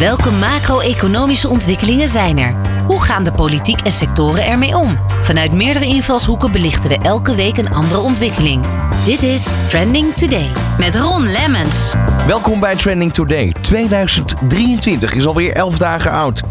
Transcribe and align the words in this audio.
Welke 0.00 0.30
macro-economische 0.30 1.48
ontwikkelingen 1.48 2.08
zijn 2.08 2.38
er? 2.38 2.54
Hoe 2.86 3.02
gaan 3.02 3.24
de 3.24 3.32
politiek 3.32 3.80
en 3.80 3.92
sectoren 3.92 4.46
ermee 4.46 4.76
om? 4.76 4.96
Vanuit 5.22 5.52
meerdere 5.52 5.86
invalshoeken 5.86 6.52
belichten 6.52 6.88
we 6.90 6.98
elke 6.98 7.34
week 7.34 7.56
een 7.56 7.72
andere 7.72 8.00
ontwikkeling. 8.00 8.64
Dit 9.04 9.22
is 9.22 9.48
Trending 9.68 10.14
Today 10.14 10.50
met 10.78 10.96
Ron 10.96 11.26
Lemmens. 11.26 11.94
Welkom 12.26 12.60
bij 12.60 12.74
Trending 12.74 13.12
Today. 13.12 13.54
2023 13.60 15.14
is 15.14 15.26
alweer 15.26 15.52
11 15.52 15.78
dagen 15.78 16.10
oud. 16.10 16.42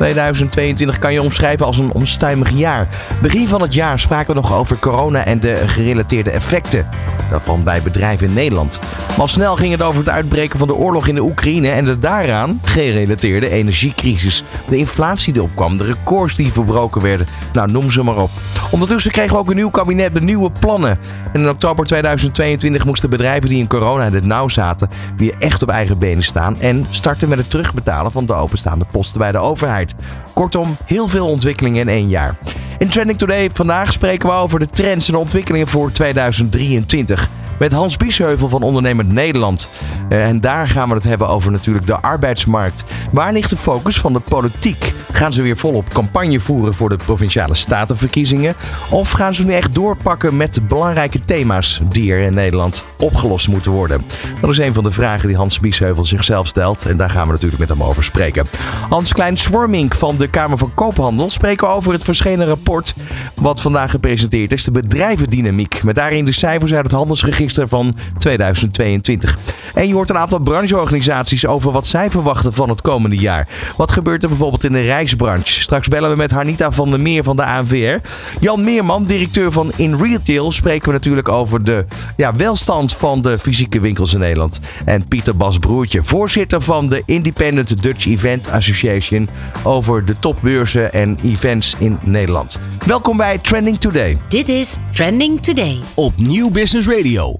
2022 0.00 0.98
kan 0.98 1.12
je 1.12 1.22
omschrijven 1.22 1.66
als 1.66 1.78
een 1.78 1.92
onstuimig 1.92 2.50
jaar. 2.50 2.88
Begin 3.22 3.48
van 3.48 3.62
het 3.62 3.74
jaar 3.74 3.98
spraken 3.98 4.34
we 4.34 4.40
nog 4.40 4.54
over 4.54 4.78
corona 4.78 5.24
en 5.24 5.40
de 5.40 5.54
gerelateerde 5.54 6.30
effecten 6.30 6.86
daarvan 7.30 7.62
bij 7.64 7.82
bedrijven 7.82 8.26
in 8.26 8.32
Nederland. 8.32 8.78
Maar 9.08 9.18
al 9.18 9.28
snel 9.28 9.56
ging 9.56 9.72
het 9.72 9.82
over 9.82 9.98
het 9.98 10.08
uitbreken 10.08 10.58
van 10.58 10.68
de 10.68 10.74
oorlog 10.74 11.06
in 11.06 11.14
de 11.14 11.22
Oekraïne 11.22 11.68
en 11.68 11.84
de 11.84 11.98
daaraan 11.98 12.60
gerelateerde 12.64 13.50
energiecrisis. 13.50 14.44
De 14.68 14.76
inflatie 14.76 15.32
die 15.32 15.42
opkwam, 15.42 15.76
de 15.76 15.84
records 15.84 16.34
die 16.34 16.52
verbroken 16.52 17.02
werden. 17.02 17.26
Nou, 17.52 17.70
noem 17.70 17.90
ze 17.90 18.02
maar 18.02 18.16
op. 18.16 18.30
Ondertussen 18.70 19.10
kregen 19.10 19.32
we 19.32 19.38
ook 19.38 19.50
een 19.50 19.56
nieuw 19.56 19.70
kabinet 19.70 20.12
met 20.12 20.22
nieuwe 20.22 20.50
plannen. 20.50 20.98
En 21.32 21.40
in 21.40 21.48
oktober 21.48 21.86
2022 21.86 22.84
moesten 22.84 23.10
bedrijven 23.10 23.48
die 23.48 23.58
in 23.58 23.68
corona 23.68 24.04
in 24.04 24.14
het 24.14 24.24
nauw 24.24 24.48
zaten 24.48 24.90
weer 25.16 25.34
echt 25.38 25.62
op 25.62 25.68
eigen 25.68 25.98
benen 25.98 26.24
staan 26.24 26.60
en 26.60 26.86
starten 26.90 27.28
met 27.28 27.38
het 27.38 27.50
terugbetalen 27.50 28.12
van 28.12 28.26
de 28.26 28.32
openstaande 28.32 28.84
posten 28.90 29.18
bij 29.18 29.32
de 29.32 29.38
overheid. 29.38 29.89
Kortom, 30.34 30.76
heel 30.84 31.08
veel 31.08 31.26
ontwikkelingen 31.26 31.80
in 31.80 31.88
één 31.88 32.08
jaar. 32.08 32.36
In 32.78 32.88
Trending 32.88 33.18
Today 33.18 33.50
vandaag 33.52 33.92
spreken 33.92 34.28
we 34.28 34.34
over 34.34 34.58
de 34.58 34.66
trends 34.66 35.08
en 35.08 35.14
ontwikkelingen 35.14 35.68
voor 35.68 35.92
2023 35.92 37.28
met 37.60 37.72
Hans 37.72 37.96
Biesheuvel 37.96 38.48
van 38.48 38.62
Ondernemend 38.62 39.12
Nederland. 39.12 39.68
Eh, 40.08 40.28
en 40.28 40.40
daar 40.40 40.68
gaan 40.68 40.88
we 40.88 40.94
het 40.94 41.04
hebben 41.04 41.28
over 41.28 41.52
natuurlijk 41.52 41.86
de 41.86 42.00
arbeidsmarkt. 42.00 42.84
Waar 43.10 43.32
ligt 43.32 43.50
de 43.50 43.56
focus 43.56 44.00
van 44.00 44.12
de 44.12 44.20
politiek? 44.20 44.92
Gaan 45.12 45.32
ze 45.32 45.42
weer 45.42 45.56
volop 45.56 45.88
campagne 45.88 46.40
voeren 46.40 46.74
voor 46.74 46.88
de 46.88 46.96
provinciale 46.96 47.54
statenverkiezingen? 47.54 48.54
Of 48.90 49.10
gaan 49.10 49.34
ze 49.34 49.44
nu 49.44 49.52
echt 49.52 49.74
doorpakken 49.74 50.36
met 50.36 50.54
de 50.54 50.60
belangrijke 50.60 51.20
thema's 51.20 51.80
die 51.88 52.12
er 52.12 52.18
in 52.18 52.34
Nederland 52.34 52.84
opgelost 52.98 53.48
moeten 53.48 53.72
worden? 53.72 54.02
Dat 54.40 54.50
is 54.50 54.58
een 54.58 54.74
van 54.74 54.84
de 54.84 54.90
vragen 54.90 55.28
die 55.28 55.36
Hans 55.36 55.60
Biesheuvel 55.60 56.04
zichzelf 56.04 56.46
stelt. 56.46 56.84
En 56.84 56.96
daar 56.96 57.10
gaan 57.10 57.26
we 57.26 57.32
natuurlijk 57.32 57.60
met 57.60 57.68
hem 57.68 57.82
over 57.82 58.04
spreken. 58.04 58.46
Hans 58.88 59.12
Klein-Swarmink 59.12 59.94
van 59.94 60.16
de 60.16 60.28
Kamer 60.28 60.58
van 60.58 60.74
Koophandel 60.74 61.30
spreken 61.30 61.68
over 61.68 61.92
het 61.92 62.04
verschenen 62.04 62.46
rapport 62.46 62.94
wat 63.34 63.60
vandaag 63.60 63.90
gepresenteerd 63.90 64.52
is. 64.52 64.64
De 64.64 64.70
bedrijvendynamiek. 64.70 65.82
Met 65.82 65.94
daarin 65.94 66.24
de 66.24 66.32
cijfers 66.32 66.74
uit 66.74 66.82
het 66.82 66.92
handelsregister 66.92 67.48
van 67.58 67.94
2022. 68.18 69.38
En 69.74 69.88
je 69.88 69.94
hoort 69.94 70.10
een 70.10 70.18
aantal 70.18 70.38
brancheorganisaties 70.38 71.46
over 71.46 71.72
wat 71.72 71.86
zij 71.86 72.10
verwachten 72.10 72.52
van 72.52 72.68
het 72.68 72.80
komende 72.80 73.16
jaar. 73.16 73.48
Wat 73.76 73.92
gebeurt 73.92 74.22
er 74.22 74.28
bijvoorbeeld 74.28 74.64
in 74.64 74.72
de 74.72 74.80
reisbranche? 74.80 75.60
Straks 75.60 75.88
bellen 75.88 76.10
we 76.10 76.16
met 76.16 76.30
Harnita 76.30 76.72
van 76.72 76.90
der 76.90 77.00
Meer 77.00 77.24
van 77.24 77.36
de 77.36 77.44
ANVR. 77.44 78.08
Jan 78.40 78.64
Meerman, 78.64 79.04
directeur 79.04 79.52
van 79.52 79.72
In 79.76 79.96
Retail, 79.96 80.52
spreken 80.52 80.86
we 80.86 80.92
natuurlijk 80.92 81.28
over 81.28 81.64
de 81.64 81.84
ja, 82.16 82.34
welstand 82.36 82.96
van 82.96 83.22
de 83.22 83.38
fysieke 83.38 83.80
winkels 83.80 84.14
in 84.14 84.20
Nederland. 84.20 84.60
En 84.84 85.08
Pieter 85.08 85.36
Bas 85.36 85.58
Broertje, 85.58 86.02
voorzitter 86.02 86.60
van 86.60 86.88
de 86.88 87.02
Independent 87.06 87.82
Dutch 87.82 88.06
Event 88.06 88.50
Association, 88.50 89.28
over 89.62 90.04
de 90.04 90.18
topbeurzen 90.18 90.92
en 90.92 91.18
events 91.24 91.74
in 91.78 91.98
Nederland. 92.02 92.58
Welkom 92.86 93.16
bij 93.16 93.38
Trending 93.38 93.78
Today. 93.80 94.18
Dit 94.28 94.48
is 94.48 94.76
Trending 94.90 95.42
Today 95.42 95.80
op 95.94 96.12
Nieuw 96.16 96.50
Business 96.50 96.88
Radio. 96.88 97.39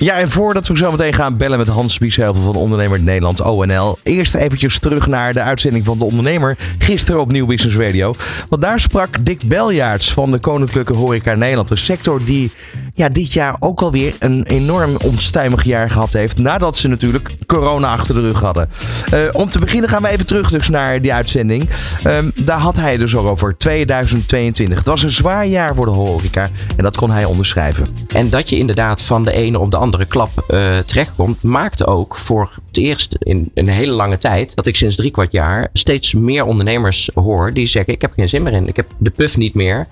Ja, 0.00 0.18
en 0.18 0.30
voordat 0.30 0.66
we 0.66 0.76
zo 0.76 0.90
meteen 0.90 1.12
gaan 1.12 1.36
bellen 1.36 1.58
met 1.58 1.68
Hans 1.68 1.98
Biesheuvel 1.98 2.42
van 2.42 2.56
Ondernemer 2.56 3.00
Nederland 3.00 3.40
ONL. 3.40 3.98
Eerst 4.02 4.34
eventjes 4.34 4.78
terug 4.78 5.06
naar 5.06 5.32
de 5.32 5.40
uitzending 5.40 5.84
van 5.84 5.98
De 5.98 6.04
Ondernemer 6.04 6.58
gisteren 6.78 7.20
op 7.20 7.32
Nieuw 7.32 7.46
Business 7.46 7.76
Radio. 7.76 8.14
Want 8.48 8.62
daar 8.62 8.80
sprak 8.80 9.24
Dick 9.24 9.42
Beljaarts 9.44 10.12
van 10.12 10.30
de 10.30 10.38
Koninklijke 10.38 10.94
Horeca 10.94 11.34
Nederland. 11.34 11.70
Een 11.70 11.78
sector 11.78 12.24
die 12.24 12.52
ja, 12.98 13.08
dit 13.08 13.32
jaar 13.32 13.56
ook 13.58 13.82
alweer 13.82 14.14
een 14.18 14.44
enorm 14.44 14.96
onstuimig 15.04 15.64
jaar 15.64 15.90
gehad 15.90 16.12
heeft. 16.12 16.38
Nadat 16.38 16.76
ze 16.76 16.88
natuurlijk 16.88 17.36
corona 17.46 17.92
achter 17.92 18.14
de 18.14 18.20
rug 18.20 18.40
hadden. 18.40 18.70
Uh, 19.14 19.20
om 19.32 19.50
te 19.50 19.58
beginnen 19.58 19.90
gaan 19.90 20.02
we 20.02 20.08
even 20.08 20.26
terug 20.26 20.50
dus 20.50 20.68
naar 20.68 21.00
die 21.02 21.12
uitzending. 21.12 21.68
Um, 22.06 22.32
daar 22.44 22.58
had 22.58 22.76
hij 22.76 22.96
dus 22.96 23.16
ook 23.16 23.26
over 23.26 23.56
2022. 23.56 24.78
Het 24.78 24.86
was 24.86 25.02
een 25.02 25.10
zwaar 25.10 25.46
jaar 25.46 25.74
voor 25.74 25.84
de 25.84 25.92
horeca 25.92 26.48
en 26.76 26.82
dat 26.82 26.96
kon 26.96 27.10
hij 27.10 27.24
onderschrijven. 27.24 27.88
En 28.08 28.30
dat 28.30 28.48
je 28.48 28.58
inderdaad 28.58 29.02
van 29.02 29.24
de 29.24 29.32
ene 29.32 29.58
op 29.58 29.70
de 29.70 29.76
andere 29.76 30.06
klap 30.06 30.30
uh, 30.50 30.78
terechtkomt, 30.78 31.42
maakte 31.42 31.86
ook 31.86 32.16
voor 32.16 32.50
het 32.66 32.76
eerst 32.76 33.16
in 33.18 33.50
een 33.54 33.68
hele 33.68 33.92
lange 33.92 34.18
tijd 34.18 34.54
dat 34.54 34.66
ik 34.66 34.76
sinds 34.76 34.96
drie 34.96 35.10
kwart 35.10 35.32
jaar 35.32 35.68
steeds 35.72 36.14
meer 36.14 36.44
ondernemers 36.44 37.10
hoor 37.14 37.52
die 37.52 37.66
zeggen: 37.66 37.92
Ik 37.92 38.00
heb 38.00 38.12
geen 38.12 38.28
zin 38.28 38.42
meer 38.42 38.52
in. 38.52 38.68
Ik 38.68 38.76
heb 38.76 38.86
de 38.98 39.10
puff 39.10 39.36
niet 39.36 39.54
meer 39.54 39.86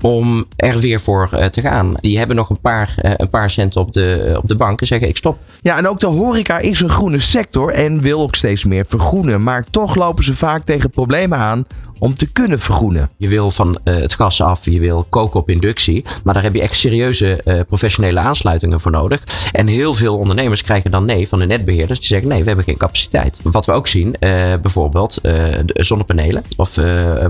om 0.00 0.46
er 0.56 0.78
weer 0.78 1.00
voor 1.00 1.28
uh, 1.32 1.44
te 1.44 1.60
gaan. 1.60 1.94
Die 2.00 2.18
hebben 2.18 2.36
nog 2.36 2.45
een 2.50 2.60
paar, 2.60 2.94
uh, 3.02 3.12
een 3.16 3.30
paar 3.30 3.50
cent 3.50 3.76
op 3.76 3.92
de, 3.92 4.34
op 4.42 4.48
de 4.48 4.56
bank 4.56 4.80
en 4.80 4.86
zeggen 4.86 5.08
ik 5.08 5.16
stop. 5.16 5.38
Ja, 5.62 5.76
en 5.76 5.88
ook 5.88 6.00
de 6.00 6.06
horeca 6.06 6.58
is 6.58 6.80
een 6.80 6.88
groene 6.88 7.20
sector 7.20 7.72
en 7.72 8.00
wil 8.00 8.20
ook 8.20 8.34
steeds 8.34 8.64
meer 8.64 8.84
vergroenen. 8.88 9.42
Maar 9.42 9.64
toch 9.70 9.94
lopen 9.94 10.24
ze 10.24 10.36
vaak 10.36 10.64
tegen 10.64 10.90
problemen 10.90 11.38
aan 11.38 11.66
om 11.98 12.14
te 12.14 12.26
kunnen 12.26 12.60
vergroenen. 12.60 13.10
Je 13.16 13.28
wil 13.28 13.50
van 13.50 13.78
uh, 13.84 13.96
het 13.96 14.14
gas 14.14 14.42
af, 14.42 14.64
je 14.64 14.80
wil 14.80 15.06
koken 15.08 15.40
op 15.40 15.50
inductie. 15.50 16.04
Maar 16.24 16.34
daar 16.34 16.42
heb 16.42 16.54
je 16.54 16.60
echt 16.60 16.76
serieuze 16.76 17.40
uh, 17.44 17.60
professionele 17.68 18.20
aansluitingen 18.20 18.80
voor 18.80 18.90
nodig. 18.90 19.22
En 19.52 19.66
heel 19.66 19.94
veel 19.94 20.16
ondernemers 20.16 20.62
krijgen 20.62 20.90
dan 20.90 21.04
nee 21.04 21.28
van 21.28 21.38
de 21.38 21.46
netbeheerders. 21.46 21.98
Die 21.98 22.08
zeggen 22.08 22.28
nee, 22.28 22.40
we 22.40 22.46
hebben 22.46 22.64
geen 22.64 22.76
capaciteit. 22.76 23.38
Wat 23.42 23.66
we 23.66 23.72
ook 23.72 23.86
zien, 23.86 24.06
uh, 24.06 24.30
bijvoorbeeld 24.62 25.20
zonnepanelen 25.66 26.44
of 26.56 26.74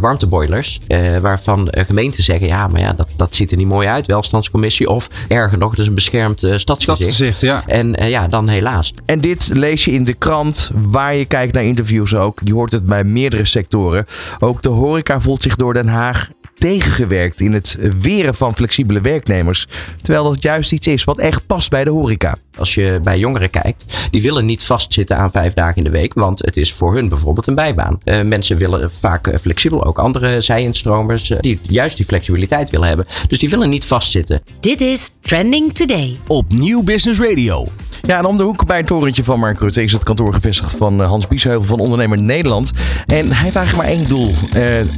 warmteboilers. 0.00 0.80
waarvan 1.20 1.68
gemeenten 1.70 2.22
zeggen 2.22 2.46
ja, 2.46 2.66
maar 2.66 2.80
ja, 2.80 2.92
dat, 2.92 3.08
dat 3.16 3.34
ziet 3.34 3.50
er 3.50 3.56
niet 3.56 3.66
mooi 3.66 3.88
uit. 3.88 4.06
Welstandscommissie 4.06 4.88
of 4.88 5.08
erger 5.28 5.58
nog, 5.58 5.74
dus 5.74 5.86
een 5.86 5.94
beschermd 5.94 6.38
stadsgezicht. 6.38 6.82
Stadsgezicht, 6.82 7.40
ja. 7.40 7.62
En 7.66 7.96
ja, 8.08 8.28
dan 8.28 8.48
helaas. 8.48 8.92
En 9.04 9.20
dit 9.20 9.50
lees 9.52 9.84
je 9.84 9.92
in 9.92 10.04
de 10.04 10.14
krant, 10.14 10.70
waar 10.74 11.14
je 11.14 11.24
kijkt 11.24 11.54
naar 11.54 11.64
interviews 11.64 12.14
ook. 12.14 12.40
Je 12.44 12.52
hoort 12.52 12.72
het 12.72 12.86
bij 12.86 13.04
meerdere 13.04 13.44
sectoren. 13.44 14.06
Ook 14.38 14.55
ook 14.56 14.62
de 14.62 14.68
horeca 14.68 15.20
voelt 15.20 15.42
zich 15.42 15.56
door 15.56 15.74
Den 15.74 15.88
Haag 15.88 16.28
tegengewerkt 16.58 17.40
in 17.40 17.52
het 17.52 17.76
weren 18.00 18.34
van 18.34 18.54
flexibele 18.54 19.00
werknemers. 19.00 19.66
Terwijl 20.02 20.24
dat 20.24 20.42
juist 20.42 20.72
iets 20.72 20.86
is 20.86 21.04
wat 21.04 21.18
echt 21.18 21.46
past 21.46 21.70
bij 21.70 21.84
de 21.84 21.90
horeca. 21.90 22.36
Als 22.58 22.74
je 22.74 23.00
bij 23.02 23.18
jongeren 23.18 23.50
kijkt, 23.50 24.08
die 24.10 24.22
willen 24.22 24.44
niet 24.44 24.62
vastzitten 24.62 25.16
aan 25.16 25.30
vijf 25.30 25.52
dagen 25.52 25.76
in 25.76 25.84
de 25.84 25.90
week, 25.90 26.14
want 26.14 26.38
het 26.38 26.56
is 26.56 26.72
voor 26.72 26.94
hun 26.94 27.08
bijvoorbeeld 27.08 27.46
een 27.46 27.54
bijbaan. 27.54 28.00
Uh, 28.04 28.22
mensen 28.22 28.56
willen 28.56 28.90
vaak 28.92 29.38
flexibel, 29.40 29.84
ook 29.84 29.98
andere 29.98 30.40
zij-instromers, 30.40 31.30
uh, 31.30 31.38
die 31.40 31.60
juist 31.62 31.96
die 31.96 32.06
flexibiliteit 32.06 32.70
willen 32.70 32.88
hebben. 32.88 33.06
Dus 33.28 33.38
die 33.38 33.50
willen 33.50 33.68
niet 33.68 33.84
vastzitten. 33.84 34.42
Dit 34.60 34.80
is 34.80 35.10
Trending 35.20 35.74
Today 35.74 36.18
op 36.26 36.52
Nieuw 36.52 36.82
Business 36.82 37.20
Radio. 37.20 37.68
Ja, 38.06 38.18
en 38.18 38.24
om 38.24 38.36
de 38.36 38.42
hoek 38.42 38.66
bij 38.66 38.76
het 38.76 38.86
torentje 38.86 39.24
van 39.24 39.38
Mark 39.38 39.60
Rutte 39.60 39.82
is 39.82 39.92
het 39.92 40.02
kantoor 40.02 40.34
gevestigd 40.34 40.76
van 40.76 41.02
eh, 41.02 41.08
Hans 41.08 41.26
Biesheuvel 41.26 41.62
van 41.62 41.80
Ondernemer 41.80 42.18
Nederland. 42.18 42.70
En 43.06 43.32
hij 43.32 43.42
heeft 43.42 43.56
eigenlijk 43.56 43.76
maar 43.76 43.96
één 43.96 44.08
doel 44.08 44.32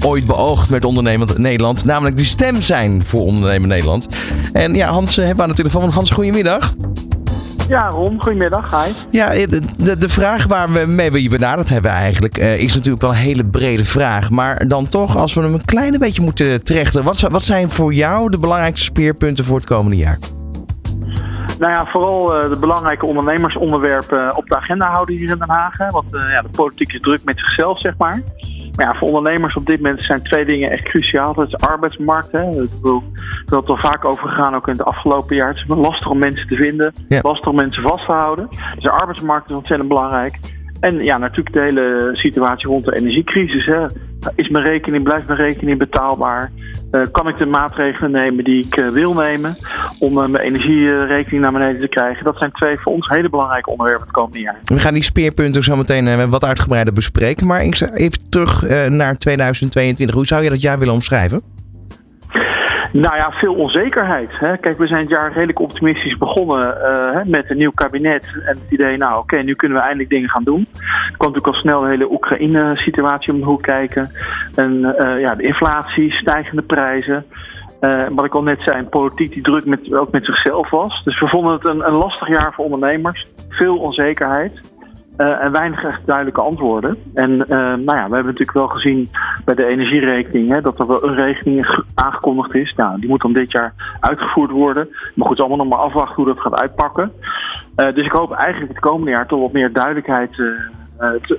ooit 0.04 0.26
beoogd 0.26 0.70
met 0.70 0.84
Ondernemer 0.84 1.28
Nederland, 1.36 1.84
namelijk 1.84 2.16
de 2.16 2.24
stem 2.24 2.62
zijn 2.62 3.04
voor 3.04 3.20
Ondernemer 3.20 3.68
Nederland. 3.68 4.06
En 4.52 4.74
ja, 4.74 4.88
Hans 4.88 5.16
hebben 5.16 5.36
we 5.36 5.42
aan 5.42 5.48
de 5.48 5.54
telefoon. 5.54 5.91
Hans, 5.91 6.10
goedemiddag. 6.10 6.74
Ja, 7.68 7.88
Ron, 7.88 8.22
goedemiddag. 8.22 8.84
Hi. 8.84 8.92
Ja, 9.10 9.30
de, 9.30 9.98
de 9.98 10.08
vraag 10.08 10.47
waar 10.47 10.72
we 10.72 10.86
mee 10.86 11.22
je 11.22 11.28
benaderd 11.28 11.68
hebben 11.68 11.91
eigenlijk, 11.91 12.38
uh, 12.38 12.58
is 12.58 12.74
natuurlijk 12.74 13.02
wel 13.02 13.10
een 13.10 13.16
hele 13.16 13.44
brede 13.44 13.84
vraag. 13.84 14.30
Maar 14.30 14.68
dan 14.68 14.88
toch, 14.88 15.16
als 15.16 15.34
we 15.34 15.41
hem 15.41 15.54
een 15.54 15.64
klein 15.64 15.98
beetje 15.98 16.22
moeten 16.22 16.64
trechten. 16.64 17.04
Wat, 17.04 17.20
wat 17.20 17.42
zijn 17.42 17.70
voor 17.70 17.94
jou 17.94 18.30
de 18.30 18.38
belangrijkste 18.38 18.84
speerpunten 18.84 19.44
voor 19.44 19.56
het 19.56 19.66
komende 19.66 19.97
jaar? 19.97 20.18
Nou 21.58 21.72
ja, 21.72 21.86
vooral 21.86 22.36
uh, 22.36 22.48
de 22.48 22.56
belangrijke 22.56 23.06
ondernemersonderwerpen 23.06 24.36
op 24.36 24.46
de 24.46 24.56
agenda 24.56 24.90
houden 24.90 25.14
hier 25.14 25.30
in 25.30 25.38
Den 25.38 25.50
Haag. 25.50 25.76
Want 25.76 26.14
uh, 26.14 26.20
ja, 26.20 26.42
de 26.42 26.48
politiek 26.56 26.92
is 26.92 27.00
druk 27.00 27.24
met 27.24 27.38
zichzelf, 27.38 27.80
zeg 27.80 27.94
maar. 27.98 28.22
Maar 28.76 28.86
ja, 28.86 28.98
voor 28.98 29.09
ondernemers 29.09 29.56
op 29.56 29.66
dit 29.66 29.80
moment 29.80 30.03
zijn 30.03 30.22
twee 30.22 30.44
dingen 30.44 30.70
echt 30.70 30.82
cruciaal. 30.82 31.34
Dat 31.34 31.44
is 31.44 31.50
de 31.50 31.66
arbeidsmarkt. 31.66 32.32
Hè. 32.32 32.38
Er 32.38 32.62
is 32.62 33.53
al 33.66 33.78
vaak 33.78 34.04
over 34.04 34.28
gegaan, 34.28 34.54
ook 34.54 34.66
in 34.66 34.72
het 34.72 34.84
afgelopen 34.84 35.36
jaar. 35.36 35.48
Het 35.48 35.56
is 35.56 35.65
lastig 35.66 36.10
om 36.10 36.18
mensen 36.18 36.47
te 36.47 36.56
vinden, 36.56 36.92
ja. 37.09 37.21
lastig 37.22 37.48
om 37.48 37.56
mensen 37.56 37.82
vast 37.82 38.06
te 38.06 38.12
houden. 38.12 38.48
Dus 38.50 38.82
de 38.82 38.91
arbeidsmarkt 38.91 39.50
is 39.50 39.56
ontzettend 39.56 39.88
belangrijk. 39.88 40.38
En 40.80 41.04
ja, 41.04 41.19
natuurlijk 41.19 41.53
de 41.53 41.60
hele 41.60 42.10
situatie 42.13 42.69
rond 42.69 42.84
de 42.84 42.97
energiecrisis. 42.97 43.66
Hè. 43.66 43.86
Is 44.34 44.48
mijn 44.48 44.65
rekening, 44.65 45.03
blijft 45.03 45.27
mijn 45.27 45.39
rekening 45.39 45.78
betaalbaar? 45.78 46.53
Uh, 46.92 47.03
kan 47.13 47.28
ik 47.28 47.36
de 47.36 47.47
maatregelen 47.47 48.10
nemen 48.10 48.45
die 48.45 48.65
ik 48.65 48.77
uh, 48.77 48.89
wil 48.89 49.13
nemen 49.13 49.57
om 49.98 50.19
uh, 50.19 50.27
mijn 50.27 50.45
energierekening 50.45 51.42
naar 51.42 51.53
beneden 51.53 51.80
te 51.80 51.89
krijgen? 51.89 52.25
Dat 52.25 52.39
zijn 52.39 52.53
twee 52.53 52.78
voor 52.78 52.92
ons 52.92 53.09
hele 53.09 53.28
belangrijke 53.28 53.71
onderwerpen 53.71 54.07
het 54.07 54.15
komende 54.15 54.41
jaar. 54.41 54.59
We 54.65 54.78
gaan 54.78 54.95
die 54.95 55.03
speerpunten 55.03 55.63
zo 55.63 55.77
meteen 55.77 56.30
wat 56.30 56.45
uitgebreider 56.45 56.92
bespreken. 56.92 57.47
Maar 57.47 57.65
ik 57.65 57.81
even 57.95 58.28
terug 58.28 58.69
naar 58.89 59.16
2022. 59.16 60.15
Hoe 60.15 60.27
zou 60.27 60.42
je 60.42 60.51
dat 60.51 60.60
jaar 60.60 60.78
willen 60.78 60.95
omschrijven? 60.95 61.58
Nou 62.92 63.16
ja, 63.16 63.30
veel 63.30 63.54
onzekerheid. 63.54 64.30
Hè. 64.30 64.58
Kijk, 64.58 64.76
we 64.76 64.86
zijn 64.86 65.00
het 65.00 65.08
jaar 65.08 65.32
redelijk 65.32 65.60
optimistisch 65.60 66.18
begonnen 66.18 66.78
uh, 66.82 67.24
met 67.24 67.50
een 67.50 67.56
nieuw 67.56 67.70
kabinet. 67.70 68.32
En 68.44 68.58
het 68.60 68.70
idee, 68.70 68.96
nou 68.96 69.18
oké, 69.18 69.36
nu 69.36 69.54
kunnen 69.54 69.76
we 69.76 69.82
eindelijk 69.82 70.10
dingen 70.10 70.28
gaan 70.28 70.44
doen. 70.44 70.66
Er 70.72 71.16
kwam 71.16 71.32
natuurlijk 71.32 71.46
al 71.46 71.52
snel 71.52 71.80
de 71.80 71.88
hele 71.88 72.12
Oekraïne-situatie 72.12 73.32
om 73.32 73.38
de 73.38 73.44
hoek 73.44 73.62
kijken. 73.62 74.10
En 74.54 74.96
uh, 75.00 75.20
ja, 75.20 75.34
de 75.34 75.42
inflatie, 75.42 76.12
stijgende 76.12 76.62
prijzen. 76.62 77.24
Uh, 77.80 78.06
wat 78.10 78.24
ik 78.24 78.34
al 78.34 78.42
net 78.42 78.62
zei, 78.62 78.78
een 78.78 78.88
politiek 78.88 79.32
die 79.32 79.42
druk 79.42 79.64
met, 79.64 79.94
ook 79.94 80.10
met 80.10 80.24
zichzelf 80.24 80.70
was. 80.70 81.02
Dus 81.04 81.20
we 81.20 81.28
vonden 81.28 81.52
het 81.52 81.64
een, 81.64 81.86
een 81.86 81.92
lastig 81.92 82.28
jaar 82.28 82.52
voor 82.52 82.64
ondernemers. 82.64 83.26
Veel 83.48 83.78
onzekerheid. 83.78 84.52
Uh, 85.18 85.44
en 85.44 85.53
weinig 85.53 85.84
echt 85.84 86.06
duidelijke 86.06 86.41
antwoorden. 86.41 86.97
En 87.15 87.30
uh, 87.30 87.47
nou 87.48 87.84
ja, 87.84 88.09
we 88.09 88.15
hebben 88.15 88.24
natuurlijk 88.24 88.53
wel 88.53 88.68
gezien 88.68 89.09
bij 89.44 89.54
de 89.54 89.66
energierekening 89.66 90.50
hè, 90.50 90.60
dat 90.60 90.78
er 90.78 90.86
wel 90.86 91.04
een 91.04 91.15
rekening 91.15 91.84
aangekondigd 91.94 92.54
is. 92.54 92.74
Nou, 92.76 93.00
die 93.00 93.09
moet 93.09 93.20
dan 93.20 93.32
dit 93.32 93.50
jaar 93.50 93.74
uitgevoerd 94.00 94.50
worden. 94.50 94.88
Maar 95.15 95.26
goed, 95.26 95.41
allemaal 95.41 95.56
nog 95.56 95.68
maar 95.68 95.78
afwachten 95.78 96.15
hoe 96.15 96.26
dat 96.26 96.41
gaat 96.41 96.60
uitpakken. 96.60 97.12
Uh, 97.76 97.92
dus 97.92 98.06
ik 98.06 98.12
hoop 98.12 98.32
eigenlijk 98.32 98.72
het 98.72 98.80
komende 98.80 99.10
jaar 99.10 99.26
toch 99.26 99.41
wat 99.41 99.53
meer 99.53 99.72
duidelijkheid 99.72 100.32
te, 100.32 100.70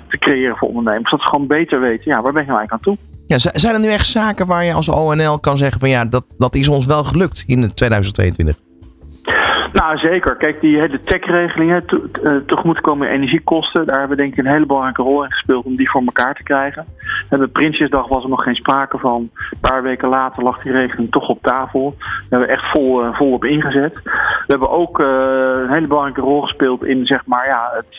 te, 0.07 0.17
creëren 0.17 0.57
voor 0.57 0.67
ondernemers. 0.67 1.11
Dat 1.11 1.21
ze 1.21 1.27
gewoon 1.27 1.47
beter 1.47 1.79
weten, 1.79 2.11
ja, 2.11 2.21
waar 2.21 2.33
ben 2.33 2.41
je 2.41 2.47
nou 2.47 2.59
eigenlijk 2.59 2.71
aan 2.71 2.95
toe? 2.95 2.97
Ja, 3.25 3.37
zijn 3.37 3.73
er 3.73 3.81
nu 3.81 3.87
echt 3.87 4.07
zaken 4.07 4.45
waar 4.45 4.65
je 4.65 4.73
als 4.73 4.89
ONL 4.89 5.39
kan 5.39 5.57
zeggen 5.57 5.79
van 5.79 5.89
ja, 5.89 6.05
dat, 6.05 6.25
dat 6.37 6.55
is 6.55 6.67
ons 6.67 6.85
wel 6.85 7.03
gelukt 7.03 7.43
in 7.47 7.73
2022? 7.73 8.68
Nou, 9.73 9.97
zeker. 9.97 10.35
Kijk, 10.35 10.61
die 10.61 10.79
hele 10.79 10.99
tech-regeling, 10.99 11.81
te, 11.85 12.09
uh, 12.23 12.35
tegemoetkomen 12.45 13.09
energiekosten, 13.09 13.85
daar 13.85 13.99
hebben 13.99 14.17
we 14.17 14.23
denk 14.23 14.33
ik 14.33 14.45
een 14.45 14.51
hele 14.51 14.65
belangrijke 14.65 15.01
rol 15.01 15.23
in 15.23 15.31
gespeeld 15.31 15.65
om 15.65 15.75
die 15.75 15.89
voor 15.89 16.01
elkaar 16.05 16.35
te 16.35 16.43
krijgen. 16.43 16.85
En 17.29 17.37
bij 17.37 17.47
Prinsjesdag 17.47 18.07
was 18.07 18.23
er 18.23 18.29
nog 18.29 18.43
geen 18.43 18.55
sprake 18.55 18.97
van. 18.97 19.21
Een 19.21 19.59
paar 19.61 19.83
weken 19.83 20.09
later 20.09 20.43
lag 20.43 20.61
die 20.61 20.71
regeling 20.71 21.11
toch 21.11 21.29
op 21.29 21.41
tafel. 21.41 21.95
Daar 21.97 22.25
hebben 22.29 22.47
we 22.47 22.53
echt 22.53 22.71
vol, 22.71 23.03
uh, 23.03 23.15
vol 23.15 23.31
op 23.31 23.45
ingezet. 23.45 24.01
We 24.03 24.45
hebben 24.47 24.69
ook 24.69 24.99
uh, 24.99 25.07
een 25.07 25.69
hele 25.69 25.87
belangrijke 25.87 26.21
rol 26.21 26.41
gespeeld 26.41 26.85
in 26.85 27.05
zeg 27.05 27.25
maar, 27.25 27.47
ja, 27.47 27.69
het, 27.73 27.95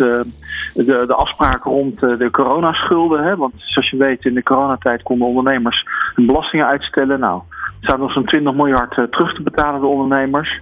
de, 0.74 1.04
de 1.06 1.14
afspraken 1.14 1.70
rond 1.70 2.00
de 2.00 2.28
coronaschulden. 2.30 3.22
Hè? 3.22 3.36
Want 3.36 3.52
zoals 3.56 3.90
je 3.90 3.96
weet, 3.96 4.24
in 4.24 4.34
de 4.34 4.42
coronatijd 4.42 5.02
konden 5.02 5.26
ondernemers 5.26 5.86
hun 6.14 6.26
belastingen 6.26 6.66
uitstellen. 6.66 7.20
Nou, 7.20 7.42
staat 7.80 7.98
nog 7.98 8.12
zo'n 8.12 8.24
20 8.24 8.54
miljard 8.54 8.94
terug 8.94 9.34
te 9.34 9.42
betalen 9.42 9.80
de 9.80 9.86
ondernemers. 9.86 10.60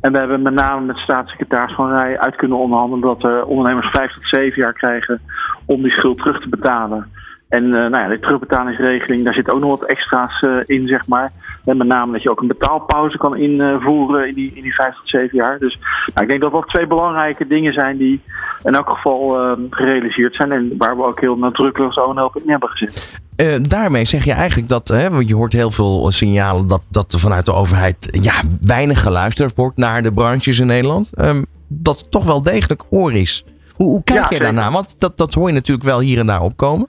En 0.00 0.12
we 0.12 0.18
hebben 0.18 0.42
met 0.42 0.54
name 0.54 0.86
met 0.86 0.96
staatssecretaris 0.96 1.74
Van 1.74 1.90
Rij 1.90 2.18
uit 2.18 2.36
kunnen 2.36 2.58
onderhandelen 2.58 3.00
dat 3.00 3.20
de 3.20 3.44
ondernemers 3.46 3.88
vijf 3.90 4.12
tot 4.12 4.26
zeven 4.26 4.62
jaar 4.62 4.72
krijgen 4.72 5.20
om 5.66 5.82
die 5.82 5.92
schuld 5.92 6.18
terug 6.18 6.40
te 6.40 6.48
betalen. 6.48 7.10
En 7.52 7.64
uh, 7.64 7.70
nou 7.70 7.96
ja, 7.96 8.08
de 8.08 8.20
terugbetalingsregeling, 8.20 9.24
daar 9.24 9.34
zit 9.34 9.52
ook 9.52 9.60
nog 9.60 9.80
wat 9.80 9.88
extra's 9.88 10.42
uh, 10.42 10.56
in, 10.66 10.86
zeg 10.86 11.06
maar. 11.06 11.32
En 11.64 11.76
met 11.76 11.86
name 11.86 12.12
dat 12.12 12.22
je 12.22 12.30
ook 12.30 12.40
een 12.40 12.46
betaalpauze 12.46 13.18
kan 13.18 13.36
invoeren 13.36 14.28
in 14.28 14.34
die, 14.34 14.52
in 14.54 14.62
die 14.62 14.74
vijf 14.74 14.94
tot 14.94 15.08
zeven 15.08 15.36
jaar. 15.36 15.58
Dus 15.58 15.78
nou, 16.14 16.22
ik 16.22 16.28
denk 16.28 16.40
dat 16.40 16.52
dat 16.52 16.68
twee 16.68 16.86
belangrijke 16.86 17.46
dingen 17.46 17.72
zijn 17.72 17.96
die 17.96 18.20
in 18.62 18.72
elk 18.72 18.88
geval 18.88 19.44
uh, 19.44 19.52
gerealiseerd 19.70 20.34
zijn. 20.34 20.52
En 20.52 20.74
waar 20.78 20.96
we 20.96 21.04
ook 21.04 21.20
heel 21.20 21.36
nadrukkelijk 21.36 21.92
zo'n 21.92 22.16
help 22.16 22.36
in 22.36 22.50
hebben 22.50 22.68
gezet. 22.68 23.20
Uh, 23.36 23.54
daarmee 23.68 24.04
zeg 24.04 24.24
je 24.24 24.32
eigenlijk 24.32 24.68
dat, 24.68 24.88
hè, 24.88 25.10
want 25.10 25.28
je 25.28 25.34
hoort 25.34 25.52
heel 25.52 25.70
veel 25.70 26.10
signalen 26.10 26.68
dat, 26.68 26.82
dat 26.90 27.12
er 27.12 27.18
vanuit 27.18 27.46
de 27.46 27.54
overheid 27.54 28.08
ja, 28.10 28.34
weinig 28.60 29.02
geluisterd 29.02 29.54
wordt 29.54 29.76
naar 29.76 30.02
de 30.02 30.12
branches 30.12 30.58
in 30.58 30.66
Nederland. 30.66 31.20
Um, 31.20 31.44
dat 31.68 31.98
het 31.98 32.10
toch 32.10 32.24
wel 32.24 32.42
degelijk 32.42 32.82
oor 32.90 33.12
is. 33.12 33.44
Hoe, 33.72 33.90
hoe 33.90 34.04
kijk 34.04 34.30
ja, 34.30 34.36
je 34.36 34.42
daarnaar? 34.42 34.72
Want 34.72 35.00
dat, 35.00 35.18
dat 35.18 35.34
hoor 35.34 35.48
je 35.48 35.54
natuurlijk 35.54 35.86
wel 35.86 36.00
hier 36.00 36.18
en 36.18 36.26
daar 36.26 36.40
opkomen. 36.40 36.86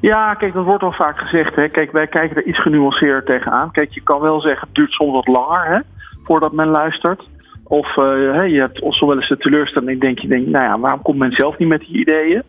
Ja, 0.00 0.34
kijk, 0.34 0.52
dat 0.52 0.64
wordt 0.64 0.82
al 0.82 0.92
vaak 0.92 1.18
gezegd. 1.18 1.54
Hè. 1.54 1.68
Kijk, 1.68 1.92
wij 1.92 2.06
kijken 2.06 2.36
er 2.36 2.44
iets 2.44 2.62
genuanceerd 2.62 3.26
tegenaan. 3.26 3.70
Kijk, 3.70 3.92
je 3.92 4.00
kan 4.00 4.20
wel 4.20 4.40
zeggen, 4.40 4.66
het 4.66 4.76
duurt 4.76 4.90
soms 4.90 5.12
wat 5.12 5.26
langer 5.26 5.66
hè, 5.66 5.78
voordat 6.24 6.52
men 6.52 6.68
luistert. 6.68 7.28
Of 7.64 7.96
uh, 7.96 8.48
je 8.48 8.60
hebt 8.60 8.80
zo 8.90 9.06
wel 9.06 9.16
eens 9.16 9.28
de 9.28 9.36
teleurstelling, 9.36 10.00
denk 10.00 10.18
je, 10.18 10.28
denk, 10.28 10.46
nou 10.46 10.64
ja, 10.64 10.78
waarom 10.78 11.02
komt 11.02 11.18
men 11.18 11.32
zelf 11.32 11.58
niet 11.58 11.68
met 11.68 11.80
die 11.80 11.98
ideeën? 11.98 12.42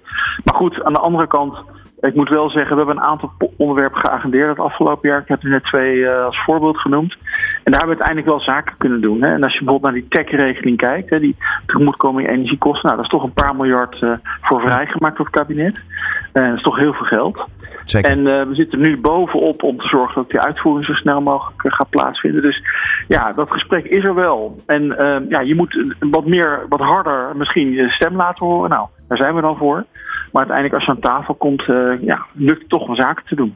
Maar 0.43 0.55
goed, 0.55 0.83
aan 0.83 0.93
de 0.93 0.99
andere 0.99 1.27
kant, 1.27 1.57
ik 1.99 2.15
moet 2.15 2.29
wel 2.29 2.49
zeggen, 2.49 2.71
we 2.71 2.83
hebben 2.83 3.03
een 3.03 3.09
aantal 3.09 3.31
onderwerpen 3.57 3.99
geagendeerd 3.99 4.49
het 4.49 4.59
afgelopen 4.59 5.09
jaar. 5.09 5.21
Ik 5.21 5.27
heb 5.27 5.43
er 5.43 5.49
net 5.49 5.63
twee 5.63 5.95
uh, 5.95 6.25
als 6.25 6.43
voorbeeld 6.43 6.77
genoemd. 6.77 7.17
En 7.63 7.71
daar 7.71 7.79
hebben 7.79 7.97
we 7.97 8.03
uiteindelijk 8.03 8.27
wel 8.27 8.55
zaken 8.55 8.77
kunnen 8.77 9.01
doen. 9.01 9.21
Hè. 9.21 9.33
En 9.33 9.43
als 9.43 9.53
je 9.53 9.63
bijvoorbeeld 9.63 9.93
naar 9.93 10.01
die 10.01 10.09
tech-regeling 10.09 10.77
kijkt, 10.77 11.09
hè, 11.09 11.19
die 11.19 11.35
tegemoetkoming 11.65 12.29
energiekosten, 12.29 12.85
nou, 12.85 12.95
dat 12.95 13.05
is 13.05 13.11
toch 13.11 13.23
een 13.23 13.33
paar 13.33 13.55
miljard 13.55 14.01
uh, 14.01 14.11
voor 14.41 14.61
vrijgemaakt 14.61 15.17
door 15.17 15.25
het 15.25 15.35
kabinet. 15.35 15.83
Uh, 16.33 16.45
dat 16.45 16.55
is 16.55 16.61
toch 16.61 16.77
heel 16.77 16.93
veel 16.93 17.05
geld. 17.05 17.45
Zeker. 17.85 18.11
En 18.11 18.23
we 18.23 18.55
zitten 18.55 18.79
nu 18.79 18.97
bovenop 18.97 19.63
om 19.63 19.77
te 19.77 19.87
zorgen 19.87 20.15
dat 20.15 20.29
die 20.29 20.39
uitvoering 20.39 20.85
zo 20.85 20.93
snel 20.93 21.21
mogelijk 21.21 21.75
gaat 21.75 21.89
plaatsvinden. 21.89 22.41
Dus 22.41 22.63
ja, 23.07 23.31
dat 23.31 23.51
gesprek 23.51 23.85
is 23.85 24.03
er 24.03 24.15
wel. 24.15 24.55
En 24.65 24.83
ja, 25.29 25.39
je 25.39 25.55
moet 25.55 25.95
wat 25.99 26.25
meer, 26.25 26.65
wat 26.69 26.79
harder 26.79 27.35
misschien 27.35 27.71
je 27.71 27.89
stem 27.89 28.15
laten 28.15 28.45
horen. 28.45 28.69
Nou, 28.69 28.87
daar 29.07 29.17
zijn 29.17 29.35
we 29.35 29.41
dan 29.41 29.57
voor. 29.57 29.85
Maar 30.31 30.41
uiteindelijk 30.41 30.73
als 30.75 30.85
je 30.85 30.91
aan 30.91 31.17
tafel 31.17 31.33
komt, 31.33 31.67
uh, 31.67 32.01
ja, 32.01 32.25
lukt 32.33 32.59
het 32.59 32.69
toch 32.69 32.87
wel 32.87 32.95
zaken 32.95 33.25
te 33.25 33.35
doen. 33.35 33.55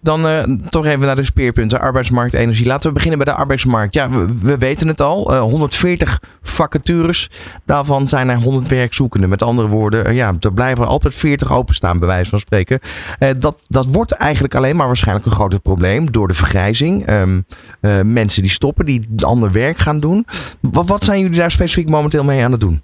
Dan 0.00 0.26
uh, 0.26 0.42
toch 0.70 0.86
even 0.86 1.06
naar 1.06 1.16
de 1.16 1.24
speerpunten, 1.24 1.80
arbeidsmarkt, 1.80 2.34
energie. 2.34 2.66
Laten 2.66 2.88
we 2.88 2.94
beginnen 2.94 3.18
bij 3.18 3.34
de 3.34 3.40
arbeidsmarkt. 3.40 3.94
Ja, 3.94 4.10
we, 4.10 4.38
we 4.42 4.58
weten 4.58 4.88
het 4.88 5.00
al, 5.00 5.32
uh, 5.32 5.40
140 5.40 6.20
vacatures. 6.42 7.30
Daarvan 7.64 8.08
zijn 8.08 8.28
er 8.28 8.36
100 8.36 8.68
werkzoekenden. 8.68 9.28
Met 9.28 9.42
andere 9.42 9.68
woorden, 9.68 10.14
ja, 10.14 10.32
er 10.40 10.52
blijven 10.52 10.86
altijd 10.86 11.14
40 11.14 11.52
openstaan, 11.52 11.98
bij 11.98 12.08
wijze 12.08 12.30
van 12.30 12.38
spreken. 12.38 12.80
dat, 13.38 13.62
dat 13.68 13.86
wordt 13.86 14.12
eigenlijk 14.12 14.54
alleen 14.54 14.76
maar 14.76 14.86
waarschijnlijk 14.86 15.26
een 15.26 15.32
groter 15.32 15.60
probleem 15.60 16.12
door 16.12 16.28
de 16.28 16.34
vergrijzing. 16.34 17.10
Um, 17.10 17.44
mensen 18.02 18.42
die 18.42 18.50
stoppen, 18.50 18.84
die 18.84 19.06
ander 19.16 19.52
werk 19.52 19.76
gaan 19.76 20.00
doen. 20.00 20.26
Wat, 20.60 20.88
wat 20.88 21.04
zijn 21.04 21.20
jullie 21.20 21.38
daar 21.38 21.50
specifiek 21.50 21.88
momenteel 21.88 22.24
mee 22.24 22.44
aan 22.44 22.52
het 22.52 22.60
doen? 22.60 22.82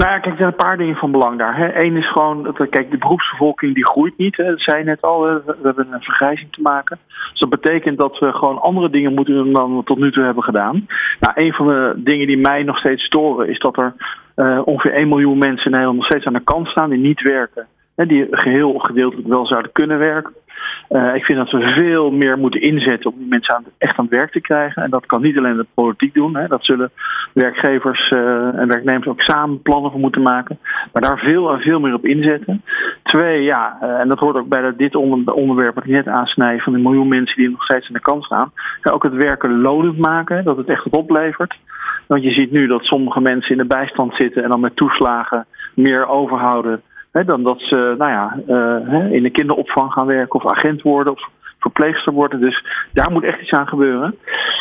Nou 0.00 0.12
ja, 0.12 0.18
kijk, 0.18 0.32
er 0.32 0.36
zijn 0.36 0.48
een 0.48 0.66
paar 0.66 0.76
dingen 0.76 0.96
van 0.96 1.10
belang 1.10 1.38
daar. 1.38 1.76
Eén 1.76 1.96
is 1.96 2.10
gewoon, 2.12 2.42
dat, 2.42 2.68
kijk, 2.68 2.90
de 2.90 2.98
beroepsbevolking 2.98 3.74
die 3.74 3.86
groeit 3.86 4.16
niet. 4.16 4.36
Dat 4.36 4.60
zei 4.60 4.84
net 4.84 5.02
al, 5.02 5.22
we, 5.22 5.56
hebben 5.62 5.92
een 5.92 6.02
vergrijzing 6.02 6.52
te 6.52 6.62
maken. 6.62 6.98
Dus 7.30 7.40
dat 7.40 7.48
betekent 7.48 7.98
dat 7.98 8.18
we 8.18 8.32
gewoon 8.32 8.60
andere 8.60 8.90
dingen 8.90 9.14
moeten 9.14 9.34
doen 9.34 9.52
dan 9.52 9.76
we 9.76 9.84
tot 9.84 9.98
nu 9.98 10.12
toe 10.12 10.24
hebben 10.24 10.42
gedaan. 10.42 10.86
Nou, 11.20 11.34
een 11.34 11.52
van 11.52 11.66
de 11.66 11.92
dingen 11.96 12.26
die 12.26 12.38
mij 12.38 12.62
nog 12.62 12.78
steeds 12.78 13.04
storen 13.04 13.48
is 13.48 13.58
dat 13.58 13.76
er 13.76 13.94
uh, 14.36 14.60
ongeveer 14.64 14.92
1 14.92 15.08
miljoen 15.08 15.38
mensen 15.38 15.64
in 15.64 15.70
Nederland 15.70 15.98
nog 15.98 16.06
steeds 16.06 16.26
aan 16.26 16.32
de 16.32 16.44
kant 16.44 16.68
staan 16.68 16.90
die 16.90 16.98
niet 16.98 17.22
werken. 17.22 17.66
Die 17.94 18.26
geheel 18.30 18.72
of 18.72 18.82
gedeeltelijk 18.82 19.28
wel 19.28 19.46
zouden 19.46 19.72
kunnen 19.72 19.98
werken. 19.98 20.32
Uh, 20.90 21.14
ik 21.14 21.24
vind 21.24 21.38
dat 21.38 21.50
we 21.50 21.72
veel 21.72 22.10
meer 22.10 22.38
moeten 22.38 22.60
inzetten 22.60 23.10
om 23.10 23.18
die 23.18 23.28
mensen 23.28 23.54
aan, 23.54 23.64
echt 23.78 23.98
aan 23.98 24.04
het 24.04 24.14
werk 24.14 24.32
te 24.32 24.40
krijgen. 24.40 24.82
En 24.82 24.90
dat 24.90 25.06
kan 25.06 25.22
niet 25.22 25.38
alleen 25.38 25.56
de 25.56 25.66
politiek 25.74 26.14
doen. 26.14 26.36
Hè. 26.36 26.46
Dat 26.46 26.64
zullen 26.64 26.90
werkgevers 27.32 28.10
uh, 28.10 28.58
en 28.58 28.68
werknemers 28.68 29.06
ook 29.06 29.20
samen 29.20 29.62
plannen 29.62 29.90
voor 29.90 30.00
moeten 30.00 30.22
maken. 30.22 30.58
Maar 30.92 31.02
daar 31.02 31.18
veel 31.18 31.52
en 31.52 31.60
veel 31.60 31.80
meer 31.80 31.94
op 31.94 32.04
inzetten. 32.04 32.62
Twee, 33.02 33.42
ja, 33.42 33.78
uh, 33.82 34.00
en 34.00 34.08
dat 34.08 34.18
hoort 34.18 34.36
ook 34.36 34.48
bij 34.48 34.76
dit 34.76 34.94
onder, 34.94 35.34
onderwerp 35.34 35.74
wat 35.74 35.84
ik 35.84 35.90
net 35.90 36.08
aansnijd 36.08 36.62
van 36.62 36.72
de 36.72 36.78
miljoen 36.78 37.08
mensen 37.08 37.36
die 37.36 37.50
nog 37.50 37.64
steeds 37.64 37.86
aan 37.86 37.94
de 37.94 38.00
kant 38.00 38.24
staan. 38.24 38.52
Ja, 38.82 38.92
ook 38.92 39.02
het 39.02 39.14
werken 39.14 39.60
lonend 39.60 39.98
maken, 39.98 40.44
dat 40.44 40.56
het 40.56 40.68
echt 40.68 40.84
wat 40.84 41.00
oplevert. 41.00 41.56
Want 42.06 42.22
je 42.22 42.30
ziet 42.30 42.50
nu 42.50 42.66
dat 42.66 42.84
sommige 42.84 43.20
mensen 43.20 43.50
in 43.50 43.58
de 43.58 43.74
bijstand 43.76 44.14
zitten 44.14 44.42
en 44.42 44.48
dan 44.48 44.60
met 44.60 44.76
toeslagen 44.76 45.46
meer 45.74 46.06
overhouden 46.06 46.82
dan 47.12 47.42
dat 47.42 47.60
ze 47.60 47.94
nou 47.98 48.10
ja, 48.10 48.36
uh, 48.48 49.12
in 49.12 49.22
de 49.22 49.30
kinderopvang 49.30 49.92
gaan 49.92 50.06
werken 50.06 50.40
of 50.40 50.52
agent 50.52 50.82
worden 50.82 51.12
of 51.12 51.28
verpleegster 51.58 52.12
worden. 52.12 52.40
Dus 52.40 52.64
daar 52.92 53.12
moet 53.12 53.24
echt 53.24 53.40
iets 53.40 53.52
aan 53.52 53.68
gebeuren. 53.68 54.16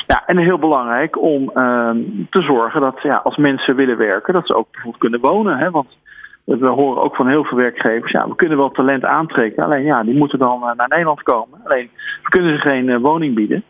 Ja, 0.08 0.24
en 0.26 0.38
heel 0.38 0.58
belangrijk 0.60 1.22
om 1.22 1.42
uh, 1.44 1.90
te 2.30 2.42
zorgen 2.42 2.82
dat 2.82 3.02
ja, 3.02 3.16
als 3.16 3.38
mensen 3.38 3.76
willen 3.76 3.98
werken, 3.98 4.34
dat 4.34 4.48
ze 4.48 4.56
ook 4.56 4.72
bijvoorbeeld 4.72 5.02
kunnen 5.02 5.20
wonen. 5.20 5.58
Hè? 5.58 5.72
Want 5.72 5.98
we 6.44 6.68
horen 6.68 7.02
ook 7.02 7.16
van 7.16 7.28
heel 7.28 7.44
veel 7.44 7.58
werkgevers, 7.58 8.12
ja, 8.12 8.28
we 8.28 8.36
kunnen 8.36 8.58
wel 8.58 8.72
talent 8.72 9.06
aantrekken. 9.06 9.64
Alleen 9.64 9.84
ja, 9.84 10.04
die 10.04 10.18
moeten 10.18 10.40
dan 10.40 10.60
naar 10.60 10.88
Nederland 10.88 11.24
komen. 11.24 11.60
Alleen 11.64 11.90
we 12.24 12.30
kunnen 12.30 12.54
ze 12.54 12.68
geen 12.68 12.88
uh, 12.88 12.98
woning 12.98 13.36
bieden. 13.36 13.64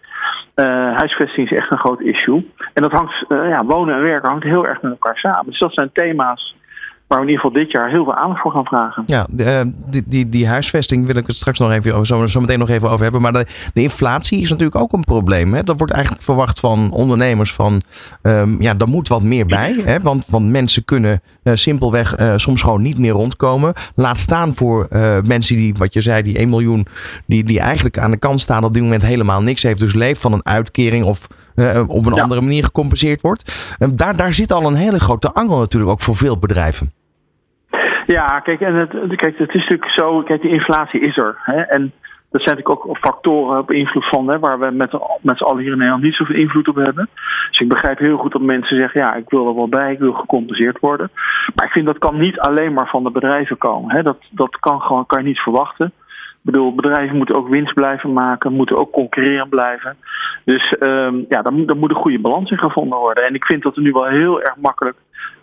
Uh, 0.55 0.98
huisvesting 0.98 1.51
is 1.51 1.57
echt 1.57 1.71
een 1.71 1.77
groot 1.77 2.01
issue. 2.01 2.51
En 2.74 2.83
dat 2.83 2.91
hangt, 2.91 3.25
ja, 3.27 3.65
wonen 3.65 3.95
en 3.95 4.01
werken 4.01 4.29
hangt 4.29 4.43
heel 4.43 4.67
erg 4.67 4.81
met 4.81 4.91
elkaar 4.91 5.17
samen. 5.17 5.45
Dus 5.45 5.59
dat 5.59 5.74
zijn 5.74 5.89
thema's 5.93 6.55
waar 7.10 7.20
we 7.20 7.25
in 7.25 7.32
ieder 7.32 7.46
geval 7.46 7.62
dit 7.62 7.72
jaar 7.72 7.89
heel 7.89 8.04
veel 8.04 8.16
aandacht 8.16 8.42
voor 8.42 8.51
gaan 8.51 8.66
vragen. 8.66 9.04
Ja, 9.06 9.28
de, 9.30 9.44
uh, 9.44 9.72
die, 9.89 10.04
die, 10.06 10.30
die 10.30 10.48
huisvesting 10.48 11.06
wil 11.06 11.16
ik 11.16 11.28
het 11.28 11.36
straks 11.36 11.60
nog 11.60 11.72
even 11.72 12.06
zo, 12.06 12.28
zo 12.28 12.39
meteen 12.39 12.60
nog 12.60 12.70
even 12.70 12.89
over 12.89 13.04
hebben. 13.04 13.22
Maar 13.22 13.34
de, 13.34 13.46
de 13.74 13.82
inflatie 13.82 14.42
is 14.42 14.50
natuurlijk 14.50 14.82
ook 14.82 14.94
een 14.94 15.04
probleem. 15.04 15.54
Hè? 15.54 15.63
Dat 15.63 15.78
wordt 15.78 15.94
eigenlijk 15.94 16.24
verwacht 16.24 16.60
van 16.60 16.92
ondernemers 16.92 17.54
van 17.54 17.82
um, 18.22 18.62
ja, 18.62 18.75
er 18.78 18.88
moet 18.88 19.08
wat 19.08 19.24
meer 19.24 19.46
bij. 19.46 19.75
Hè? 19.84 20.00
Want, 20.01 20.25
want 20.28 20.50
mensen 20.50 20.86
kunnen 20.86 21.22
uh, 21.44 21.54
simpelweg 21.56 22.20
uh, 22.20 22.34
soms 22.36 22.62
gewoon 22.62 22.82
niet 22.82 22.98
meer 22.98 23.12
rondkomen. 23.12 23.74
Laat 23.96 24.18
staan 24.18 24.56
voor 24.56 24.88
mensen 25.28 25.56
die, 25.56 25.75
wat 25.78 25.94
je 25.94 26.01
zei, 26.01 26.24
die 26.24 26.38
1 26.38 26.50
miljoen, 26.50 26.88
die, 27.25 27.44
die 27.44 27.60
eigenlijk 27.60 27.98
aan 27.98 28.12
de 28.12 28.18
kant 28.18 28.42
staan 28.42 28.63
op 28.63 28.74
dit 28.74 28.84
moment 28.84 29.01
helemaal 29.01 29.42
niks 29.42 29.63
heeft. 29.63 29.80
Dus 29.80 29.94
leeft 29.94 30.22
van 30.22 30.34
een 30.34 30.46
uitkering 30.46 31.06
of 31.06 31.28
op 31.88 32.06
een 32.06 32.16
ja. 32.16 32.22
andere 32.22 32.42
manier 32.42 32.63
gecompenseerd 32.63 33.22
wordt. 33.22 33.75
Ehm, 33.78 33.96
daar, 33.96 34.16
daar 34.16 34.34
zit 34.34 34.51
al 34.51 34.66
een 34.66 34.75
hele 34.75 35.00
grote 35.00 35.32
angel 35.34 35.58
natuurlijk 35.58 35.92
ook 35.92 36.01
voor 36.01 36.16
veel 36.16 36.38
bedrijven. 36.38 36.98
Ja, 38.12 38.39
kijk, 38.39 38.62
en 38.62 38.75
het, 38.75 38.89
kijk, 39.16 39.38
het 39.38 39.54
is 39.54 39.62
natuurlijk 39.62 39.92
zo, 39.92 40.22
kijk, 40.22 40.42
die 40.42 40.51
inflatie 40.51 41.00
is 41.00 41.18
er. 41.18 41.38
Hè? 41.44 41.62
En 41.62 41.92
Dat 42.32 42.42
zijn 42.42 42.56
natuurlijk 42.56 42.88
ook 42.88 42.98
factoren 42.98 43.60
op 43.60 43.72
invloed 43.72 44.10
van, 44.10 44.30
hè, 44.30 44.39
waar 44.39 44.60
we 44.60 44.72
met, 44.72 44.92
met 45.22 45.38
z'n 45.38 45.44
allen 45.44 45.62
hier 45.62 45.72
in 45.72 45.78
Nederland 45.78 46.04
niet 46.04 46.16
zoveel 46.16 46.36
invloed 46.36 46.68
op 46.68 46.75
hebben. 46.75 47.10
Dus 47.50 47.60
ik 47.60 47.68
begrijp 47.68 48.00
heel 48.00 48.18
goed 48.18 48.32
dat 48.32 48.42
mensen 48.42 48.78
zeggen, 48.78 49.01
ja, 49.01 49.16
ik 49.16 49.30
wil 49.30 49.48
er 49.48 49.56
wel 49.56 49.70
bij, 49.70 49.92
ik 49.92 50.00
wil 50.00 50.13
gecompenseerd 50.13 50.80
worden. 50.80 51.12
Maar 51.56 51.66
ik 51.66 51.72
vind 51.72 51.86
dat 51.86 51.98
kan 51.98 52.18
niet 52.18 52.39
alleen 52.39 52.74
maar 52.74 52.88
van 52.88 53.04
de 53.04 53.12
bedrijven 53.12 53.58
komen. 53.58 53.96
Hè. 53.96 54.04
Dat, 54.04 54.18
dat 54.30 54.60
kan, 54.60 54.82
gewoon, 54.82 55.06
kan 55.06 55.22
je 55.22 55.28
niet 55.28 55.39
verwachten. 55.39 55.92
Ik 56.39 56.46
bedoel, 56.46 56.75
bedrijven 56.75 57.18
moeten 57.18 57.36
ook 57.36 57.50
winst 57.50 57.74
blijven 57.74 58.13
maken, 58.13 58.54
moeten 58.54 58.78
ook 58.78 58.92
concurreren 58.92 59.50
blijven. 59.50 59.98
Dus 60.46 60.75
um, 60.80 61.25
ja, 61.30 61.42
daar 61.42 61.54
moet, 61.54 61.68
daar 61.68 61.78
moet 61.78 61.89
een 61.89 61.96
goede 61.96 62.20
balans 62.20 62.51
in 62.51 62.58
gevonden 62.58 63.00
worden. 63.00 63.25
En 63.25 63.34
ik 63.34 63.46
vind 63.46 63.63
dat 63.63 63.75
er 63.75 63.82
nu 63.82 63.92
wel 63.92 64.06
heel 64.06 64.42
erg 64.42 64.56
makkelijk 64.56 64.98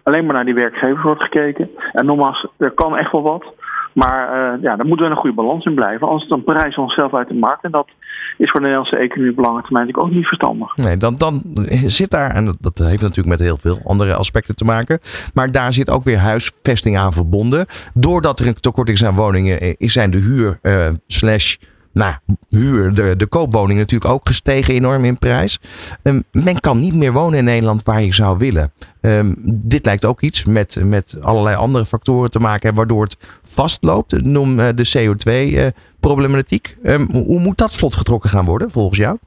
alleen 0.06 0.24
maar 0.24 0.34
naar 0.34 0.44
die 0.44 0.54
werkgevers 0.54 1.02
wordt 1.02 1.22
gekeken. 1.22 1.70
En 1.92 2.06
nogmaals, 2.06 2.46
er 2.56 2.70
kan 2.70 2.96
echt 2.96 3.12
wel 3.12 3.22
wat. 3.22 3.44
Maar 3.92 4.28
uh, 4.28 4.62
ja, 4.62 4.76
daar 4.76 4.86
moeten 4.86 5.06
we 5.06 5.12
een 5.12 5.18
goede 5.18 5.36
balans 5.36 5.64
in 5.64 5.74
blijven. 5.74 6.08
Anders 6.08 6.28
dan 6.28 6.44
prijzen 6.44 6.74
we 6.74 6.80
onszelf 6.80 7.14
uit 7.14 7.28
de 7.28 7.34
markt. 7.34 7.64
En 7.64 7.70
dat 7.70 7.88
is 8.36 8.50
voor 8.50 8.60
de 8.60 8.66
Nederlandse 8.66 8.96
economie 8.96 9.38
op 9.38 9.44
lange 9.44 9.62
termijn 9.62 9.98
ook 9.98 10.10
niet 10.10 10.26
verstandig. 10.26 10.76
Nee, 10.76 10.96
dan, 10.96 11.16
dan 11.16 11.42
zit 11.86 12.10
daar, 12.10 12.30
en 12.30 12.56
dat 12.60 12.78
heeft 12.78 13.02
natuurlijk 13.02 13.38
met 13.38 13.40
heel 13.40 13.56
veel 13.56 13.78
andere 13.84 14.14
aspecten 14.14 14.56
te 14.56 14.64
maken. 14.64 14.98
Maar 15.34 15.50
daar 15.50 15.72
zit 15.72 15.90
ook 15.90 16.02
weer 16.02 16.18
huisvesting 16.18 16.98
aan 16.98 17.12
verbonden. 17.12 17.66
Doordat 17.94 18.40
er 18.40 18.46
een 18.46 18.60
tekort 18.60 18.88
is 18.88 19.04
aan 19.04 19.16
woningen, 19.16 19.74
zijn 19.78 20.10
de 20.10 20.18
huur 20.18 20.58
uh, 20.62 20.88
slash 21.06 21.56
nou, 21.96 22.14
huur, 22.48 22.94
de, 22.94 23.16
de 23.16 23.26
koopwoning 23.26 23.78
natuurlijk 23.78 24.10
ook 24.10 24.26
gestegen 24.26 24.74
enorm 24.74 25.04
in 25.04 25.18
prijs. 25.18 25.60
Um, 26.02 26.22
men 26.32 26.60
kan 26.60 26.78
niet 26.78 26.94
meer 26.94 27.12
wonen 27.12 27.38
in 27.38 27.44
Nederland 27.44 27.82
waar 27.82 28.02
je 28.02 28.14
zou 28.14 28.38
willen. 28.38 28.72
Um, 29.00 29.34
dit 29.44 29.84
lijkt 29.84 30.04
ook 30.04 30.20
iets 30.20 30.44
met, 30.44 30.84
met 30.84 31.16
allerlei 31.20 31.56
andere 31.56 31.86
factoren 31.86 32.30
te 32.30 32.38
maken 32.38 32.74
waardoor 32.74 33.02
het 33.02 33.16
vastloopt. 33.42 34.22
Noem 34.22 34.60
uh, 34.60 34.68
de 34.74 34.88
CO2-problematiek. 34.98 36.76
Uh, 36.82 36.92
um, 36.92 37.10
hoe 37.10 37.40
moet 37.40 37.58
dat 37.58 37.74
vlot 37.74 37.96
getrokken 37.96 38.30
gaan 38.30 38.44
worden 38.44 38.70
volgens 38.70 38.98
jou? 38.98 39.18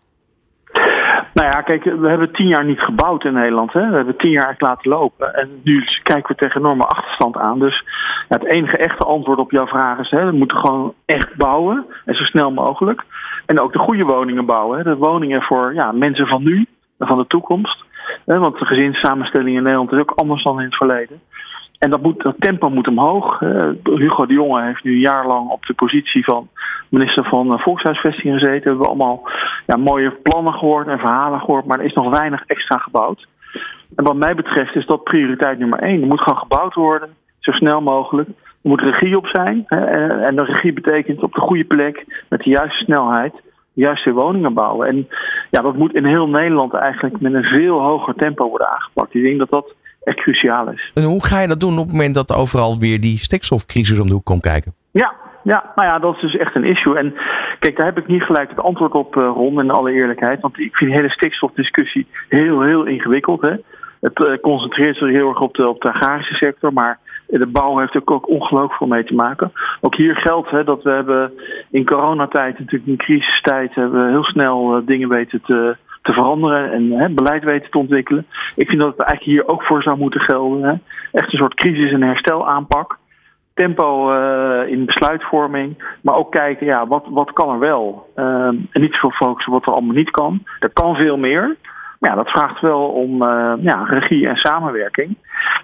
Nou 1.33 1.51
ja, 1.51 1.61
kijk, 1.61 1.83
we 1.83 2.09
hebben 2.09 2.31
tien 2.31 2.47
jaar 2.47 2.65
niet 2.65 2.79
gebouwd 2.79 3.23
in 3.23 3.33
Nederland. 3.33 3.73
Hè? 3.73 3.89
We 3.89 3.95
hebben 3.95 4.17
tien 4.17 4.31
jaar 4.31 4.55
laten 4.57 4.89
lopen. 4.89 5.33
En 5.33 5.49
nu 5.63 5.83
kijken 6.03 6.27
we 6.27 6.35
tegen 6.35 6.59
enorme 6.59 6.83
achterstand 6.83 7.37
aan. 7.37 7.59
Dus 7.59 7.83
het 8.27 8.45
enige 8.45 8.77
echte 8.77 9.05
antwoord 9.05 9.39
op 9.39 9.51
jouw 9.51 9.67
vraag 9.67 9.99
is: 9.99 10.09
hè, 10.09 10.25
we 10.25 10.37
moeten 10.37 10.57
gewoon 10.57 10.93
echt 11.05 11.35
bouwen. 11.35 11.85
En 12.05 12.15
zo 12.15 12.23
snel 12.23 12.51
mogelijk. 12.51 13.03
En 13.45 13.59
ook 13.59 13.73
de 13.73 13.79
goede 13.79 14.03
woningen 14.03 14.45
bouwen. 14.45 14.77
Hè? 14.77 14.83
De 14.83 14.95
woningen 14.95 15.41
voor 15.41 15.73
ja, 15.73 15.91
mensen 15.91 16.27
van 16.27 16.43
nu 16.43 16.65
en 16.97 17.07
van 17.07 17.17
de 17.17 17.27
toekomst. 17.27 17.83
Hè? 18.25 18.39
Want 18.39 18.59
de 18.59 18.65
gezinssamenstelling 18.65 19.55
in 19.55 19.63
Nederland 19.63 19.91
is 19.91 19.99
ook 19.99 20.13
anders 20.15 20.43
dan 20.43 20.59
in 20.59 20.65
het 20.65 20.75
verleden. 20.75 21.21
En 21.79 21.89
dat, 21.89 22.33
tempo 22.39 22.69
moet 22.69 22.87
omhoog. 22.87 23.39
Hugo 23.83 24.25
de 24.25 24.33
Jonge 24.33 24.63
heeft 24.63 24.83
nu 24.83 24.91
een 24.91 24.99
jaar 24.99 25.27
lang 25.27 25.49
op 25.49 25.65
de 25.65 25.73
positie 25.73 26.23
van 26.23 26.49
minister 26.89 27.23
van 27.23 27.53
eh, 27.53 27.59
Volkshuisvesting 27.59 28.33
gezeten. 28.33 28.61
We 28.61 28.69
hebben 28.69 28.87
allemaal 28.87 29.29
ja, 29.65 29.77
mooie 29.77 30.11
plannen 30.11 30.53
gehoord 30.53 30.87
en 30.87 30.99
verhalen 30.99 31.39
gehoord, 31.39 31.65
maar 31.65 31.79
er 31.79 31.85
is 31.85 31.93
nog 31.93 32.17
weinig 32.17 32.43
extra 32.45 32.77
gebouwd. 32.77 33.27
En 33.95 34.03
wat 34.03 34.15
mij 34.15 34.35
betreft 34.35 34.75
is 34.75 34.85
dat 34.85 35.03
prioriteit 35.03 35.59
nummer 35.59 35.79
één. 35.79 36.01
Er 36.01 36.07
moet 36.07 36.21
gewoon 36.21 36.39
gebouwd 36.39 36.73
worden, 36.73 37.09
zo 37.39 37.51
snel 37.51 37.81
mogelijk. 37.81 38.29
Er 38.29 38.69
moet 38.69 38.81
regie 38.81 39.17
op 39.17 39.27
zijn. 39.27 39.65
En 39.67 40.35
de 40.35 40.43
regie 40.43 40.73
betekent 40.73 41.23
op 41.23 41.33
de 41.33 41.39
goede 41.39 41.63
plek, 41.63 42.23
met 42.29 42.41
de 42.43 42.49
juiste 42.49 42.83
snelheid, 42.83 43.33
de 43.73 43.81
juiste 43.81 44.11
woningen 44.11 44.53
bouwen. 44.53 44.87
En 44.87 45.07
ja, 45.49 45.61
dat 45.61 45.75
moet 45.75 45.95
in 45.95 46.05
heel 46.05 46.27
Nederland 46.27 46.73
eigenlijk 46.73 47.19
met 47.19 47.33
een 47.33 47.43
veel 47.43 47.79
hoger 47.79 48.15
tempo 48.15 48.49
worden 48.49 48.69
aangepakt. 48.69 49.13
Ik 49.13 49.23
denk 49.23 49.39
dat 49.39 49.49
dat 49.49 49.75
echt 50.03 50.17
cruciaal 50.17 50.69
is. 50.69 50.91
En 50.93 51.03
hoe 51.03 51.25
ga 51.25 51.41
je 51.41 51.47
dat 51.47 51.59
doen 51.59 51.77
op 51.77 51.83
het 51.83 51.91
moment 51.91 52.15
dat 52.15 52.35
overal 52.35 52.79
weer 52.79 53.01
die 53.01 53.17
stikstofcrisis 53.17 53.99
om 53.99 54.07
de 54.07 54.13
hoek 54.13 54.25
komt 54.25 54.41
kijken? 54.41 54.73
Ja, 54.91 55.13
ja, 55.43 55.71
nou 55.75 55.87
ja, 55.87 55.99
dat 55.99 56.15
is 56.15 56.21
dus 56.21 56.37
echt 56.37 56.55
een 56.55 56.63
issue. 56.63 56.97
En 56.97 57.13
kijk, 57.59 57.77
daar 57.77 57.85
heb 57.85 57.97
ik 57.97 58.07
niet 58.07 58.23
gelijk 58.23 58.49
het 58.49 58.59
antwoord 58.59 58.93
op, 58.93 59.15
uh, 59.15 59.31
Ron, 59.33 59.59
in 59.59 59.71
alle 59.71 59.91
eerlijkheid. 59.91 60.41
Want 60.41 60.59
ik 60.59 60.75
vind 60.75 60.91
de 60.91 60.97
hele 60.97 61.09
stikstofdiscussie 61.09 62.07
heel, 62.27 62.61
heel 62.61 62.85
ingewikkeld. 62.85 63.41
Hè? 63.41 63.53
Het 64.01 64.19
uh, 64.19 64.37
concentreert 64.41 64.97
zich 64.97 65.09
heel 65.09 65.29
erg 65.29 65.41
op 65.41 65.53
de, 65.53 65.67
op 65.67 65.81
de 65.81 65.93
agrarische 65.93 66.33
sector, 66.33 66.73
maar 66.73 66.99
de 67.27 67.47
bouw 67.47 67.77
heeft 67.77 67.95
er 67.95 68.01
ook 68.05 68.29
ongelooflijk 68.29 68.73
veel 68.73 68.87
mee 68.87 69.03
te 69.03 69.13
maken. 69.13 69.51
Ook 69.81 69.95
hier 69.95 70.15
geldt 70.15 70.49
hè, 70.49 70.63
dat 70.63 70.83
we 70.83 70.89
hebben 70.89 71.33
in 71.69 71.85
coronatijd, 71.85 72.59
natuurlijk 72.59 72.89
in 72.89 72.97
crisistijd, 72.97 73.75
hebben 73.75 74.05
we 74.05 74.11
heel 74.11 74.23
snel 74.23 74.77
uh, 74.77 74.85
dingen 74.85 75.09
weten 75.09 75.41
te, 75.41 75.77
veranderen 76.13 76.71
en 76.71 76.91
hè, 76.91 77.09
beleid 77.09 77.43
weten 77.43 77.71
te 77.71 77.77
ontwikkelen. 77.77 78.25
Ik 78.55 78.67
vind 78.67 78.79
dat 78.79 78.97
het 78.97 79.07
eigenlijk 79.07 79.37
hier 79.37 79.47
ook 79.53 79.63
voor 79.63 79.83
zou 79.83 79.97
moeten 79.97 80.21
gelden. 80.21 80.63
Hè. 80.63 80.73
Echt 81.11 81.31
een 81.31 81.39
soort 81.39 81.53
crisis- 81.53 81.91
en 81.91 82.03
herstelaanpak 82.03 82.97
tempo 83.53 84.13
uh, 84.13 84.71
in 84.71 84.85
besluitvorming. 84.85 85.83
Maar 86.01 86.15
ook 86.15 86.31
kijken, 86.31 86.65
ja, 86.65 86.87
wat, 86.87 87.05
wat 87.09 87.33
kan 87.33 87.49
er 87.49 87.59
wel? 87.59 88.09
Uh, 88.15 88.25
en 88.45 88.67
niet 88.71 88.93
zoveel 88.93 89.27
focussen 89.27 89.51
wat 89.51 89.65
er 89.65 89.71
allemaal 89.71 89.95
niet 89.95 90.09
kan. 90.09 90.43
Er 90.59 90.69
kan 90.73 90.95
veel 90.95 91.17
meer. 91.17 91.55
Maar 91.99 92.09
ja, 92.09 92.15
dat 92.15 92.29
vraagt 92.29 92.61
wel 92.61 92.87
om 92.87 93.21
uh, 93.21 93.53
ja, 93.59 93.83
regie 93.83 94.27
en 94.27 94.37
samenwerking. 94.37 95.17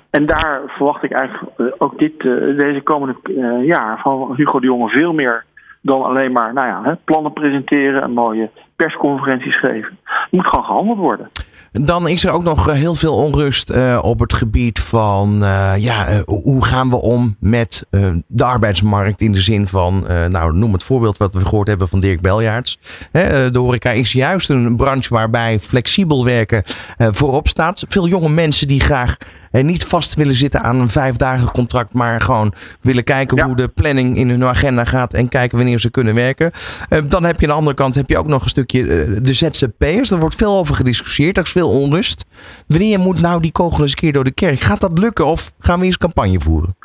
En 0.10 0.26
daar 0.26 0.62
verwacht 0.68 1.04
ik 1.04 1.12
eigenlijk 1.12 1.76
ook 1.78 2.00
dit, 2.00 2.20
deze 2.58 2.82
komende 2.84 3.16
jaar 3.64 4.00
van 4.00 4.34
Hugo 4.36 4.60
de 4.60 4.66
Jonge 4.66 4.90
veel 4.90 5.14
meer 5.14 5.44
dan 5.82 6.04
alleen 6.04 6.32
maar 6.32 6.54
nou 6.54 6.68
ja, 6.68 6.82
hè, 6.84 6.96
plannen 6.96 7.34
presenteren 7.34 8.02
en 8.02 8.12
mooie 8.12 8.50
persconferenties 8.76 9.60
geven. 9.60 9.98
Moet 10.32 10.46
gewoon 10.46 10.66
gehandeld 10.66 10.98
worden. 10.98 11.30
Dan 11.72 12.08
is 12.08 12.26
er 12.26 12.32
ook 12.32 12.44
nog 12.44 12.70
eh, 12.70 12.76
heel 12.76 12.96
veel 12.96 13.16
onrust 13.16 13.72
uh, 13.72 14.00
op 14.02 14.20
het 14.20 14.34
gebied 14.34 14.80
van 14.80 15.44
uh, 15.44 15.74
ja, 15.78 16.24
hoe 16.26 16.66
gaan 16.66 16.90
we 16.90 16.96
om 16.96 17.36
met 17.40 17.88
de 18.28 18.44
arbeidsmarkt 18.44 19.22
in 19.22 19.32
de 19.32 19.42
zin 19.42 19.68
van, 19.68 20.06
nou 20.30 20.54
noem 20.54 20.74
het 20.74 20.84
voorbeeld 20.84 21.18
wat 21.18 21.34
we 21.34 21.46
gehoord 21.46 21.68
hebben 21.68 21.88
van 21.88 22.00
Dirk 22.00 22.22
Beljaarts. 22.22 22.80
Hè, 23.12 23.52
de 23.52 23.60
horeca 23.60 23.92
is 23.92 24.12
juist 24.12 24.50
een 24.50 24.76
branche 24.76 25.14
waarbij 25.14 25.60
flexibel 25.60 26.26
werken 26.26 26.64
voorop 26.98 27.48
staat. 27.48 27.86
Veel 27.90 28.08
jonge 28.08 28.30
mensen 28.30 28.68
die 28.68 28.80
graag 28.80 29.18
en 29.56 29.66
niet 29.66 29.86
vast 29.86 30.16
willen 30.16 30.34
zitten 30.34 30.62
aan 30.62 30.76
een 30.76 30.90
vijf 30.90 31.16
dagen 31.16 31.52
contract, 31.52 31.94
maar 31.94 32.22
gewoon 32.22 32.54
willen 32.82 33.04
kijken 33.04 33.46
hoe 33.46 33.56
de 33.56 33.68
planning 33.68 34.18
in 34.18 34.30
hun 34.30 34.44
agenda 34.44 34.84
gaat 34.86 35.14
en 35.14 35.30
kijken 35.30 35.58
wanneer 35.58 35.80
ze 35.80 35.92
kunnen 35.92 36.16
werken. 36.16 36.52
Uh, 36.90 37.00
dan 37.10 37.24
heb 37.24 37.36
je 37.40 37.46
aan 37.46 37.52
de 37.52 37.60
andere 37.60 37.76
kant 37.76 37.96
heb 37.96 38.10
je 38.10 38.18
ook 38.18 38.28
nog 38.28 38.44
een 38.44 38.50
stukje 38.50 38.82
uh, 38.82 38.90
de 39.22 39.34
ZZP'ers. 39.34 40.10
Daar 40.10 40.20
wordt 40.20 40.36
veel 40.36 40.58
over 40.60 40.76
gediscussieerd. 40.76 41.38
Er 41.38 41.44
is 41.44 41.52
veel 41.52 41.70
onrust. 41.70 42.26
Wanneer 42.68 43.00
moet 43.00 43.22
nou 43.22 43.42
die 43.42 43.52
kogel 43.52 43.82
eens 43.82 43.92
een 43.92 43.98
keer 43.98 44.14
door 44.14 44.24
de 44.24 44.34
kerk? 44.34 44.60
Gaat 44.60 44.82
dat 44.82 45.00
lukken 45.00 45.26
of 45.26 45.52
gaan 45.60 45.80
we 45.80 45.86
eens 45.86 45.98
campagne 45.98 46.40
voeren? 46.40 46.76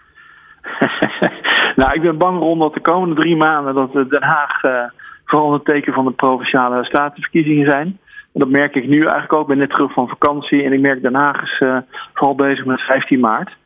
nou, 1.81 1.93
ik 1.93 2.03
ben 2.03 2.19
bang 2.19 2.39
rond 2.39 2.61
dat 2.61 2.75
de 2.75 2.81
komende 2.81 3.15
drie 3.15 3.37
maanden 3.37 3.75
dat 3.75 3.93
Den 3.93 4.23
Haag 4.23 4.63
uh, 4.63 4.73
vooral 5.25 5.55
een 5.55 5.63
teken 5.63 5.93
van 5.93 6.05
de 6.05 6.13
provinciale 6.13 6.85
statenverkiezingen 6.85 7.71
zijn. 7.71 7.99
Dat 8.33 8.49
merk 8.49 8.75
ik 8.75 8.89
nu 8.89 9.01
eigenlijk 9.01 9.33
ook. 9.33 9.41
Ik 9.41 9.47
ben 9.47 9.59
net 9.59 9.71
terug 9.71 9.93
van 9.93 10.09
vakantie 10.09 10.63
en 10.63 10.73
ik 10.73 10.81
merk 10.81 11.03
Den 11.03 11.15
Haag 11.15 11.43
is 11.43 11.61
uh, 11.61 11.77
vooral 12.15 12.35
bezig 12.35 12.65
met 12.65 12.81
15 12.81 13.21
maart. 13.21 13.57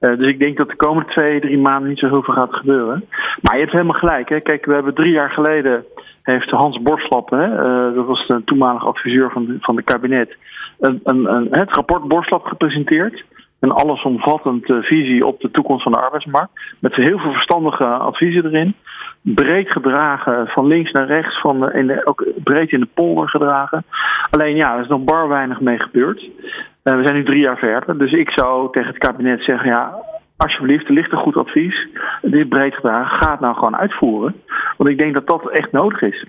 Uh, 0.00 0.18
dus 0.18 0.28
ik 0.28 0.38
denk 0.38 0.56
dat 0.56 0.68
de 0.68 0.76
komende 0.76 1.10
twee, 1.10 1.40
drie 1.40 1.58
maanden 1.58 1.88
niet 1.88 1.98
zo 1.98 2.08
heel 2.08 2.22
veel 2.22 2.34
gaat 2.34 2.54
gebeuren. 2.54 3.04
Maar 3.40 3.54
je 3.54 3.60
hebt 3.60 3.72
helemaal 3.72 3.98
gelijk. 3.98 4.28
Hè? 4.28 4.40
Kijk, 4.40 4.64
we 4.64 4.74
hebben 4.74 4.94
drie 4.94 5.12
jaar 5.12 5.30
geleden 5.30 5.84
heeft 6.22 6.50
Hans 6.50 6.82
Borslap, 6.82 7.30
hè, 7.30 7.46
uh, 7.46 7.94
dat 7.94 8.06
was 8.06 8.26
de 8.26 8.44
toenmalige 8.44 8.86
adviseur 8.86 9.30
van 9.30 9.56
van 9.60 9.76
de 9.76 9.82
kabinet, 9.82 10.36
een, 10.80 11.00
een, 11.04 11.34
een, 11.34 11.48
het 11.50 11.74
rapport 11.76 12.08
Borslap 12.08 12.44
gepresenteerd. 12.44 13.24
Een 13.60 13.70
allesomvattend 13.70 14.64
visie 14.66 15.26
op 15.26 15.40
de 15.40 15.50
toekomst 15.50 15.82
van 15.82 15.92
de 15.92 16.00
arbeidsmarkt. 16.00 16.52
Met 16.78 16.94
heel 16.94 17.18
veel 17.18 17.32
verstandige 17.32 17.84
adviezen 17.84 18.44
erin 18.44 18.74
breed 19.22 19.70
gedragen, 19.70 20.46
van 20.46 20.66
links 20.66 20.92
naar 20.92 21.06
rechts, 21.06 21.40
van 21.40 21.72
in 21.72 21.86
de, 21.86 22.06
ook 22.06 22.24
breed 22.44 22.72
in 22.72 22.80
de 22.80 22.88
polder 22.94 23.28
gedragen. 23.28 23.84
Alleen 24.30 24.56
ja, 24.56 24.74
er 24.74 24.82
is 24.82 24.88
nog 24.88 25.04
bar 25.04 25.28
weinig 25.28 25.60
mee 25.60 25.78
gebeurd. 25.78 26.20
Uh, 26.20 26.96
we 26.96 27.02
zijn 27.02 27.14
nu 27.14 27.24
drie 27.24 27.40
jaar 27.40 27.58
verder, 27.58 27.98
dus 27.98 28.12
ik 28.12 28.30
zou 28.30 28.72
tegen 28.72 28.88
het 28.88 28.98
kabinet 28.98 29.42
zeggen, 29.44 29.68
ja, 29.68 29.94
alsjeblieft, 30.36 30.86
er 30.86 30.92
ligt 30.92 31.12
een 31.12 31.18
goed 31.18 31.36
advies. 31.36 31.88
Dit 32.22 32.48
breed 32.48 32.74
gedragen, 32.74 33.22
ga 33.22 33.30
het 33.30 33.40
nou 33.40 33.54
gewoon 33.54 33.76
uitvoeren. 33.76 34.34
Want 34.76 34.90
ik 34.90 34.98
denk 34.98 35.14
dat 35.14 35.26
dat 35.26 35.50
echt 35.50 35.72
nodig 35.72 36.02
is. 36.02 36.26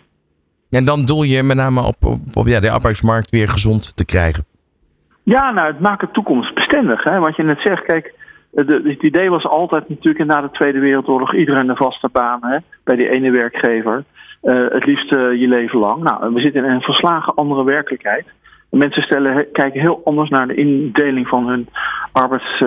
En 0.70 0.86
dan 0.86 1.02
doel 1.02 1.24
je 1.24 1.44
met 1.44 1.58
name 1.58 1.82
op, 1.82 1.96
op, 2.06 2.20
op 2.34 2.48
ja, 2.48 2.60
de 2.60 2.72
arbeidsmarkt 2.72 3.32
weer 3.32 3.50
gezond 3.50 3.98
te 3.98 4.06
krijgen. 4.06 4.46
Ja, 5.24 5.52
nou, 5.52 5.68
het 5.68 5.80
maakt 5.80 6.02
de 6.02 6.12
toekomst 6.12 6.54
bestendig. 6.54 7.04
Hè? 7.04 7.20
Wat 7.20 7.36
je 7.36 7.44
net 7.44 7.60
zegt, 7.60 7.84
kijk, 7.84 8.14
de, 8.54 8.82
het 8.84 9.04
idee 9.04 9.30
was 9.30 9.46
altijd 9.46 9.90
natuurlijk 9.90 10.26
na 10.26 10.42
de 10.42 10.52
Tweede 10.52 10.80
Wereldoorlog 10.80 11.36
iedereen 11.36 11.70
een 11.70 11.76
vaste 11.76 12.10
baan 12.12 12.40
hè, 12.42 12.58
bij 12.84 12.96
die 12.96 13.10
ene 13.10 13.32
werkgever. 13.32 14.04
Uh, 14.44 14.70
het 14.70 14.86
liefst 14.86 15.12
uh, 15.12 15.20
je 15.40 15.48
leven 15.48 15.80
lang. 15.80 16.04
Nou, 16.04 16.34
we 16.34 16.42
zitten 16.42 16.66
in 16.66 16.72
een 16.72 16.82
verslagen 16.82 17.36
andere 17.36 17.64
werkelijkheid. 17.64 18.26
Mensen 18.70 19.04
stellen, 19.04 19.52
kijken 19.52 19.82
heel 19.82 20.02
anders 20.04 20.30
naar 20.30 20.48
de 20.48 20.56
indeling 20.56 21.28
van 21.28 21.48
hun 21.48 21.68
arbeids, 22.12 22.62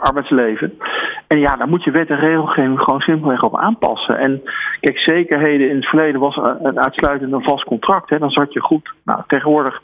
arbeidsleven. 0.00 0.78
En 1.26 1.38
ja, 1.38 1.56
daar 1.56 1.68
moet 1.68 1.84
je 1.84 1.90
wet 1.90 2.08
en 2.08 2.18
regelgeving 2.18 2.80
gewoon 2.80 3.00
simpelweg 3.00 3.42
op 3.42 3.56
aanpassen. 3.56 4.18
En 4.18 4.42
kijk, 4.80 4.98
zekerheden 4.98 5.68
in 5.70 5.76
het 5.76 5.86
verleden 5.86 6.20
was 6.20 6.36
een 6.36 6.80
uitsluitend 6.80 7.32
een 7.32 7.42
vast 7.42 7.64
contract. 7.64 8.10
Hè, 8.10 8.18
dan 8.18 8.30
zat 8.30 8.52
je 8.52 8.60
goed. 8.60 8.92
Nou, 9.04 9.22
tegenwoordig 9.26 9.80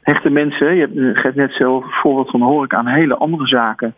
hechten 0.00 0.32
mensen, 0.32 0.74
je 0.74 1.12
hebt 1.14 1.36
net 1.36 1.52
zelf 1.52 2.00
voorbeeld 2.00 2.30
van 2.30 2.42
hoor 2.42 2.64
ik 2.64 2.74
aan 2.74 2.86
hele 2.86 3.16
andere 3.16 3.46
zaken 3.46 3.94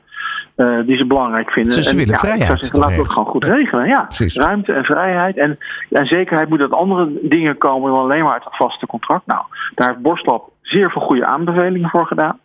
uh, 0.59 0.87
die 0.87 0.97
ze 0.97 1.07
belangrijk 1.07 1.51
vinden. 1.51 1.73
Ze, 1.73 1.83
ze 1.83 1.97
willen 1.97 2.15
en, 2.15 2.19
vrijheid. 2.19 2.51
Ja, 2.51 2.57
zeggen, 2.57 2.79
laten 2.79 2.97
we 2.97 3.03
het 3.03 3.13
gewoon 3.13 3.29
goed 3.29 3.45
regelen. 3.45 3.87
Ja, 3.87 4.03
Precies. 4.03 4.37
ruimte 4.37 4.73
en 4.73 4.85
vrijheid. 4.85 5.37
En, 5.37 5.59
en 5.91 6.07
zekerheid 6.07 6.49
moet 6.49 6.61
uit 6.61 6.73
andere 6.73 7.11
dingen 7.23 7.59
komen 7.59 7.91
dan 7.91 8.01
alleen 8.01 8.25
maar 8.25 8.33
uit 8.33 8.45
het 8.45 8.57
vaste 8.57 8.87
contract. 8.87 9.27
Nou, 9.27 9.41
daar 9.75 9.89
heeft 9.89 10.01
Borstlab 10.03 10.51
zeer 10.63 10.91
veel 10.91 11.03
goede 11.03 11.27
aanbevelingen 11.27 11.91
voor 11.91 12.07
gedaan. 12.07 12.39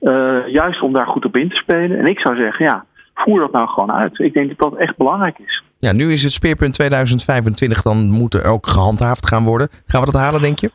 Uh, 0.00 0.48
juist 0.48 0.82
om 0.82 0.92
daar 0.92 1.06
goed 1.06 1.24
op 1.24 1.36
in 1.36 1.48
te 1.48 1.56
spelen. 1.56 1.98
En 1.98 2.06
ik 2.06 2.18
zou 2.18 2.36
zeggen, 2.36 2.64
ja, 2.64 2.84
voer 3.14 3.40
dat 3.40 3.52
nou 3.52 3.68
gewoon 3.68 3.92
uit. 3.92 4.18
Ik 4.18 4.32
denk 4.32 4.48
dat 4.48 4.70
dat 4.70 4.80
echt 4.80 4.96
belangrijk 4.96 5.38
is. 5.38 5.62
Ja, 5.78 5.92
nu 5.92 6.12
is 6.12 6.22
het 6.22 6.32
speerpunt 6.32 6.74
2025, 6.74 7.82
dan 7.82 8.10
moet 8.10 8.34
er 8.34 8.44
ook 8.44 8.66
gehandhaafd 8.66 9.28
gaan 9.28 9.44
worden. 9.44 9.68
Gaan 9.86 10.00
we 10.00 10.10
dat 10.12 10.20
halen, 10.20 10.40
denk 10.40 10.58
je? 10.58 10.70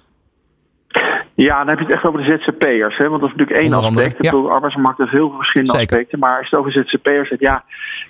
Ja, 1.33 1.57
dan 1.57 1.67
heb 1.67 1.77
je 1.77 1.85
het 1.85 1.93
echt 1.93 2.05
over 2.05 2.23
de 2.23 2.38
ZZP'ers. 2.38 2.97
Hè? 2.97 3.09
Want 3.09 3.21
dat 3.21 3.29
is 3.29 3.35
natuurlijk 3.35 3.65
één 3.65 3.73
aspect. 3.73 4.23
Ja. 4.23 4.31
De 4.31 4.38
arbeidsmarkt 4.38 4.97
heeft 4.97 5.11
heel 5.11 5.27
veel 5.27 5.38
verschillende 5.38 5.77
aspecten. 5.77 6.19
Maar 6.19 6.38
als 6.38 6.50
je 6.50 6.55
het 6.55 6.65
over 6.65 6.85
ZZP'ers 6.85 7.29
hebt, 7.29 7.41
ja, 7.41 7.63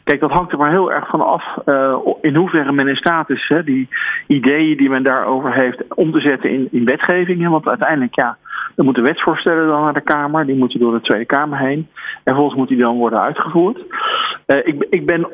kijk, 0.04 0.20
dat 0.20 0.32
hangt 0.32 0.52
er 0.52 0.58
maar 0.58 0.70
heel 0.70 0.92
erg 0.92 1.08
van 1.08 1.22
af 1.22 1.44
uh, 1.66 1.98
in 2.22 2.36
hoeverre 2.36 2.72
men 2.72 2.88
in 2.88 2.96
staat 2.96 3.30
is 3.30 3.48
hè, 3.48 3.64
die 3.64 3.88
ideeën 4.28 4.78
die 4.78 4.90
men 4.90 5.04
daarover 5.04 5.54
heeft 5.54 5.84
om 5.96 6.12
te 6.12 6.20
zetten 6.20 6.50
in, 6.50 6.68
in 6.72 6.86
wetgevingen. 6.86 7.52
Want 7.52 7.68
uiteindelijk, 7.68 8.16
ja, 8.16 8.38
er 8.82 8.88
moeten 8.88 9.04
wetsvoorstellen 9.04 9.68
dan 9.68 9.84
naar 9.84 9.94
de 9.94 10.02
Kamer. 10.02 10.46
Die 10.46 10.56
moeten 10.56 10.80
door 10.80 10.94
de 10.94 11.02
Tweede 11.02 11.26
Kamer 11.26 11.60
heen. 11.60 11.88
En 12.14 12.22
vervolgens 12.24 12.56
moet 12.56 12.68
die 12.68 12.78
dan 12.78 12.98
worden 12.98 13.22
uitgevoerd. 13.22 13.78
Uh, 14.48 14.58
ik, 14.64 14.86
ik 14.90 15.06
ben 15.06 15.28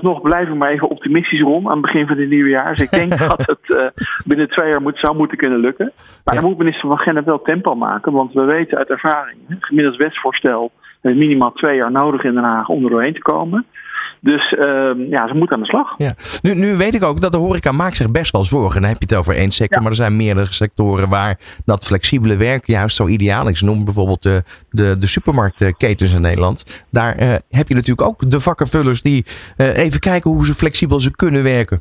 nog 0.00 0.20
blijf 0.20 0.48
ik 0.48 0.54
maar 0.54 0.70
even 0.70 0.88
optimistisch 0.88 1.40
rond 1.40 1.66
aan 1.66 1.72
het 1.72 1.80
begin 1.80 2.06
van 2.06 2.18
het 2.18 2.28
nieuwe 2.28 2.48
jaar. 2.48 2.74
Dus 2.74 2.82
ik 2.82 2.90
denk 2.90 3.18
dat 3.28 3.46
het 3.46 3.68
uh, 3.68 3.86
binnen 4.24 4.48
twee 4.48 4.68
jaar 4.68 4.82
moet, 4.82 4.98
zou 4.98 5.16
moeten 5.16 5.38
kunnen 5.38 5.58
lukken. 5.58 5.92
Maar 6.24 6.34
dan 6.34 6.44
moet 6.44 6.58
minister 6.58 6.88
van 6.88 6.98
Genep 6.98 7.24
wel 7.24 7.42
tempo 7.42 7.74
maken. 7.74 8.12
Want 8.12 8.32
we 8.32 8.44
weten 8.44 8.78
uit 8.78 8.88
ervaring, 8.88 9.38
gemiddeld 9.48 9.96
wetsvoorstel 9.96 10.72
heeft 11.02 11.18
minimaal 11.18 11.52
twee 11.52 11.76
jaar 11.76 11.90
nodig 11.90 12.24
in 12.24 12.34
Den 12.34 12.42
Haag 12.44 12.68
om 12.68 12.84
er 12.84 12.90
doorheen 12.90 13.14
te 13.14 13.22
komen. 13.22 13.66
Dus 14.24 14.52
uh, 14.52 14.90
ja, 15.10 15.28
ze 15.28 15.34
moeten 15.34 15.56
aan 15.56 15.62
de 15.62 15.68
slag. 15.68 15.94
Ja. 15.96 16.12
Nu, 16.42 16.54
nu 16.54 16.76
weet 16.76 16.94
ik 16.94 17.02
ook 17.02 17.20
dat 17.20 17.32
de 17.32 17.38
horeca 17.38 17.72
maakt 17.72 17.96
zich 17.96 18.10
best 18.10 18.32
wel 18.32 18.44
zorgen. 18.44 18.80
Dan 18.80 18.90
heb 18.90 18.98
je 18.98 19.06
het 19.08 19.18
over 19.18 19.34
één 19.36 19.50
sector, 19.50 19.82
maar 19.82 19.90
er 19.90 19.96
zijn 19.96 20.16
meerdere 20.16 20.52
sectoren 20.52 21.08
waar 21.08 21.38
dat 21.64 21.84
flexibele 21.84 22.36
werk 22.36 22.66
juist 22.66 22.96
zo 22.96 23.06
ideaal 23.06 23.48
is. 23.48 23.60
Noem 23.60 23.84
bijvoorbeeld 23.84 24.22
de, 24.22 24.42
de, 24.70 24.98
de 24.98 25.06
supermarktketens 25.06 26.14
in 26.14 26.20
Nederland. 26.20 26.84
Daar 26.90 27.22
uh, 27.22 27.34
heb 27.48 27.68
je 27.68 27.74
natuurlijk 27.74 28.08
ook 28.08 28.30
de 28.30 28.40
vakkenvullers 28.40 29.02
die 29.02 29.24
uh, 29.56 29.76
even 29.76 30.00
kijken 30.00 30.30
hoe 30.30 30.46
ze 30.46 30.54
flexibel 30.54 31.00
ze 31.00 31.16
kunnen 31.16 31.42
werken. 31.42 31.80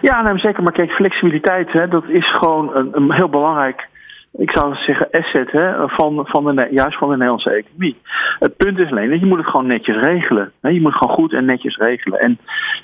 Ja, 0.00 0.22
nou, 0.22 0.38
zeker. 0.38 0.62
Maar 0.62 0.72
kijk, 0.72 0.90
flexibiliteit, 0.90 1.72
hè, 1.72 1.88
dat 1.88 2.04
is 2.08 2.36
gewoon 2.36 2.74
een, 2.76 2.88
een 2.92 3.12
heel 3.12 3.28
belangrijk 3.28 3.88
ik 4.36 4.50
zou 4.50 4.74
zeggen, 4.74 5.08
asset 5.10 5.50
hè, 5.50 5.88
van, 5.88 6.26
van 6.26 6.56
de, 6.56 6.68
juist 6.70 6.98
van 6.98 7.08
de 7.08 7.14
Nederlandse 7.14 7.50
economie. 7.50 7.96
Het 8.38 8.56
punt 8.56 8.78
is 8.78 8.90
alleen 8.90 9.10
dat 9.10 9.20
je 9.20 9.26
moet 9.26 9.38
het 9.38 9.46
gewoon 9.46 9.66
netjes 9.66 9.96
regelen. 9.96 10.52
Hè. 10.60 10.68
Je 10.68 10.80
moet 10.80 10.94
gewoon 10.94 11.14
goed 11.14 11.32
en 11.32 11.44
netjes 11.44 11.76
regelen. 11.76 12.20
En 12.20 12.38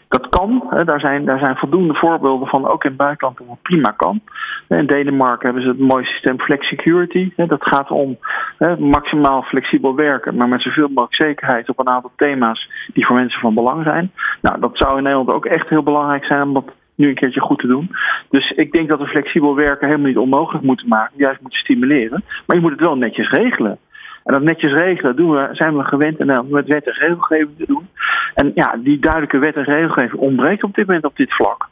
dat 0.09 0.29
kan. 0.29 0.67
Hè. 0.69 0.85
Daar, 0.85 1.01
zijn, 1.01 1.25
daar 1.25 1.39
zijn 1.39 1.57
voldoende 1.57 1.95
voorbeelden 1.95 2.49
van, 2.49 2.69
ook 2.69 2.85
in 2.85 2.89
het 2.89 2.99
buitenland, 2.99 3.39
dat 3.39 3.47
het 3.47 3.63
prima 3.63 3.95
kan. 3.97 4.21
In 4.69 4.87
Denemarken 4.87 5.45
hebben 5.45 5.63
ze 5.63 5.69
het 5.69 5.79
mooie 5.79 6.05
systeem 6.05 6.41
Flex 6.41 6.69
Security. 6.69 7.33
Hè. 7.37 7.47
Dat 7.47 7.63
gaat 7.63 7.91
om 7.91 8.19
hè, 8.59 8.79
maximaal 8.79 9.43
flexibel 9.43 9.95
werken, 9.95 10.37
maar 10.37 10.49
met 10.49 10.63
zoveel 10.63 10.89
mogelijk 10.89 11.15
zekerheid 11.15 11.69
op 11.69 11.79
een 11.79 11.89
aantal 11.89 12.13
thema's 12.17 12.71
die 12.93 13.07
voor 13.07 13.17
mensen 13.17 13.41
van 13.41 13.55
belang 13.55 13.83
zijn. 13.85 14.13
Nou, 14.41 14.61
dat 14.61 14.71
zou 14.73 14.97
in 14.97 15.03
Nederland 15.03 15.31
ook 15.31 15.47
echt 15.47 15.69
heel 15.69 15.83
belangrijk 15.83 16.25
zijn, 16.25 16.53
nu 17.01 17.09
een 17.09 17.15
keertje 17.15 17.41
goed 17.41 17.59
te 17.59 17.67
doen. 17.67 17.91
Dus 18.29 18.51
ik 18.51 18.73
denk 18.73 18.89
dat 18.89 18.99
we 18.99 19.07
flexibel 19.07 19.55
werken 19.55 19.87
helemaal 19.87 20.09
niet 20.09 20.19
onmogelijk 20.19 20.65
moeten 20.65 20.89
maken, 20.89 21.15
juist 21.17 21.41
moeten 21.41 21.59
stimuleren. 21.59 22.25
Maar 22.47 22.57
je 22.57 22.63
moet 22.63 22.71
het 22.71 22.81
wel 22.81 22.97
netjes 22.97 23.31
regelen. 23.31 23.79
En 24.25 24.33
dat 24.33 24.43
netjes 24.43 24.73
regelen 24.73 25.17
doen 25.17 25.31
we, 25.31 25.49
zijn 25.53 25.77
we 25.77 25.85
gewend 25.85 26.19
en 26.19 26.47
met 26.49 26.67
wet 26.67 26.87
en 26.87 26.93
regelgeving 26.93 27.57
te 27.59 27.67
doen. 27.67 27.89
En 28.35 28.53
ja, 28.55 28.77
die 28.79 28.99
duidelijke 28.99 29.39
wet 29.39 29.57
en 29.57 29.65
regelgeving 29.65 30.21
ontbreekt 30.21 30.63
op 30.63 30.75
dit 30.75 30.87
moment 30.87 31.05
op 31.05 31.17
dit 31.17 31.35
vlak. 31.35 31.69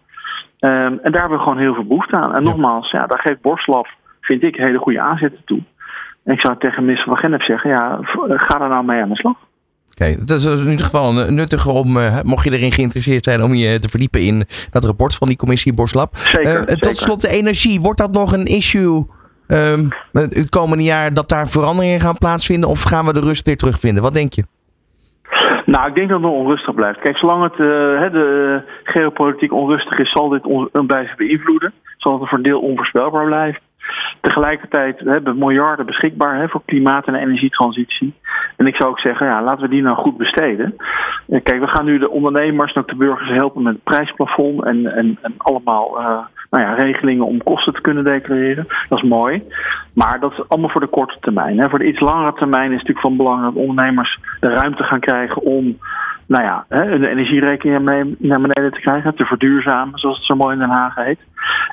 Um, 0.60 0.98
en 1.02 1.12
daar 1.12 1.20
hebben 1.20 1.38
we 1.38 1.44
gewoon 1.44 1.58
heel 1.58 1.74
veel 1.74 1.86
behoefte 1.86 2.16
aan. 2.16 2.34
En 2.34 2.42
nogmaals, 2.42 2.90
ja, 2.90 3.06
daar 3.06 3.20
geeft 3.20 3.40
Borstlab, 3.40 3.86
vind 4.20 4.42
ik, 4.42 4.56
hele 4.56 4.78
goede 4.78 5.00
aanzetten 5.00 5.44
toe. 5.44 5.62
En 6.24 6.34
ik 6.34 6.40
zou 6.40 6.58
tegen 6.58 6.84
minister 6.84 7.08
van 7.08 7.18
Genep 7.18 7.42
zeggen, 7.42 7.70
ja, 7.70 7.98
ga 8.28 8.60
er 8.60 8.68
nou 8.68 8.84
mee 8.84 9.02
aan 9.02 9.08
de 9.08 9.16
slag. 9.16 9.36
Oké, 10.00 10.24
dat 10.24 10.38
is 10.38 10.62
in 10.62 10.70
ieder 10.70 10.84
geval 10.84 11.12
nuttig 11.12 11.66
om, 11.66 11.96
uh, 11.96 12.18
mocht 12.22 12.44
je 12.44 12.52
erin 12.52 12.72
geïnteresseerd 12.72 13.24
zijn, 13.24 13.42
om 13.42 13.54
je 13.54 13.78
te 13.78 13.88
verdiepen 13.88 14.20
in 14.20 14.44
dat 14.70 14.84
rapport 14.84 15.14
van 15.14 15.28
die 15.28 15.36
commissie 15.36 15.74
Borslab. 15.74 16.16
Zeker, 16.16 16.56
uh, 16.56 16.62
Tot 16.62 16.96
slot 16.96 17.20
de 17.20 17.28
energie. 17.28 17.80
Wordt 17.80 17.98
dat 17.98 18.12
nog 18.12 18.32
een 18.32 18.44
issue 18.44 19.06
um, 19.48 19.88
het 20.12 20.48
komende 20.48 20.84
jaar 20.84 21.14
dat 21.14 21.28
daar 21.28 21.48
veranderingen 21.48 22.00
gaan 22.00 22.18
plaatsvinden? 22.18 22.68
Of 22.68 22.82
gaan 22.82 23.06
we 23.06 23.12
de 23.12 23.20
rust 23.20 23.46
weer 23.46 23.56
terugvinden? 23.56 24.02
Wat 24.02 24.14
denk 24.14 24.32
je? 24.32 24.44
Nou, 25.64 25.88
ik 25.88 25.94
denk 25.94 26.08
dat 26.08 26.20
het 26.20 26.30
nog 26.30 26.38
onrustig 26.38 26.74
blijft. 26.74 27.00
Kijk, 27.00 27.16
zolang 27.16 27.42
het 27.42 27.52
uh, 27.52 27.58
de 28.12 28.62
geopolitiek 28.84 29.52
onrustig 29.52 29.98
is, 29.98 30.12
zal 30.12 30.28
dit 30.28 30.44
on 30.46 30.86
blijven 30.86 31.16
beïnvloeden. 31.16 31.72
Zal 31.96 32.20
het 32.20 32.28
voor 32.28 32.38
een 32.38 32.44
deel 32.44 32.60
onvoorspelbaar 32.60 33.26
blijven. 33.26 33.60
Tegelijkertijd 34.20 34.98
hebben 34.98 35.32
we 35.32 35.38
miljarden 35.38 35.86
beschikbaar 35.86 36.36
hè, 36.38 36.48
voor 36.48 36.62
klimaat- 36.64 37.06
en 37.06 37.14
energietransitie. 37.14 38.14
En 38.56 38.66
ik 38.66 38.76
zou 38.76 38.90
ook 38.90 39.00
zeggen, 39.00 39.26
ja, 39.26 39.42
laten 39.42 39.62
we 39.62 39.68
die 39.68 39.82
nou 39.82 39.96
goed 39.96 40.16
besteden. 40.16 40.76
Kijk, 41.26 41.60
we 41.60 41.66
gaan 41.66 41.84
nu 41.84 41.98
de 41.98 42.10
ondernemers 42.10 42.72
en 42.72 42.80
ook 42.80 42.88
de 42.88 42.96
burgers 42.96 43.30
helpen 43.30 43.62
met 43.62 43.74
het 43.74 43.84
prijsplafond 43.84 44.64
en, 44.64 44.86
en, 44.86 45.18
en 45.22 45.34
allemaal 45.36 46.00
uh, 46.00 46.18
nou 46.50 46.64
ja, 46.64 46.74
regelingen 46.74 47.26
om 47.26 47.42
kosten 47.42 47.72
te 47.72 47.80
kunnen 47.80 48.04
declareren. 48.04 48.66
Dat 48.88 49.02
is 49.02 49.08
mooi. 49.08 49.42
Maar 49.94 50.20
dat 50.20 50.32
is 50.32 50.48
allemaal 50.48 50.70
voor 50.70 50.80
de 50.80 50.88
korte 50.88 51.16
termijn. 51.20 51.58
Hè. 51.58 51.68
Voor 51.68 51.78
de 51.78 51.88
iets 51.88 52.00
langere 52.00 52.32
termijn 52.32 52.72
is 52.72 52.78
het 52.78 52.88
natuurlijk 52.88 53.06
van 53.06 53.16
belang 53.16 53.42
dat 53.42 53.54
ondernemers 53.54 54.18
de 54.40 54.48
ruimte 54.48 54.82
gaan 54.82 55.00
krijgen 55.00 55.42
om 55.42 55.78
nou 56.28 56.44
ja, 56.44 56.64
de 56.68 57.08
energierekening 57.08 58.16
naar 58.18 58.40
beneden 58.40 58.72
te 58.72 58.80
krijgen, 58.80 59.14
te 59.14 59.24
verduurzamen, 59.24 59.98
zoals 59.98 60.16
het 60.16 60.26
zo 60.26 60.36
mooi 60.36 60.52
in 60.52 60.58
Den 60.58 60.68
Haag 60.68 60.94
heet. 60.94 61.18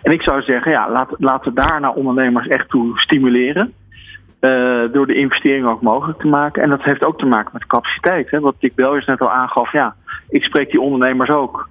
En 0.02 0.12
ik 0.12 0.22
zou 0.22 0.42
zeggen, 0.42 0.72
ja, 0.72 1.08
laten, 1.18 1.54
we 1.54 1.66
daar 1.66 1.80
nou 1.80 1.96
ondernemers 1.96 2.48
echt 2.48 2.70
toe 2.70 3.00
stimuleren. 3.00 3.74
Uh, 4.42 4.92
door 4.92 5.08
de 5.08 5.16
investeringen 5.16 5.70
ook 5.70 5.82
mogelijk 5.82 6.20
te 6.20 6.28
maken. 6.28 6.64
En 6.64 6.70
dat 6.70 6.84
heeft 6.84 7.06
ook 7.06 7.20
te 7.20 7.26
maken 7.26 7.50
met 7.54 7.66
capaciteit. 7.66 8.32
Hè? 8.32 8.40
Wat 8.40 8.56
Dick 8.60 8.76
Belgers 8.76 9.06
net 9.06 9.22
al 9.22 9.32
aangaf. 9.32 9.72
Ja, 9.72 9.96
ik 10.30 10.44
spreek 10.44 10.72
die 10.72 10.82
ondernemers 10.82 11.30
ook. 11.30 11.70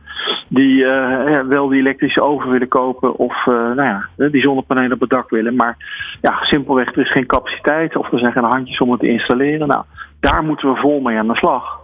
Die 0.48 0.84
uh, 0.84 1.40
wel 1.40 1.68
die 1.68 1.80
elektrische 1.80 2.22
oven 2.22 2.50
willen 2.50 2.68
kopen. 2.68 3.16
Of 3.16 3.46
uh, 3.46 3.54
nou 3.54 3.82
ja, 3.82 4.08
die 4.28 4.42
zonnepanelen 4.42 4.92
op 4.92 5.00
het 5.00 5.10
dak 5.10 5.30
willen. 5.30 5.54
Maar 5.54 5.76
ja, 6.20 6.44
simpelweg, 6.44 6.92
er 6.92 6.98
is 6.98 7.12
geen 7.12 7.26
capaciteit. 7.26 7.96
Of 7.96 8.12
er 8.12 8.18
zijn 8.18 8.32
geen 8.32 8.44
handjes 8.44 8.78
om 8.78 8.90
het 8.90 9.00
te 9.00 9.08
installeren. 9.08 9.68
Nou, 9.68 9.84
daar 10.20 10.44
moeten 10.44 10.72
we 10.72 10.80
vol 10.80 11.00
mee 11.00 11.18
aan 11.18 11.28
de 11.28 11.36
slag. 11.36 11.83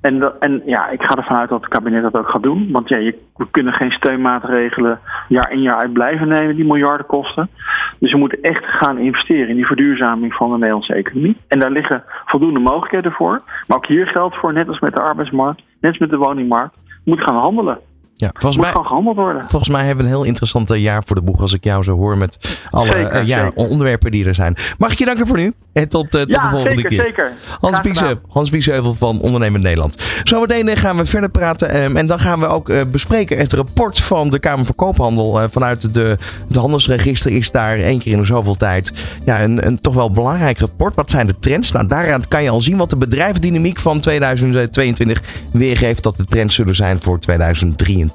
En, 0.00 0.40
en 0.40 0.62
ja, 0.64 0.88
ik 0.88 1.02
ga 1.02 1.16
ervan 1.16 1.36
uit 1.36 1.48
dat 1.48 1.60
het 1.60 1.70
kabinet 1.70 2.02
dat 2.02 2.14
ook 2.14 2.28
gaat 2.28 2.42
doen. 2.42 2.68
Want 2.72 2.88
ja, 2.88 2.96
je, 2.96 3.18
we 3.36 3.46
kunnen 3.50 3.74
geen 3.74 3.90
steunmaatregelen 3.90 5.00
jaar 5.28 5.52
in 5.52 5.60
jaar 5.60 5.76
uit 5.76 5.92
blijven 5.92 6.28
nemen 6.28 6.56
die 6.56 6.64
miljarden 6.64 7.06
kosten. 7.06 7.50
Dus 7.98 8.12
we 8.12 8.18
moeten 8.18 8.42
echt 8.42 8.64
gaan 8.64 8.98
investeren 8.98 9.48
in 9.48 9.56
die 9.56 9.66
verduurzaming 9.66 10.34
van 10.34 10.50
de 10.50 10.56
Nederlandse 10.56 10.94
economie. 10.94 11.36
En 11.48 11.58
daar 11.58 11.70
liggen 11.70 12.04
voldoende 12.24 12.60
mogelijkheden 12.60 13.12
voor. 13.12 13.42
Maar 13.66 13.76
ook 13.76 13.86
hier 13.86 14.06
geldt 14.06 14.36
voor, 14.36 14.52
net 14.52 14.68
als 14.68 14.80
met 14.80 14.94
de 14.94 15.02
arbeidsmarkt, 15.02 15.62
net 15.80 15.90
als 15.90 16.00
met 16.00 16.10
de 16.10 16.16
woningmarkt, 16.16 16.74
we 16.84 17.00
moeten 17.04 17.26
gaan 17.26 17.36
handelen. 17.36 17.78
Ja, 18.20 18.30
volgens 18.32 18.62
mij, 18.62 18.72
gehandeld 18.82 19.16
worden. 19.16 19.44
Volgens 19.46 19.70
mij 19.70 19.86
hebben 19.86 20.04
we 20.04 20.10
een 20.10 20.16
heel 20.16 20.26
interessant 20.26 20.68
jaar 20.68 21.02
voor 21.04 21.16
de 21.16 21.22
boeg 21.22 21.40
als 21.40 21.52
ik 21.52 21.64
jou 21.64 21.82
zo 21.82 21.96
hoor 21.96 22.18
met 22.18 22.58
alle 22.70 22.90
zeker, 22.90 23.20
uh, 23.20 23.26
ja, 23.26 23.50
onderwerpen 23.54 24.10
die 24.10 24.24
er 24.24 24.34
zijn. 24.34 24.56
Mag 24.78 24.92
ik 24.92 24.98
je 24.98 25.04
danken 25.04 25.26
voor 25.26 25.36
nu 25.36 25.52
en 25.72 25.88
tot, 25.88 26.14
uh, 26.14 26.20
tot 26.20 26.32
ja, 26.32 26.40
de 26.40 26.48
volgende 26.48 26.76
zeker, 26.76 26.88
keer. 26.88 27.00
Zeker. 27.00 27.32
Hans 27.60 27.80
Biesheuvel, 27.80 28.20
Hans 28.28 28.50
Biesheuvel 28.50 28.94
van 28.94 29.20
Ondernemend 29.20 29.62
Nederland. 29.62 29.96
Zometeen 30.24 30.68
uh, 30.68 30.76
gaan 30.76 30.96
we 30.96 31.06
verder 31.06 31.30
praten 31.30 31.82
um, 31.82 31.96
en 31.96 32.06
dan 32.06 32.18
gaan 32.18 32.40
we 32.40 32.46
ook 32.46 32.90
bespreken 32.90 33.38
het 33.38 33.52
rapport 33.52 34.00
van 34.00 34.30
de 34.30 34.38
Kamer 34.38 34.64
van 34.64 34.74
Koophandel. 34.74 35.48
vanuit 35.48 35.94
de, 35.94 36.16
het 36.48 36.56
handelsregister 36.56 37.32
is 37.32 37.50
daar 37.50 37.78
één 37.78 37.98
keer 37.98 38.12
in 38.12 38.18
de 38.18 38.24
zoveel 38.24 38.56
tijd 38.56 38.92
ja, 39.24 39.42
een, 39.42 39.66
een 39.66 39.80
toch 39.80 39.94
wel 39.94 40.10
belangrijk 40.10 40.58
rapport. 40.58 40.94
Wat 40.94 41.10
zijn 41.10 41.26
de 41.26 41.38
trends? 41.38 41.72
Nou, 41.72 41.86
daaraan 41.86 42.28
kan 42.28 42.42
je 42.42 42.50
al 42.50 42.60
zien 42.60 42.76
wat 42.76 42.90
de 42.90 42.96
bedrijfsdynamiek 42.96 43.78
van 43.78 44.00
2022 44.00 45.22
weergeeft 45.52 46.02
dat 46.02 46.16
de 46.16 46.24
trends 46.24 46.54
zullen 46.54 46.74
zijn 46.74 47.00
voor 47.00 47.18
2023. 47.18 48.09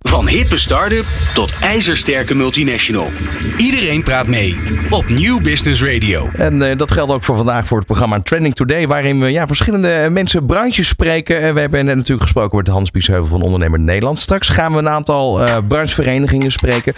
Van 0.00 0.28
hippe 0.28 0.58
start-up 0.58 1.04
tot 1.34 1.52
ijzersterke 1.60 2.34
multinational. 2.34 3.12
Iedereen 3.56 4.02
praat 4.02 4.26
mee 4.26 4.60
op 4.90 5.08
New 5.08 5.42
Business 5.42 5.82
Radio. 5.82 6.30
En 6.30 6.54
uh, 6.62 6.76
dat 6.76 6.90
geldt 6.90 7.12
ook 7.12 7.24
voor 7.24 7.36
vandaag 7.36 7.66
voor 7.66 7.76
het 7.76 7.86
programma 7.86 8.20
Trending 8.20 8.54
Today, 8.54 8.86
waarin 8.86 9.20
we 9.20 9.30
ja, 9.30 9.46
verschillende 9.46 10.08
mensen, 10.10 10.46
branches 10.46 10.88
spreken. 10.88 11.36
Uh, 11.36 11.52
we 11.52 11.60
hebben 11.60 11.84
net 11.84 11.96
natuurlijk 11.96 12.22
gesproken 12.22 12.56
met 12.56 12.66
Hans 12.66 12.90
Biesheuvel 12.90 13.26
van 13.26 13.42
Ondernemer 13.42 13.80
Nederland. 13.80 14.18
Straks 14.18 14.48
gaan 14.48 14.72
we 14.72 14.78
een 14.78 14.88
aantal 14.88 15.42
uh, 15.42 15.56
brancheverenigingen 15.68 16.52
spreken. 16.52 16.94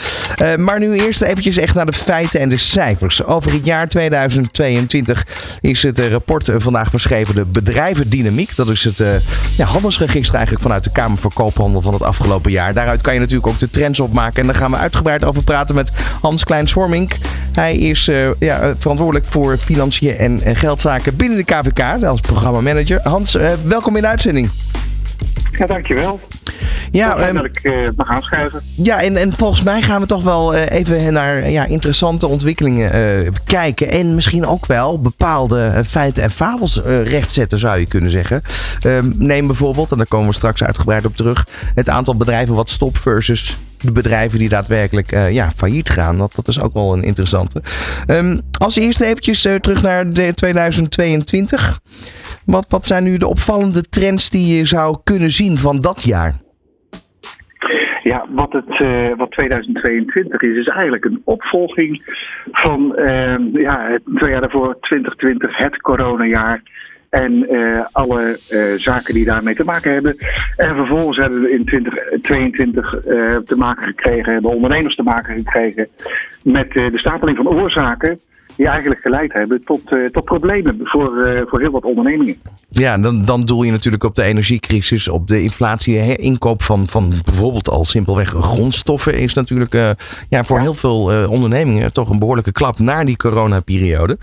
maar 0.58 0.78
nu 0.78 0.98
eerst 0.98 1.22
eventjes 1.22 1.56
echt 1.56 1.74
naar 1.74 1.86
de 1.86 1.92
feiten 1.92 2.40
en 2.40 2.48
de 2.48 2.58
cijfers. 2.58 3.24
Over 3.24 3.52
het 3.52 3.64
jaar 3.64 3.88
2022 3.88 5.26
is 5.60 5.82
het 5.82 5.98
rapport 5.98 6.50
vandaag 6.56 6.90
beschreven, 6.90 7.34
de 7.34 7.44
bedrijvendynamiek. 7.44 8.56
Dat 8.56 8.68
is 8.68 8.84
het 8.84 9.02
ja, 9.56 9.64
handelsregister 9.66 10.34
eigenlijk 10.34 10.64
vanuit 10.64 10.84
de 10.84 10.92
Kamer 10.92 11.18
van 11.18 11.32
Koophandel 11.32 11.80
van 11.80 11.92
het 11.92 12.02
afgelopen 12.02 12.15
afgelopen 12.18 12.50
jaar. 12.50 12.74
Daaruit 12.74 13.02
kan 13.02 13.14
je 13.14 13.20
natuurlijk 13.20 13.46
ook 13.46 13.58
de 13.58 13.70
trends 13.70 14.00
opmaken. 14.00 14.40
En 14.40 14.46
daar 14.46 14.56
gaan 14.56 14.70
we 14.70 14.76
uitgebreid 14.76 15.24
over 15.24 15.42
praten 15.42 15.74
met 15.74 15.92
Hans 16.20 16.44
Klein-Swarmink. 16.44 17.16
Hij 17.52 17.76
is 17.76 18.10
ja, 18.38 18.74
verantwoordelijk 18.78 19.26
voor 19.26 19.58
financiën 19.58 20.16
en 20.16 20.56
geldzaken 20.56 21.16
binnen 21.16 21.38
de 21.38 21.44
KVK 21.44 22.04
als 22.04 22.20
programmamanager. 22.20 23.00
Hans, 23.02 23.38
welkom 23.64 23.96
in 23.96 24.02
de 24.02 24.08
uitzending. 24.08 24.50
Ja, 25.58 25.66
dankjewel. 25.66 26.20
Ja, 26.90 27.28
um, 27.28 27.34
dat 27.34 27.44
ik 27.44 27.60
uh, 27.62 27.88
mag 27.96 28.08
aanschuiven. 28.08 28.60
Ja, 28.74 29.02
en, 29.02 29.16
en 29.16 29.32
volgens 29.32 29.62
mij 29.62 29.82
gaan 29.82 30.00
we 30.00 30.06
toch 30.06 30.22
wel 30.22 30.54
uh, 30.54 30.70
even 30.70 31.12
naar 31.12 31.50
ja, 31.50 31.64
interessante 31.64 32.26
ontwikkelingen 32.26 33.20
uh, 33.24 33.30
kijken. 33.44 33.90
En 33.90 34.14
misschien 34.14 34.46
ook 34.46 34.66
wel 34.66 35.00
bepaalde 35.00 35.82
feiten 35.86 36.22
en 36.22 36.30
fabels 36.30 36.80
rechtzetten, 37.04 37.58
zou 37.58 37.78
je 37.78 37.86
kunnen 37.86 38.10
zeggen. 38.10 38.42
Um, 38.86 39.14
neem 39.18 39.46
bijvoorbeeld, 39.46 39.90
en 39.90 39.96
daar 39.96 40.06
komen 40.06 40.28
we 40.28 40.34
straks 40.34 40.62
uitgebreid 40.62 41.06
op 41.06 41.16
terug, 41.16 41.46
het 41.74 41.88
aantal 41.88 42.16
bedrijven 42.16 42.54
wat 42.54 42.70
stopt 42.70 42.98
versus 42.98 43.56
de 43.80 43.92
bedrijven 43.92 44.38
die 44.38 44.48
daadwerkelijk 44.48 45.10
ja, 45.30 45.50
failliet 45.56 45.90
gaan. 45.90 46.18
Dat, 46.18 46.32
dat 46.34 46.48
is 46.48 46.60
ook 46.60 46.74
wel 46.74 46.92
een 46.92 47.02
interessante. 47.02 47.62
Um, 48.06 48.40
als 48.58 48.76
eerste 48.76 49.06
eventjes 49.06 49.40
terug 49.40 49.82
naar 49.82 50.10
de 50.10 50.34
2022. 50.34 51.80
Wat, 52.46 52.66
wat 52.68 52.86
zijn 52.86 53.04
nu 53.04 53.16
de 53.16 53.26
opvallende 53.26 53.82
trends 53.82 54.30
die 54.30 54.56
je 54.56 54.66
zou 54.66 54.98
kunnen 55.04 55.30
zien 55.30 55.56
van 55.56 55.80
dat 55.80 56.02
jaar? 56.02 56.34
Ja, 58.02 58.26
wat, 58.30 58.52
het, 58.52 58.80
uh, 58.80 59.16
wat 59.16 59.30
2022 59.30 60.42
is, 60.42 60.56
is 60.56 60.66
eigenlijk 60.66 61.04
een 61.04 61.22
opvolging 61.24 62.02
van 62.52 62.94
uh, 62.98 63.36
ja, 63.52 63.98
twee 64.14 64.30
jaar 64.30 64.40
daarvoor, 64.40 64.76
2020, 64.80 65.56
het 65.56 65.80
coronajaar. 65.80 66.62
En 67.10 67.52
uh, 67.52 67.80
alle 67.92 68.36
zaken 68.76 69.14
die 69.14 69.24
daarmee 69.24 69.54
te 69.54 69.64
maken 69.64 69.92
hebben. 69.92 70.16
En 70.56 70.74
vervolgens 70.74 71.16
hebben 71.16 71.40
we 71.40 71.50
in 71.50 71.64
2022 71.64 72.94
uh, 72.94 73.36
te 73.36 73.56
maken 73.56 73.86
gekregen, 73.86 74.32
hebben 74.32 74.54
ondernemers 74.54 74.94
te 74.94 75.02
maken 75.02 75.36
gekregen 75.36 75.88
met 76.44 76.72
de 76.72 76.98
stapeling 76.98 77.36
van 77.36 77.48
oorzaken 77.48 78.18
die 78.56 78.68
eigenlijk 78.68 79.00
geleid 79.00 79.32
hebben 79.32 79.64
tot, 79.64 79.92
uh, 79.92 80.08
tot 80.08 80.24
problemen 80.24 80.80
voor, 80.82 81.26
uh, 81.26 81.40
voor 81.46 81.60
heel 81.60 81.70
wat 81.70 81.84
ondernemingen. 81.84 82.36
Ja, 82.68 82.98
dan, 82.98 83.24
dan 83.24 83.40
doel 83.40 83.62
je 83.62 83.70
natuurlijk 83.70 84.04
op 84.04 84.14
de 84.14 84.22
energiecrisis, 84.22 85.08
op 85.08 85.28
de 85.28 85.42
inflatie. 85.42 85.98
Hè? 85.98 86.14
Inkoop 86.14 86.62
van, 86.62 86.86
van 86.86 87.12
bijvoorbeeld 87.24 87.68
al 87.70 87.84
simpelweg 87.84 88.28
grondstoffen 88.28 89.14
is 89.14 89.34
natuurlijk 89.34 89.74
uh, 89.74 89.90
ja, 90.28 90.44
voor 90.44 90.60
heel 90.60 90.74
veel 90.74 91.28
ondernemingen 91.28 91.92
toch 91.92 92.10
een 92.10 92.18
behoorlijke 92.18 92.52
klap 92.52 92.78
na 92.78 93.04
die 93.04 93.16
coronaperiode. 93.16 94.18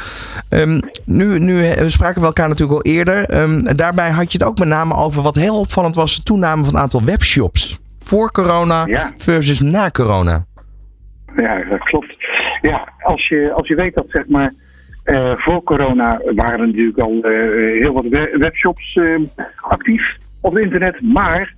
Um, 0.49 0.79
nu, 1.05 1.39
nu 1.39 1.55
we 1.55 1.89
spraken 1.89 2.21
we 2.21 2.27
elkaar 2.27 2.47
natuurlijk 2.47 2.85
al 2.85 2.91
eerder. 2.91 3.41
Um, 3.41 3.75
daarbij 3.75 4.09
had 4.09 4.31
je 4.31 4.37
het 4.37 4.47
ook 4.47 4.59
met 4.59 4.67
name 4.67 4.95
over 4.95 5.21
wat 5.21 5.35
heel 5.35 5.59
opvallend 5.59 5.95
was, 5.95 6.15
de 6.15 6.23
toename 6.23 6.63
van 6.63 6.73
het 6.73 6.83
aantal 6.83 7.03
webshops. 7.03 7.81
Voor 8.03 8.31
corona 8.31 8.85
ja. 8.85 9.13
versus 9.17 9.61
na 9.61 9.89
corona. 9.89 10.45
Ja, 11.35 11.63
dat 11.69 11.83
klopt. 11.83 12.15
Ja, 12.69 12.87
als 12.99 13.27
je, 13.27 13.51
als 13.51 13.67
je 13.67 13.75
weet 13.75 13.93
dat 13.93 14.05
zeg 14.09 14.27
maar. 14.27 14.53
Uh, 15.05 15.33
voor 15.35 15.63
corona 15.63 16.21
waren 16.35 16.59
er 16.59 16.67
natuurlijk 16.67 16.97
al 16.97 17.13
uh, 17.15 17.81
heel 17.81 17.93
wat 17.93 18.07
webshops 18.37 18.95
uh, 18.95 19.19
actief 19.61 20.15
op 20.41 20.53
het 20.53 20.63
internet. 20.63 21.01
Maar 21.01 21.53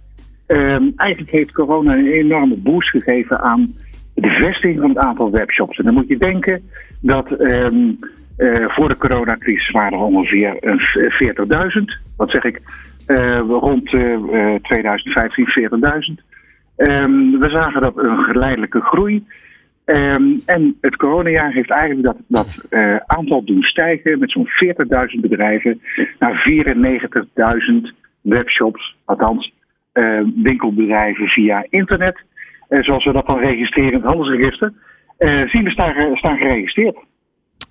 eigenlijk 0.96 1.32
heeft 1.32 1.52
corona 1.52 1.94
een 1.94 2.08
enorme 2.08 2.56
boost 2.56 2.90
gegeven 2.90 3.40
aan 3.40 3.76
de 4.14 4.30
vestiging 4.30 4.80
van 4.80 4.90
het 4.90 4.98
aantal 4.98 5.32
webshops. 5.32 5.78
En 5.78 5.84
dan 5.86 5.94
moet 5.94 6.08
je 6.08 6.18
denken 6.18 6.70
dat 7.02 7.40
um, 7.40 8.00
voor 8.68 8.88
de 8.88 8.98
coronacrisis 8.98 9.72
waren 9.72 9.94
er 9.94 10.06
ongeveer 10.06 10.58
40.000. 11.78 11.82
Wat 12.18 12.32
zeg 12.32 12.44
ik? 12.44 12.62
rond 13.48 13.90
2015 14.62 15.48
40.000. 16.18 16.24
Um, 16.78 17.40
we 17.40 17.50
zagen 17.50 17.82
dat 17.82 17.98
een 17.98 18.24
geleidelijke 18.24 18.82
groei. 18.82 19.26
Um, 19.86 20.42
en 20.46 20.78
het 20.82 20.96
coronajaar 20.96 21.52
heeft 21.52 21.70
eigenlijk 21.70 22.04
dat, 22.04 22.18
dat 22.28 22.66
uh, 22.70 22.96
aantal 23.06 23.44
doen 23.44 23.62
stijgen 23.62 24.20
met 24.20 24.32
zo'n 24.32 24.50
40.000 25.16 25.20
bedrijven 25.20 25.82
naar 26.20 26.48
94.000 27.88 27.96
webshops, 28.22 28.96
althans 29.06 29.54
uh, 29.94 30.22
winkelbedrijven 30.36 31.28
via 31.28 31.66
internet, 31.70 32.24
uh, 32.70 32.84
zoals 32.84 33.06
we 33.06 33.12
dat 33.12 33.26
dan 33.26 33.40
registreren 33.40 33.92
in 33.92 33.98
het 33.98 34.06
handelsregister, 34.06 34.74
zien 35.46 35.64
we 35.64 35.70
staan, 35.70 36.16
staan 36.16 36.38
geregistreerd. 36.38 36.98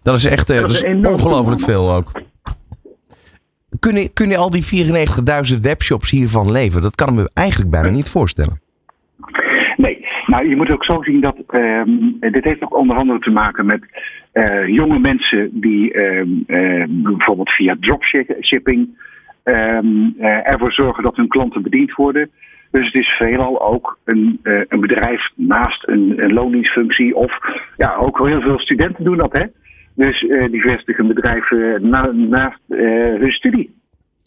Dat 0.03 0.15
is 0.15 0.25
echt 0.25 0.49
dat 0.49 0.71
is 0.71 0.85
ongelooflijk 0.85 1.61
veel 1.61 1.93
ook. 1.93 2.13
Kunnen, 3.79 4.13
kunnen 4.13 4.37
al 4.37 4.51
die 4.51 4.87
94.000 5.55 5.61
webshops 5.61 6.11
hiervan 6.11 6.53
leven? 6.53 6.83
Dat 6.83 6.95
kan 6.95 7.09
ik 7.09 7.15
me 7.15 7.31
eigenlijk 7.33 7.71
bijna 7.71 7.91
niet 7.91 8.09
voorstellen. 8.09 8.64
Nou, 10.35 10.49
je 10.49 10.57
moet 10.57 10.71
ook 10.71 10.85
zo 10.85 11.03
zien 11.03 11.21
dat 11.21 11.37
um, 11.49 12.17
dit 12.21 12.45
heeft 12.45 12.63
ook 12.63 12.77
onder 12.77 12.97
andere 12.97 13.19
te 13.19 13.31
maken 13.31 13.67
met 13.67 13.81
uh, 14.33 14.67
jonge 14.67 14.99
mensen 14.99 15.51
die 15.53 15.99
um, 15.99 16.45
uh, 16.47 16.85
bijvoorbeeld 16.89 17.51
via 17.51 17.77
dropshipping 17.81 18.99
um, 19.45 20.15
uh, 20.19 20.49
ervoor 20.49 20.73
zorgen 20.73 21.03
dat 21.03 21.17
hun 21.17 21.29
klanten 21.29 21.63
bediend 21.63 21.93
worden. 21.93 22.31
Dus 22.71 22.87
het 22.87 22.95
is 22.95 23.09
veelal 23.09 23.63
ook 23.63 23.99
een, 24.05 24.41
een 24.43 24.81
bedrijf 24.81 25.29
naast 25.35 25.89
een, 25.89 26.15
een 26.17 26.33
loondienstfunctie 26.33 27.15
of 27.15 27.39
ja, 27.77 27.95
ook 27.95 28.27
heel 28.27 28.41
veel 28.41 28.59
studenten 28.59 29.05
doen 29.05 29.17
dat 29.17 29.33
hè. 29.33 29.45
Dus 29.95 30.21
die 30.51 30.61
vestigen 30.61 31.07
bedrijven 31.07 31.89
na, 31.89 32.13
naast 32.13 32.61
hun 32.69 33.33
studie. 33.33 33.75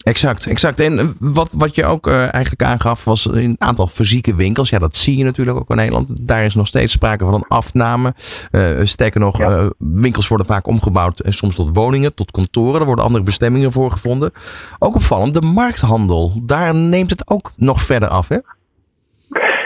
Exact, 0.04 0.46
exact. 0.46 0.80
En 0.80 0.98
eh, 0.98 1.04
wat, 1.20 1.52
wat 1.52 1.74
je 1.74 1.84
ook 1.84 2.06
uh, 2.06 2.20
eigenlijk 2.20 2.62
aangaf 2.62 3.04
was 3.04 3.24
een 3.24 3.56
aantal 3.58 3.86
fysieke 3.86 4.34
winkels. 4.34 4.70
Ja, 4.70 4.78
dat 4.78 4.96
zie 4.96 5.16
je 5.16 5.24
natuurlijk 5.24 5.58
ook 5.58 5.70
in 5.70 5.76
Nederland. 5.76 6.26
Daar 6.26 6.44
is 6.44 6.54
nog 6.54 6.66
steeds 6.66 6.92
sprake 6.92 7.24
van 7.24 7.34
een 7.34 7.48
afname. 7.48 8.14
Uh, 8.52 8.80
sterker 8.82 9.20
nog, 9.20 9.38
ja. 9.38 9.70
winkels 9.78 10.28
worden 10.28 10.46
vaak 10.46 10.66
omgebouwd 10.66 11.20
en 11.20 11.32
soms 11.32 11.56
tot 11.56 11.70
woningen, 11.72 12.14
tot 12.14 12.30
kantoren. 12.30 12.80
Er 12.80 12.86
worden 12.86 13.04
andere 13.04 13.24
bestemmingen 13.24 13.72
voor 13.72 13.90
gevonden. 13.90 14.32
Ook 14.78 14.94
opvallend, 14.94 15.34
de 15.34 15.46
markthandel. 15.46 16.32
Daar 16.42 16.74
neemt 16.74 17.10
het 17.10 17.30
ook 17.30 17.50
nog 17.56 17.82
verder 17.82 18.08
af, 18.08 18.28
hè? 18.28 18.38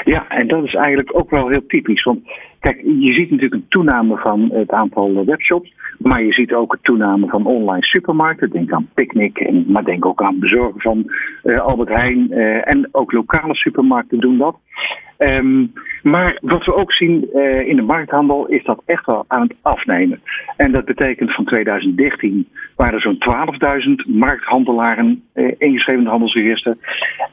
Ja, 0.04 0.28
en 0.28 0.48
dat 0.48 0.64
is 0.64 0.74
eigenlijk 0.74 1.16
ook 1.16 1.30
wel 1.30 1.48
heel 1.48 1.66
typisch. 1.66 2.02
Want 2.02 2.20
kijk, 2.62 2.82
je 2.82 3.14
ziet 3.14 3.30
natuurlijk 3.30 3.54
een 3.54 3.68
toename 3.68 4.16
van 4.16 4.50
het 4.52 4.70
aantal 4.70 5.24
webshops. 5.24 5.74
Maar 5.98 6.22
je 6.22 6.32
ziet 6.32 6.52
ook 6.52 6.72
een 6.72 6.78
toename 6.82 7.26
van 7.26 7.46
online 7.46 7.84
supermarkten. 7.84 8.50
Denk 8.50 8.72
aan 8.72 8.88
Picnic, 8.94 9.66
maar 9.66 9.84
denk 9.84 10.06
ook 10.06 10.22
aan 10.22 10.38
bezorgen 10.38 10.80
van 10.80 11.12
uh, 11.44 11.60
Albert 11.60 11.88
Heijn. 11.88 12.26
Uh, 12.30 12.68
en 12.68 12.88
ook 12.92 13.12
lokale 13.12 13.54
supermarkten 13.54 14.20
doen 14.20 14.38
dat. 14.38 14.56
Um, 15.22 15.72
maar 16.02 16.38
wat 16.40 16.64
we 16.64 16.74
ook 16.74 16.92
zien 16.92 17.28
uh, 17.34 17.68
in 17.68 17.76
de 17.76 17.82
markthandel 17.82 18.46
is 18.46 18.64
dat 18.64 18.82
echt 18.86 19.06
wel 19.06 19.24
aan 19.28 19.42
het 19.42 19.54
afnemen. 19.62 20.20
En 20.56 20.72
dat 20.72 20.84
betekent 20.84 21.34
van 21.34 21.44
2013 21.44 22.48
waren 22.76 22.94
er 22.94 23.00
zo'n 23.00 23.24
12.000 24.06 24.14
markthandelaren 24.14 25.22
uh, 25.34 25.52
ingeschreven 25.58 25.92
in 25.92 26.00
het 26.00 26.08
handelsregister. 26.08 26.76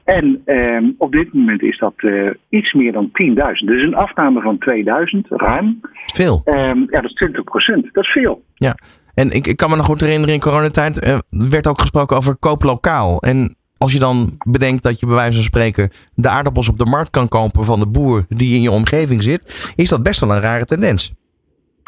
En 0.03 0.41
um, 0.45 0.95
op 0.97 1.11
dit 1.11 1.33
moment 1.33 1.61
is 1.61 1.77
dat 1.77 1.93
uh, 1.97 2.29
iets 2.49 2.73
meer 2.73 2.91
dan 2.91 3.11
10.000. 3.23 3.35
Dus 3.65 3.83
een 3.83 3.95
afname 3.95 4.41
van 4.41 4.57
2000, 4.57 5.27
ruim. 5.29 5.79
Veel. 6.13 6.41
Um, 6.45 6.79
ja, 6.89 7.01
dat 7.01 7.09
is 7.09 7.13
20 7.13 7.43
procent. 7.43 7.93
Dat 7.93 8.03
is 8.03 8.11
veel. 8.11 8.43
Ja. 8.53 8.75
En 9.13 9.31
ik, 9.31 9.47
ik 9.47 9.57
kan 9.57 9.69
me 9.69 9.75
nog 9.75 9.85
goed 9.85 10.01
herinneren, 10.01 10.33
in 10.33 10.41
coronatijd 10.41 11.23
werd 11.29 11.67
ook 11.67 11.81
gesproken 11.81 12.17
over 12.17 12.37
koop 12.37 12.63
lokaal. 12.63 13.21
En 13.21 13.55
als 13.79 13.93
je 13.93 13.99
dan 13.99 14.37
bedenkt 14.45 14.83
dat 14.83 14.99
je 14.99 15.05
bij 15.05 15.15
wijze 15.15 15.33
van 15.33 15.43
spreken 15.43 15.89
de 16.15 16.29
aardappels 16.29 16.69
op 16.69 16.77
de 16.77 16.89
markt 16.89 17.09
kan 17.09 17.27
kopen 17.27 17.65
van 17.65 17.79
de 17.79 17.87
boer 17.87 18.25
die 18.29 18.55
in 18.55 18.61
je 18.61 18.71
omgeving 18.71 19.23
zit, 19.23 19.73
is 19.75 19.89
dat 19.89 20.03
best 20.03 20.19
wel 20.19 20.31
een 20.31 20.41
rare 20.41 20.65
tendens. 20.65 21.13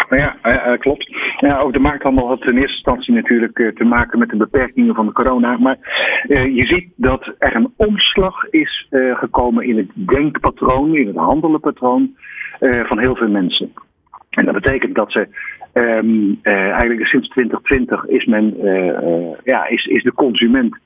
Ja, 0.09 0.35
ja 0.43 0.77
klopt. 0.77 1.07
Ja, 1.37 1.59
ook 1.59 1.73
de 1.73 1.79
markthandel 1.79 2.27
had 2.27 2.41
in 2.41 2.57
eerste 2.57 2.75
instantie 2.75 3.13
natuurlijk 3.13 3.59
uh, 3.59 3.71
te 3.75 3.83
maken 3.83 4.19
met 4.19 4.29
de 4.29 4.37
beperkingen 4.37 4.95
van 4.95 5.05
de 5.05 5.11
corona. 5.11 5.57
Maar 5.57 5.77
je 6.27 6.65
ziet 6.65 6.87
dat 6.95 7.33
er 7.37 7.55
een 7.55 7.73
omslag 7.75 8.49
is 8.49 8.87
gekomen 9.13 9.67
in 9.67 9.77
het 9.77 9.91
denkpatroon, 9.93 10.95
in 10.95 11.07
het 11.07 11.15
handelenpatroon 11.15 12.15
van 12.59 12.99
heel 12.99 13.15
veel 13.15 13.29
mensen. 13.29 13.73
En 14.29 14.45
dat 14.45 14.53
betekent 14.53 14.95
dat 14.95 15.11
ze 15.11 15.27
um, 15.73 16.39
eigenlijk 16.43 17.05
sinds 17.05 17.29
2020 17.29 18.05
is 18.05 18.25
men, 18.25 18.55
ja, 19.43 19.67
is, 19.67 19.85
is 19.85 20.03
de 20.03 20.13
consument 20.13 20.77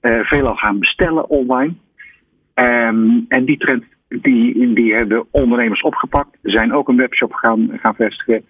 veelal 0.00 0.54
gaan 0.54 0.78
bestellen 0.78 1.28
online. 1.28 1.74
Um, 2.54 3.24
en 3.28 3.44
die 3.44 3.58
trend 3.58 3.84
die, 4.08 4.74
die 4.74 4.94
hebben 4.94 5.26
ondernemers 5.30 5.82
opgepakt, 5.82 6.36
zijn 6.42 6.72
ook 6.72 6.88
een 6.88 6.96
webshop 6.96 7.32
gaan, 7.32 7.70
gaan 7.82 7.94
vestigen. 7.94 8.44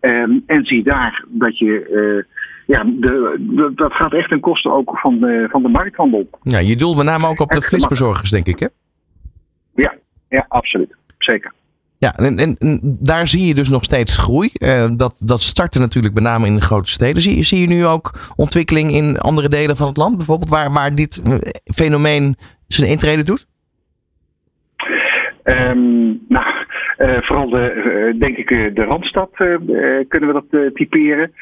Um, 0.00 0.42
en 0.46 0.64
zie 0.64 0.82
daar 0.82 1.24
dat 1.28 1.58
je. 1.58 1.88
Uh, 1.90 2.38
ja, 2.66 2.84
de, 2.84 3.36
de, 3.38 3.72
dat 3.74 3.92
gaat 3.92 4.12
echt 4.12 4.28
ten 4.28 4.40
koste 4.40 4.70
ook 4.70 4.98
van 4.98 5.18
de, 5.20 5.46
van 5.50 5.62
de 5.62 5.68
markthandel. 5.68 6.28
Ja, 6.42 6.58
je 6.58 6.76
doelt 6.76 6.96
met 6.96 7.06
name 7.06 7.26
ook 7.26 7.40
op 7.40 7.50
de 7.50 7.62
flitsbezorgers, 7.62 8.30
denk 8.30 8.46
ik, 8.46 8.58
hè? 8.58 8.66
Ja, 9.74 9.94
ja 10.28 10.44
absoluut. 10.48 10.96
Zeker. 11.18 11.52
Ja, 12.00 12.16
en, 12.16 12.38
en, 12.38 12.56
daar 13.00 13.26
zie 13.26 13.46
je 13.46 13.54
dus 13.54 13.68
nog 13.68 13.84
steeds 13.84 14.16
groei. 14.18 14.50
Uh, 14.54 14.90
dat, 14.96 15.16
dat 15.18 15.40
startte 15.40 15.78
natuurlijk 15.78 16.14
met 16.14 16.22
name 16.22 16.46
in 16.46 16.54
de 16.54 16.60
grote 16.60 16.90
steden. 16.90 17.22
Zie, 17.22 17.42
zie 17.42 17.60
je 17.60 17.66
nu 17.66 17.86
ook 17.86 18.12
ontwikkeling 18.36 18.90
in 18.90 19.18
andere 19.18 19.48
delen 19.48 19.76
van 19.76 19.88
het 19.88 19.96
land, 19.96 20.16
bijvoorbeeld, 20.16 20.50
waar, 20.50 20.72
waar 20.72 20.94
dit 20.94 21.22
eh, 21.24 21.34
fenomeen 21.74 22.36
zijn 22.66 22.90
intrede 22.90 23.22
doet? 23.22 23.46
Ehm, 25.42 26.06
nou, 26.28 26.46
eh, 26.96 27.22
vooral 27.22 27.48
de, 27.48 27.70
eh, 27.70 28.20
denk 28.20 28.36
ik, 28.36 28.50
eh, 28.50 28.74
de 28.74 28.84
Randstad 28.84 29.30
eh, 29.32 29.54
eh, 29.54 30.08
kunnen 30.08 30.28
we 30.28 30.32
dat 30.32 30.60
eh, 30.60 30.70
typeren. 30.74 31.32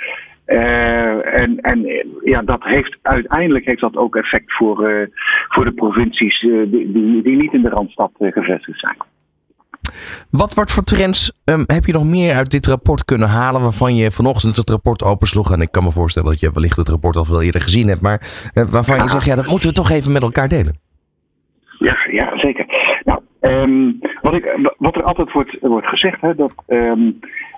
Eh, 0.44 1.40
en 1.40 1.60
en 1.60 1.84
eh, 1.84 2.04
ja, 2.24 2.42
dat 2.42 2.64
heeft 2.64 2.96
uiteindelijk 3.02 3.64
heeft 3.64 3.80
dat 3.80 3.96
ook 3.96 4.16
effect 4.16 4.52
voor, 4.52 4.88
eh, 4.88 5.06
voor 5.48 5.64
de 5.64 5.72
provincies 5.72 6.42
eh, 6.42 6.50
die, 6.66 7.22
die, 7.22 7.36
niet 7.36 7.52
in 7.52 7.62
de 7.62 7.68
Randstad 7.68 8.12
eh, 8.18 8.32
gevestigd 8.32 8.80
zijn. 8.80 8.96
Wat, 10.30 10.54
wat 10.54 10.70
voor 10.70 10.82
trends 10.82 11.32
ehm, 11.44 11.62
heb 11.66 11.84
je 11.84 11.92
nog 11.92 12.04
meer 12.04 12.34
uit 12.34 12.50
dit 12.50 12.66
rapport 12.66 13.04
kunnen 13.04 13.28
halen 13.28 13.60
waarvan 13.60 13.96
je 13.96 14.10
vanochtend 14.10 14.56
het 14.56 14.70
rapport 14.70 15.02
opensloeg? 15.02 15.52
En 15.52 15.60
ik 15.60 15.72
kan 15.72 15.84
me 15.84 15.90
voorstellen 15.90 16.30
dat 16.30 16.40
je 16.40 16.50
wellicht 16.52 16.76
het 16.76 16.88
rapport 16.88 17.16
al 17.16 17.24
veel 17.24 17.42
eerder 17.42 17.60
gezien 17.60 17.88
hebt, 17.88 18.00
maar 18.00 18.50
eh, 18.54 18.64
waarvan 18.64 18.98
je 18.98 19.08
zegt, 19.08 19.24
ja, 19.24 19.34
dat 19.34 19.46
moeten 19.46 19.68
we 19.68 19.74
toch 19.74 19.90
even 19.90 20.12
met 20.12 20.22
elkaar 20.22 20.48
delen. 20.48 20.78
Ja, 21.78 21.96
ja 22.10 22.38
zeker. 22.38 22.66
Nou, 23.04 23.20
ehm, 23.40 23.92
wat, 24.22 24.34
ik, 24.34 24.72
wat 24.78 24.96
er 24.96 25.02
altijd 25.02 25.32
wordt, 25.32 25.56
wordt 25.60 25.86
gezegd, 25.86 26.20
hè, 26.20 26.34
dat 26.34 26.52
ehm, 26.66 27.10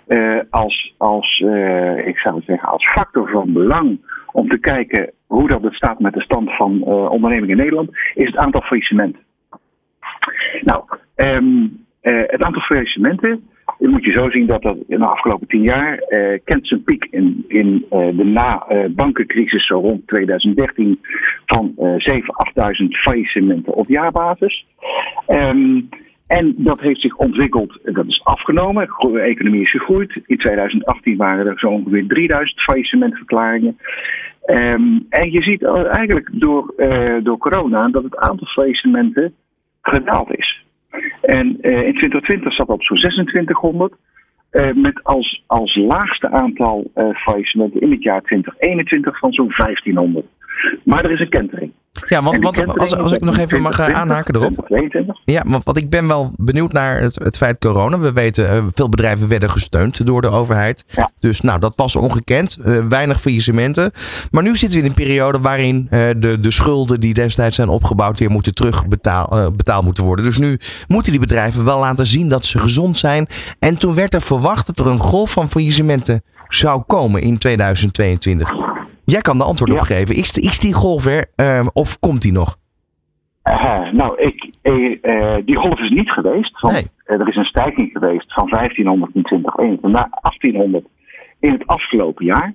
eh, 0.07 0.39
als, 0.51 0.95
als 0.99 1.43
eh, 1.47 2.07
ik 2.07 2.19
zou 2.19 2.43
zeggen, 2.47 2.69
als 2.69 2.91
factor 2.91 3.29
van 3.29 3.53
belang 3.53 4.01
om 4.33 4.49
te 4.49 4.59
kijken 4.59 5.13
hoe 5.27 5.49
dat 5.49 5.63
het 5.63 5.75
staat 5.75 6.01
met 6.01 6.15
de 6.15 6.21
stand 6.21 6.57
van 6.57 6.83
eh 6.85 7.11
ondernemingen 7.11 7.51
in 7.51 7.57
Nederland, 7.57 7.91
is 8.15 8.27
het 8.27 8.37
aantal 8.37 8.61
faillissementen. 8.61 9.21
Nou, 10.61 10.85
eh, 12.01 12.23
het 12.27 12.43
aantal 12.43 12.63
faillissementen, 12.63 13.49
dat 13.79 13.91
moet 13.91 14.05
je 14.05 14.13
zo 14.13 14.31
zien 14.31 14.47
dat 14.47 14.63
dat 14.63 14.77
in 14.89 14.99
de 14.99 15.05
afgelopen 15.05 15.47
tien 15.47 15.63
jaar 15.63 15.99
eh, 15.99 16.39
kent 16.45 16.67
zijn 16.67 16.83
piek 16.83 17.07
in, 17.11 17.45
in 17.49 17.87
eh, 17.91 18.09
de 18.17 18.25
na-bankencrisis 18.25 19.67
zo 19.67 19.79
rond 19.79 20.07
2013 20.07 21.01
van 21.47 21.73
eh 21.79 21.85
7.000, 21.85 21.93
8.000 22.81 22.87
faillissementen 22.91 23.75
op 23.75 23.89
jaarbasis. 23.89 24.67
Ehm, 25.27 25.81
en 26.27 26.55
dat 26.57 26.81
heeft 26.81 27.01
zich 27.01 27.17
ontwikkeld, 27.17 27.79
dat 27.83 28.07
is 28.07 28.25
afgenomen. 28.25 28.89
De 28.99 29.21
economie 29.21 29.63
is 29.63 29.71
gegroeid. 29.71 30.21
In 30.27 30.39
2018 30.39 31.17
waren 31.17 31.47
er 31.47 31.59
zo 31.59 31.69
ongeveer 31.69 32.07
3000 32.07 32.61
faillissementverklaringen. 32.61 33.79
Ehm, 34.45 34.99
en 35.09 35.31
je 35.31 35.43
ziet 35.43 35.65
eigenlijk 35.87 36.31
door, 36.33 36.75
door 37.23 37.39
corona 37.39 37.89
dat 37.89 38.03
het 38.03 38.17
aantal 38.17 38.47
faillissementen 38.47 39.35
gedaald 39.83 40.39
is. 40.39 40.65
En 41.21 41.59
eh, 41.61 41.87
in 41.87 41.95
2020 41.95 42.55
zat 42.55 42.67
dat 42.67 42.77
op 42.77 42.83
zo'n 42.83 42.97
2600. 42.97 43.95
eh, 44.51 44.73
met 44.73 45.05
als, 45.05 45.43
als 45.47 45.77
laagste 45.77 46.31
aantal 46.31 46.91
eh 46.95 47.15
faillissementen 47.15 47.81
in 47.81 47.91
het 47.91 48.03
jaar 48.03 48.23
2021 48.23 49.19
van 49.19 49.33
zo'n 49.33 49.53
1500. 49.57 50.27
Maar 50.85 51.05
er 51.05 51.11
is 51.11 51.21
een 51.21 51.29
kentering. 51.29 51.73
Ja, 52.09 52.23
want, 52.23 52.39
want 52.39 52.79
als, 52.79 52.97
als 52.97 53.13
ik 53.13 53.21
nog 53.21 53.39
even 53.39 53.61
mag 53.61 53.79
eh, 53.79 53.85
2020, 53.85 53.95
aanhaken 53.95 54.35
erop. 54.35 54.53
2022. 54.53 55.17
Ja, 55.25 55.43
want, 55.47 55.65
want 55.65 55.77
ik 55.77 55.91
ben 55.91 56.07
wel 56.07 56.33
benieuwd 56.37 56.73
naar 56.73 57.01
het, 57.01 57.15
het 57.15 57.37
feit 57.37 57.59
corona. 57.59 57.99
We 57.99 58.13
weten, 58.13 58.49
eh, 58.51 58.65
veel 58.75 58.89
bedrijven 58.89 59.29
werden 59.29 59.51
gesteund 59.51 60.07
door 60.07 60.23
de 60.23 60.29
overheid. 60.29 60.85
Ja. 60.91 61.11
Dus 61.19 61.41
nou, 61.41 61.61
dat 61.61 61.77
was 61.77 61.97
ongekend. 61.97 62.57
Eh, 62.57 62.79
weinig 62.89 63.21
faillissementen. 63.21 63.93
Maar 64.31 64.43
nu 64.43 64.57
zitten 64.57 64.79
we 64.79 64.85
in 64.85 64.91
een 64.91 64.97
periode 64.97 65.41
waarin 65.41 65.87
de, 65.91 66.37
de 66.41 66.51
schulden 66.51 67.01
die 67.01 67.15
destijds 67.15 67.57
zijn 67.57 67.69
opgebouwd 67.69 68.19
weer 68.19 68.31
moeten 68.31 68.55
terugbetaald 68.55 69.57
betaald 69.57 69.85
moeten 69.85 70.05
worden. 70.05 70.25
Dus 70.25 70.39
nu 70.39 70.59
moeten 70.89 71.11
die 71.11 71.21
bedrijven 71.21 71.65
wel 71.65 71.79
laten 71.79 72.07
zien 72.07 72.29
dat 72.29 72.45
ze 72.45 72.59
gezond 72.59 72.99
zijn. 72.99 73.27
En 73.59 73.79
toen 73.79 73.95
werd 73.95 74.15
er 74.15 74.23
verwacht 74.23 74.67
dat 74.67 74.79
er 74.79 74.87
een 74.87 74.99
golf 74.99 75.31
van 75.31 75.49
faillissementen 75.49 76.23
zou 76.49 76.83
komen 76.87 77.23
in 77.23 77.39
2022. 77.39 78.70
Jij 79.11 79.21
kan 79.21 79.39
de 79.39 79.45
antwoord 79.45 79.73
Ja. 79.73 79.77
op 79.79 79.83
geven. 79.85 80.15
Is, 80.17 80.59
die 80.59 80.75
golf 80.75 81.07
er 81.07 81.25
eh, 81.37 81.67
of 81.73 81.99
komt 81.99 82.23
die 82.23 82.33
nog? 82.33 82.57
Nou, 83.93 84.21
ik, 84.21 84.51
eh, 84.63 85.37
die 85.45 85.57
golf 85.57 85.79
is 85.81 85.91
niet 85.91 86.11
geweest. 86.11 86.61
Want 86.61 86.75
Nee. 86.75 86.85
eh, 87.05 87.21
er 87.21 87.29
is 87.29 87.37
een 87.37 87.45
stijging 87.45 87.91
geweest 87.93 88.33
van 88.33 88.49
1500 88.49 89.15
in 89.15 89.23
2021 89.23 89.91
naar 89.91 90.09
1800 90.21 90.87
in 91.41 91.53
het 91.53 91.67
afgelopen 91.67 92.25
jaar. 92.25 92.55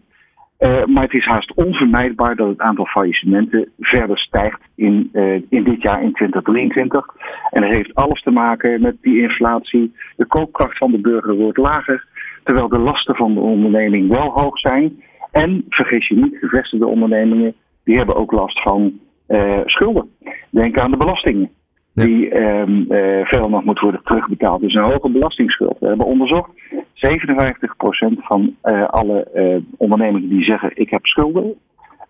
Eh, 0.57 0.85
maar 0.85 1.03
het 1.03 1.13
is 1.13 1.25
haast 1.25 1.53
onvermijdbaar 1.53 2.35
dat 2.35 2.47
het 2.47 2.59
aantal 2.59 2.85
faillissementen 2.85 3.71
verder 3.79 4.17
stijgt 4.17 4.59
in, 4.75 5.09
in 5.49 5.63
dit 5.63 5.81
jaar, 5.81 6.03
in 6.03 6.13
2023. 6.13 7.05
En 7.51 7.61
dat 7.61 7.69
heeft 7.71 7.95
alles 7.95 8.21
te 8.21 8.31
maken 8.31 8.81
met 8.81 8.95
die 9.01 9.21
inflatie. 9.21 9.95
De 10.15 10.25
koopkracht 10.25 10.77
van 10.77 10.91
de 10.91 10.99
burger 11.01 11.35
wordt 11.35 11.57
lager, 11.57 12.05
terwijl 12.43 12.67
de 12.69 12.77
lasten 12.77 13.15
van 13.15 13.33
de 13.33 13.39
onderneming 13.39 14.09
wel 14.09 14.29
hoog 14.31 14.59
zijn. 14.59 15.03
En 15.43 15.65
vergis 15.69 16.07
je 16.07 16.15
niet, 16.15 16.37
gevestigde 16.37 16.85
ondernemingen 16.85 17.53
die 17.83 17.97
hebben 17.97 18.15
ook 18.15 18.31
last 18.31 18.61
van 18.61 18.99
eh, 19.27 19.59
schulden. 19.65 20.09
Denk 20.49 20.77
aan 20.77 20.91
de 20.91 20.97
belastingen. 20.97 21.49
Ja. 21.93 22.05
Die 22.05 22.29
ehm 22.29 22.91
eh, 22.91 23.25
veel 23.25 23.49
nog 23.49 23.63
moet 23.63 23.79
worden 23.79 24.01
terugbetaald. 24.03 24.61
Dus 24.61 24.73
een 24.73 24.91
hoge 24.91 25.09
belastingsschuld. 25.09 25.79
We 25.79 25.87
hebben 25.87 26.05
onderzocht. 26.05 26.49
57% 26.93 28.17
van 28.17 28.55
eh, 28.61 28.89
alle 28.89 29.61
ondernemingen 29.77 30.29
die 30.29 30.43
zeggen 30.43 30.71
ik 30.73 30.89
heb 30.89 31.05
schulden. 31.05 31.53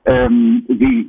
ehm, 0.03 0.59
die 0.67 1.07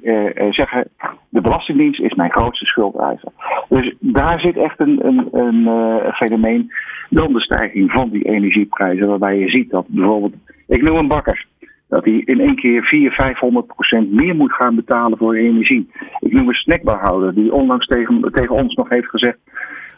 zeggen 0.51 0.89
de 1.29 1.41
Belastingdienst 1.41 2.01
is 2.01 2.15
mijn 2.15 2.31
grootste 2.33 2.67
schuldeiser. 2.67 3.33
Dus 3.69 3.95
daar 4.01 4.41
zit 4.41 4.57
echt 4.57 4.81
een, 4.81 5.07
een, 5.07 5.29
een 5.33 6.13
fenomeen. 6.13 6.73
Dan 7.11 7.33
de 7.33 7.41
stijging 7.41 7.91
van 7.93 8.09
die 8.11 8.25
energieprijzen. 8.25 9.09
Waarbij 9.09 9.39
je 9.39 9.49
ziet 9.49 9.71
dat 9.71 9.89
bijvoorbeeld, 9.89 10.35
ik 10.67 10.83
noem 10.83 10.97
een 10.97 11.09
bakker 11.09 11.47
dat 11.89 12.05
hij 12.05 12.23
in 12.25 12.41
één 12.41 12.57
keer 12.57 12.83
400, 12.83 13.15
500 13.15 13.67
procent 13.67 14.13
meer 14.13 14.35
moet 14.35 14.53
gaan 14.53 14.75
betalen 14.75 15.19
voor 15.19 15.35
energie. 15.35 15.91
Ik 16.21 16.33
noem 16.33 16.49
een 16.49 16.55
snackbarhouder 16.55 17.35
die 17.35 17.53
onlangs 17.53 17.87
tegen, 17.87 18.33
tegen 18.33 18.55
ons 18.55 18.75
nog 18.75 18.89
heeft 18.89 19.11
gezegd: 19.11 19.39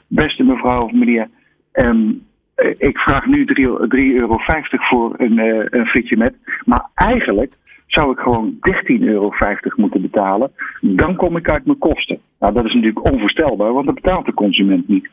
Beste 0.08 0.44
mevrouw 0.44 0.84
of 0.84 0.92
meneer, 0.92 1.28
ehm, 1.72 2.12
eh, 2.54 2.74
ik 2.78 2.98
vraag 2.98 3.26
nu 3.26 3.44
3,50 3.44 4.14
euro 4.14 4.38
voor 4.68 5.14
een, 5.16 5.38
eh, 5.38 5.64
een 5.80 5.86
frietje 5.86 6.16
met. 6.16 6.34
Maar 6.64 6.86
eigenlijk 6.94 7.52
zou 7.86 8.12
ik 8.12 8.18
gewoon 8.18 8.56
13,50 8.60 9.06
euro 9.06 9.32
moeten 9.76 10.02
betalen. 10.02 10.50
Dan 10.80 11.16
kom 11.16 11.36
ik 11.36 11.48
uit 11.48 11.66
mijn 11.66 11.78
kosten. 11.78 12.18
Nou, 12.40 12.52
dat 12.52 12.64
is 12.64 12.74
natuurlijk 12.74 13.04
onvoorstelbaar, 13.04 13.72
want 13.72 13.86
dat 13.86 13.94
betaalt 13.94 14.26
de 14.26 14.34
consument 14.34 14.88
niet. 14.88 15.08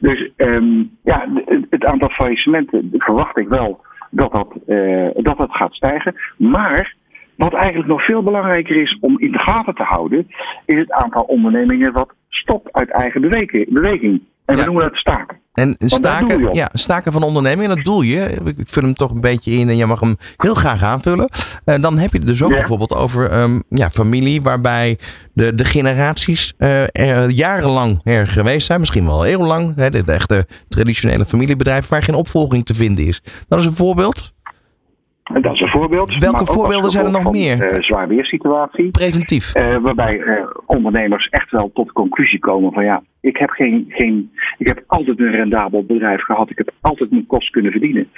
Dus 0.00 0.30
ehm, 0.36 0.82
ja, 1.02 1.26
d- 1.34 1.66
het 1.70 1.84
aantal 1.84 2.08
faillissementen 2.08 2.90
verwacht 2.92 3.38
ik 3.38 3.48
wel 3.48 3.80
dat 4.10 4.32
dat, 4.32 4.48
eh, 4.66 5.08
dat 5.14 5.36
dat 5.36 5.50
gaat 5.50 5.74
stijgen. 5.74 6.14
Maar 6.36 6.94
wat 7.36 7.54
eigenlijk 7.54 7.88
nog 7.88 8.04
veel 8.04 8.22
belangrijker 8.22 8.76
is 8.76 8.98
om 9.00 9.18
in 9.18 9.32
de 9.32 9.38
gaten 9.38 9.74
te 9.74 9.82
houden, 9.82 10.26
is 10.64 10.78
het 10.78 10.92
aantal 10.92 11.22
ondernemingen 11.22 11.92
wat 11.92 12.14
stopt 12.28 12.72
uit 12.72 12.90
eigen 12.90 13.20
beweging. 13.68 14.22
En 14.48 14.54
Ja. 14.56 14.60
we 14.60 14.66
noemen 14.66 14.82
dat 14.88 14.94
staken. 14.98 15.36
En 15.52 15.74
staken, 15.78 16.54
ja, 16.54 16.68
staken 16.72 17.12
van 17.12 17.22
ondernemingen, 17.22 17.76
dat 17.76 17.84
doe 17.84 18.06
je. 18.06 18.40
Ik 18.56 18.68
vul 18.68 18.82
hem 18.82 18.94
toch 18.94 19.10
een 19.10 19.20
beetje 19.20 19.52
in 19.52 19.68
en 19.68 19.76
jij 19.76 19.86
mag 19.86 20.00
hem 20.00 20.16
heel 20.36 20.54
graag 20.54 20.82
aanvullen. 20.82 21.28
Eh, 21.64 21.80
dan 21.80 21.98
heb 21.98 22.10
je 22.12 22.18
het 22.18 22.26
dus 22.26 22.42
ook 22.42 22.50
Ja. 22.50 22.56
bijvoorbeeld 22.56 22.94
over 22.94 23.30
ehm, 23.30 23.60
ja, 23.68 23.90
familie, 23.90 24.42
waarbij 24.42 24.98
de, 25.32 25.54
de 25.54 25.64
generaties 25.64 26.54
eh, 26.58 26.82
er 26.82 27.30
jarenlang 27.30 28.00
er 28.04 28.26
geweest 28.26 28.66
zijn, 28.66 28.80
misschien 28.80 29.04
wel 29.06 29.24
eeuwenlang. 29.26 29.76
Hè, 29.76 29.90
de, 29.90 30.04
de 30.04 30.12
echte 30.12 30.46
traditionele 30.68 31.24
familiebedrijf 31.24 31.88
waar 31.88 32.02
geen 32.02 32.14
opvolging 32.14 32.64
te 32.64 32.74
vinden 32.74 33.06
is. 33.06 33.22
Dat 33.48 33.58
is 33.58 33.64
een 33.64 33.72
voorbeeld. 33.72 34.32
En 35.22 35.42
dat 35.42 35.52
is 35.54 35.60
een 35.60 35.68
voorbeeld. 35.68 36.18
Welke 36.18 36.46
voorbeelden 36.46 36.90
zijn 36.90 37.04
er 37.04 37.10
nog 37.12 37.22
van, 37.22 37.32
meer? 37.32 37.62
eh, 37.62 37.82
zwaar 37.82 38.08
weersituatie. 38.08 38.90
Preventief. 38.90 39.52
Waarbij 39.82 40.20
ondernemers 40.66 41.28
echt 41.28 41.50
wel 41.50 41.70
tot 41.74 41.86
de 41.86 41.92
conclusie 41.92 42.38
komen 42.38 42.72
van 42.72 42.84
ja, 42.84 43.02
ik 43.20 43.36
heb, 43.36 43.50
geen, 43.50 43.84
geen, 43.88 44.30
ik 44.58 44.68
heb 44.68 44.84
altijd 44.86 45.18
een 45.18 45.30
rendabel 45.30 45.84
bedrijf 45.84 46.22
gehad. 46.22 46.50
Ik 46.50 46.58
heb 46.58 46.70
altijd 46.80 47.10
mijn 47.10 47.26
kost 47.26 47.50
kunnen 47.50 47.72
verdienen. 47.72 48.08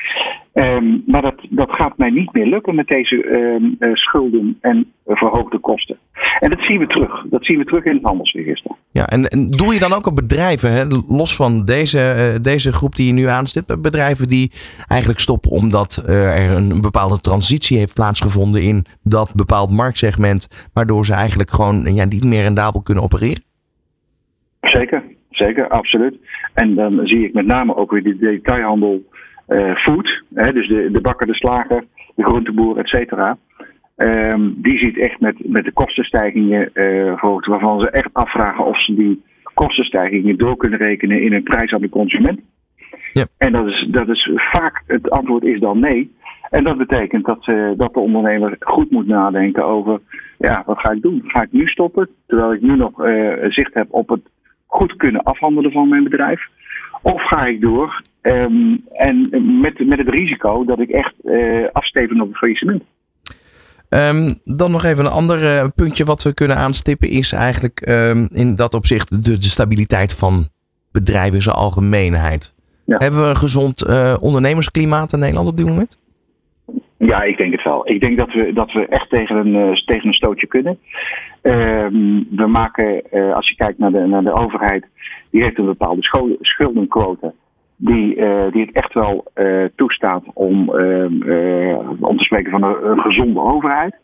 Ehm, 0.53 0.99
maar 1.07 1.23
dat, 1.23 1.47
dat 1.51 1.71
gaat 1.71 1.99
mij 1.99 2.11
niet 2.11 2.33
meer 2.33 2.47
lukken 2.47 2.75
met 2.75 2.87
deze 2.87 3.25
ehm, 3.25 3.65
eh, 3.79 3.95
schulden 3.95 4.59
en 4.61 4.93
eh, 5.05 5.17
verhoogde 5.17 5.59
kosten. 5.59 5.99
En 6.41 6.51
dat 6.51 6.61
zien 6.61 6.79
we 6.79 6.87
terug. 6.87 7.25
Dat 7.31 7.45
zien 7.45 7.59
we 7.59 7.65
terug 7.65 7.85
in 7.85 7.95
het 7.95 8.03
handelsregister. 8.03 8.71
Ja, 8.93 9.07
en, 9.07 9.29
en 9.29 9.47
doe 9.47 9.75
je 9.75 9.79
dan 9.79 9.93
ook 9.93 10.07
op 10.07 10.17
bedrijven, 10.17 10.73
hè, 10.73 10.85
los 11.09 11.37
van 11.37 11.65
deze, 11.65 12.01
eh, 12.01 12.43
deze 12.43 12.73
groep 12.73 12.97
die 12.97 13.07
je 13.07 13.13
nu 13.13 13.29
aanstipt, 13.29 13.83
bedrijven 13.83 14.29
die 14.29 14.51
eigenlijk 14.89 15.21
stoppen 15.21 15.51
omdat 15.51 16.03
eh, 16.07 16.51
er 16.51 16.57
een 16.57 16.81
bepaalde 16.81 17.21
transitie 17.21 17.79
heeft 17.79 17.95
plaatsgevonden 17.95 18.63
in 18.63 18.85
dat 19.03 19.35
bepaald 19.35 19.71
marktsegment, 19.71 20.71
waardoor 20.73 21.05
ze 21.05 21.13
eigenlijk 21.13 21.51
gewoon 21.51 21.95
ja, 21.95 22.05
niet 22.05 22.25
meer 22.25 22.43
rendabel 22.43 22.83
kunnen 22.83 23.05
opereren? 23.05 23.49
Zeker, 24.71 25.03
zeker, 25.31 25.69
absoluut. 25.69 26.17
En 26.55 26.75
dan 26.75 27.01
zie 27.07 27.25
ik 27.25 27.33
met 27.33 27.47
name 27.47 27.77
ook 27.77 27.91
weer 27.91 28.03
de 28.03 28.17
detailhandel 28.17 29.03
eh, 29.47 29.75
food. 29.75 30.23
Hè, 30.35 30.53
dus 30.53 30.69
de, 30.69 30.91
de 30.91 31.01
bakker, 31.01 31.27
de 31.27 31.35
slager, 31.35 31.85
de 32.15 32.25
groenteboer, 32.25 32.79
et 32.79 32.89
cetera. 32.89 33.39
Ehm, 33.97 34.51
die 34.55 34.79
ziet 34.79 34.99
echt 34.99 35.21
met, 35.21 35.37
met 35.39 35.65
de 35.65 35.73
kostenstijgingen 35.73 36.71
verhoogd, 36.73 37.47
waarvan 37.47 37.81
ze 37.81 37.91
echt 37.91 38.09
afvragen 38.13 38.65
of 38.65 38.85
ze 38.85 38.95
die 38.95 39.23
kostenstijgingen 39.55 40.39
door 40.39 40.57
kunnen 40.57 40.79
rekenen 40.79 41.23
in 41.23 41.33
een 41.33 41.43
prijs 41.43 41.73
aan 41.73 41.81
de 41.81 41.89
consument. 41.89 42.41
Ja. 43.13 43.27
En 43.39 43.53
dat 43.53 43.67
is, 43.67 43.89
dat 43.91 44.09
is 44.09 44.31
vaak, 44.35 44.83
het 44.87 45.11
antwoord 45.11 45.45
is 45.45 45.61
dan 45.61 45.79
nee. 45.79 46.15
En 46.51 46.65
dat 46.65 46.79
betekent 46.79 47.25
dat, 47.25 47.47
eh, 47.47 47.71
dat 47.77 47.95
de 47.95 48.01
ondernemer 48.01 48.57
goed 48.59 48.91
moet 48.91 49.07
nadenken 49.07 49.65
over, 49.65 50.01
ja, 50.39 50.63
wat 50.67 50.79
ga 50.79 50.91
ik 50.91 51.03
doen? 51.03 51.23
Ga 51.27 51.43
ik 51.43 51.53
nu 51.53 51.67
stoppen, 51.67 52.09
terwijl 52.27 52.53
ik 52.53 52.61
nu 52.61 52.77
nog 52.77 52.93
zicht 53.49 53.75
heb 53.75 53.87
op 53.91 54.09
het 54.09 54.23
goed 54.71 54.97
kunnen 54.97 55.23
afhandelen 55.23 55.73
van 55.73 55.89
mijn 55.89 56.05
bedrijf? 56.05 56.41
Of 57.03 57.29
ga 57.29 57.47
ik 57.47 57.61
door 57.61 58.03
ehm, 58.21 58.77
en 58.93 59.29
met, 59.61 59.87
met 59.87 59.99
het 59.99 60.09
risico 60.09 60.65
dat 60.65 60.81
ik 60.81 60.91
echt 60.91 61.15
uh, 61.25 61.67
afsteven 61.73 62.21
op 62.21 62.29
het 62.29 62.37
faillissement. 62.37 62.83
Um, 63.89 64.41
dan 64.45 64.71
nog 64.71 64.85
even 64.85 65.05
een 65.05 65.11
ander 65.11 65.43
uh, 65.43 65.65
puntje 65.75 66.05
wat 66.05 66.23
we 66.23 66.35
kunnen 66.35 66.57
aanstippen 66.57 67.09
is 67.09 67.33
eigenlijk 67.33 67.89
um, 67.89 68.29
in 68.33 68.57
dat 68.57 68.75
opzicht 68.75 69.25
de, 69.25 69.39
de, 69.39 69.43
stabiliteit 69.43 70.17
van 70.17 70.49
bedrijven 70.93 71.35
in 71.35 71.43
zijn 71.43 71.57
algemeenheid. 71.57 72.55
Ja. 72.85 72.97
Hebben 72.99 73.23
we 73.23 73.29
een 73.29 73.37
gezond 73.37 73.87
uh, 73.87 74.17
ondernemersklimaat 74.21 75.13
in 75.13 75.19
Nederland 75.19 75.49
op 75.49 75.57
dit 75.57 75.67
moment? 75.67 75.97
Ja, 77.07 77.23
ik 77.23 77.37
denk 77.37 77.53
het 77.53 77.63
wel. 77.63 77.89
Ik 77.89 78.01
denk 78.01 78.17
dat 78.17 78.33
we, 78.33 78.53
dat 78.53 78.73
we 78.73 78.87
echt 78.87 79.11
tegen 79.11 79.37
een, 79.37 79.55
uh, 79.55 79.77
tegen 79.77 80.07
een 80.07 80.15
stootje 80.15 80.47
kunnen. 80.47 80.79
Um, 81.43 82.27
we 82.31 82.47
maken, 82.47 83.03
als 83.35 83.49
je 83.49 83.55
kijkt 83.57 83.79
naar 83.79 83.93
de, 83.93 84.07
naar 84.07 84.23
de 84.23 84.33
overheid, 84.33 84.87
die 85.31 85.43
heeft 85.43 85.59
een 85.59 85.65
bepaalde 85.65 86.03
schuldenquote 86.41 87.35
die, 87.77 88.17
uh, 88.17 88.53
die 88.53 88.61
het 88.61 88.75
echt 88.75 88.95
wel 88.95 89.25
toestaat 89.77 90.25
om, 90.35 90.71
uh, 90.75 91.91
om 92.01 92.17
te 92.17 92.25
spreken 92.25 92.51
van 92.51 92.63
een, 92.63 93.01
gezonde 93.01 93.41
overheid. 93.41 93.95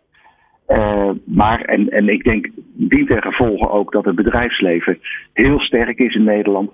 maar, 1.24 1.60
en, 1.60 1.90
en 1.90 2.08
ik 2.08 2.24
denk 2.24 2.48
dient 2.72 3.08
ten 3.08 3.22
gevolge 3.22 3.68
ook 3.68 3.92
dat 3.92 4.04
het 4.04 4.14
bedrijfsleven 4.14 4.98
heel 5.32 5.60
sterk 5.60 5.98
is 5.98 6.14
in 6.14 6.24
Nederland. 6.24 6.70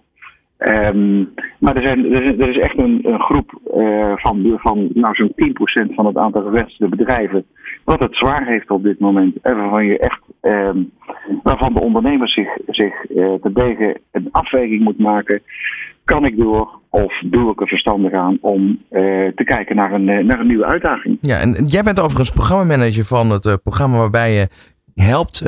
Um, 0.66 1.32
maar 1.58 1.76
er, 1.76 1.82
zijn, 1.82 2.12
er, 2.12 2.22
is, 2.22 2.38
er 2.38 2.48
is 2.48 2.58
echt 2.58 2.78
een, 2.78 3.04
groep 3.18 3.60
van, 4.16 4.58
van 4.58 4.90
nou, 4.94 5.14
zo'n 5.14 5.32
10% 5.90 5.94
van 5.94 6.06
het 6.06 6.16
aantal 6.16 6.42
gevestigde 6.42 6.96
bedrijven. 6.96 7.44
wat 7.84 8.00
het 8.00 8.16
zwaar 8.16 8.46
heeft 8.46 8.70
op 8.70 8.82
dit 8.82 8.98
moment. 8.98 9.36
En 9.42 9.56
waarvan, 9.56 9.86
je 9.86 9.98
echt, 9.98 10.20
um, 10.40 10.90
waarvan 11.42 11.72
de 11.72 11.80
ondernemers 11.80 12.34
zich, 12.34 12.48
zich 12.66 12.94
terdege 13.40 14.00
een 14.10 14.28
afweging 14.30 14.82
moet 14.82 14.98
maken 14.98 15.42
kan 16.04 16.24
ik 16.24 16.36
door 16.36 16.80
of 16.90 17.12
doe 17.24 17.52
ik 17.52 17.60
er 17.60 17.68
verstandig 17.68 18.12
aan 18.12 18.38
om 18.40 18.62
uh, 18.90 19.00
te 19.34 19.44
kijken 19.44 19.76
naar 19.76 19.92
een, 19.92 20.04
naar 20.04 20.40
een 20.40 20.46
nieuwe 20.46 20.64
uitdaging. 20.64 21.18
Ja, 21.20 21.40
en 21.40 21.64
jij 21.64 21.82
bent 21.82 22.00
overigens 22.00 22.30
programmamanager 22.30 23.04
van 23.04 23.30
het 23.30 23.58
programma 23.62 23.98
waarbij 23.98 24.32
je 24.32 24.48
helpt, 24.94 25.42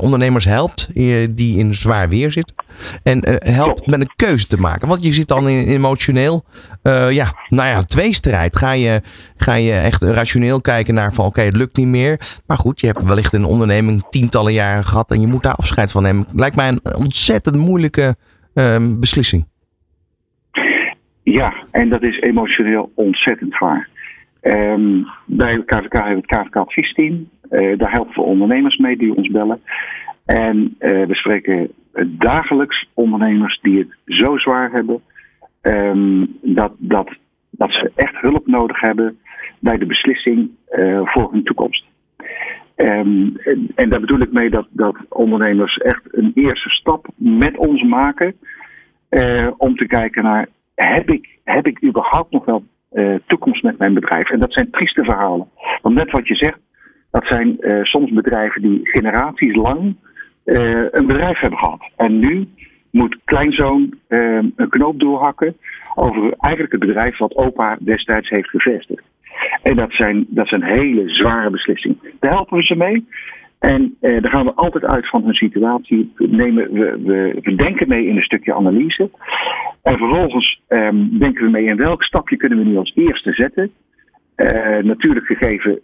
ondernemers 0.00 0.44
helpt 0.44 0.94
die 1.36 1.58
in 1.58 1.74
zwaar 1.74 2.08
weer 2.08 2.32
zitten. 2.32 2.56
En 3.02 3.20
helpt 3.52 3.86
met 3.86 4.00
een 4.00 4.12
keuze 4.16 4.46
te 4.46 4.60
maken. 4.60 4.88
Want 4.88 5.04
je 5.04 5.12
zit 5.12 5.28
dan 5.28 5.48
in, 5.48 5.68
emotioneel, 5.68 6.44
ja, 7.10 7.34
nou 7.48 7.68
ja, 7.68 7.82
tweestrijd. 7.82 8.56
Ga 8.56 8.72
je, 8.72 9.00
ga 9.36 9.54
je 9.54 9.72
echt 9.72 10.02
rationeel 10.02 10.60
kijken 10.60 10.94
naar 10.94 11.12
van 11.12 11.24
oké, 11.24 11.34
okay, 11.34 11.44
het 11.44 11.56
lukt 11.56 11.76
niet 11.76 11.86
meer. 11.86 12.20
Maar 12.46 12.58
goed, 12.58 12.80
je 12.80 12.86
hebt 12.86 13.02
wellicht 13.02 13.32
een 13.32 13.44
onderneming 13.44 14.02
tientallen 14.08 14.52
jaren 14.52 14.84
gehad 14.84 15.10
en 15.10 15.20
je 15.20 15.26
moet 15.26 15.42
daar 15.42 15.54
afscheid 15.54 15.90
van 15.90 16.02
nemen. 16.02 16.26
Lijkt 16.32 16.56
mij 16.56 16.68
een 16.68 16.96
ontzettend 16.96 17.56
moeilijke 17.56 18.16
ehm, 18.54 19.00
beslissing. 19.00 19.46
Ja, 21.22 21.54
en 21.70 21.88
dat 21.88 22.02
is 22.02 22.20
emotioneel 22.20 22.92
ontzettend 22.94 23.54
zwaar. 23.54 23.88
Um, 24.42 25.06
bij 25.26 25.62
KVK 25.64 25.92
hebben 25.92 26.14
we 26.14 26.36
het 26.36 26.46
KVK 26.46 26.56
adviesteam. 26.56 27.14
Uh, 27.14 27.28
daar 27.50 27.92
helpen 27.92 28.14
we 28.14 28.20
ondernemers 28.20 28.76
mee 28.76 28.96
die 28.96 29.16
ons 29.16 29.28
bellen. 29.28 29.60
En 30.26 30.76
uh, 30.78 31.06
we 31.06 31.14
spreken 31.14 31.72
dagelijks 32.06 32.88
ondernemers 32.94 33.58
die 33.62 33.78
het 33.78 34.16
zo 34.18 34.36
zwaar 34.38 34.70
hebben 34.70 35.02
um, 35.62 36.38
dat, 36.42 36.72
dat, 36.78 37.10
dat 37.50 37.70
ze 37.70 37.92
echt 37.94 38.20
hulp 38.20 38.46
nodig 38.46 38.80
hebben 38.80 39.18
bij 39.58 39.78
de 39.78 39.86
beslissing 39.86 40.50
uh, 40.70 41.00
voor 41.04 41.32
hun 41.32 41.44
toekomst. 41.44 41.84
En, 42.74 43.40
en, 43.74 43.88
daar 43.88 44.00
bedoel 44.00 44.20
ik 44.20 44.32
mee 44.32 44.50
dat, 44.50 44.66
dat 44.70 44.96
ondernemers 45.08 45.76
echt 45.76 46.02
een 46.10 46.32
eerste 46.34 46.68
stap 46.68 47.06
met 47.16 47.56
ons 47.56 47.82
maken 47.82 48.34
om 49.56 49.76
te 49.76 49.86
kijken 49.86 50.22
naar 50.22 50.48
heb 50.74 51.10
ik, 51.10 51.38
heb 51.44 51.66
ik 51.66 51.84
überhaupt 51.84 52.32
nog 52.32 52.44
wel 52.44 52.64
toekomst 53.26 53.62
met 53.62 53.78
mijn 53.78 53.94
bedrijf? 53.94 54.30
En 54.30 54.38
dat 54.38 54.52
zijn 54.52 54.70
trieste 54.70 55.04
verhalen. 55.04 55.48
Want 55.82 55.94
net 55.94 56.10
wat 56.10 56.28
je 56.28 56.34
zegt, 56.34 56.58
dat 57.16 57.26
zijn 57.26 57.56
uh, 57.60 57.82
soms 57.82 58.10
bedrijven 58.10 58.62
die 58.62 58.80
generaties 58.82 59.54
lang 59.54 59.96
uh, 60.44 60.84
een 60.90 61.06
bedrijf 61.06 61.38
hebben 61.40 61.58
gehad. 61.58 61.90
En 61.96 62.18
nu 62.18 62.48
moet 62.90 63.18
kleinzoon 63.24 63.94
een 64.08 64.68
knoop 64.68 65.00
doorhakken 65.00 65.56
over 65.94 66.34
eigenlijk 66.38 66.72
het 66.72 66.80
bedrijf 66.80 67.18
wat 67.18 67.36
opa 67.36 67.76
destijds 67.80 68.28
heeft 68.28 68.48
gevestigd. 68.48 69.04
En 69.62 69.76
dat 69.76 69.92
zijn, 69.92 70.26
dat 70.28 70.48
hele 70.50 71.08
zware 71.08 71.50
beslissingen. 71.50 71.98
Daar 72.20 72.30
helpen 72.30 72.56
we 72.56 72.64
ze 72.64 72.76
mee. 72.76 73.06
En 73.58 73.96
eh, 74.00 74.22
daar 74.22 74.30
gaan 74.30 74.44
we 74.44 74.54
altijd 74.54 74.84
uit 74.84 75.08
van 75.08 75.24
hun 75.24 75.34
situatie. 75.34 76.12
Nemen, 76.16 76.72
we, 76.72 76.98
we, 77.04 77.38
we 77.42 77.54
denken 77.54 77.88
mee 77.88 78.06
in 78.06 78.16
een 78.16 78.22
stukje 78.22 78.54
analyse. 78.54 79.10
En 79.82 79.98
vervolgens 79.98 80.60
eh, 80.66 80.88
denken 81.10 81.44
we 81.44 81.50
mee 81.50 81.64
in 81.64 81.76
welk 81.76 82.02
stapje 82.02 82.36
kunnen 82.36 82.58
we 82.58 82.64
nu 82.64 82.76
als 82.76 82.92
eerste 82.94 83.32
zetten. 83.32 83.70
Uh, 84.36 84.78
natuurlijk 84.82 85.26
gegeven 85.26 85.80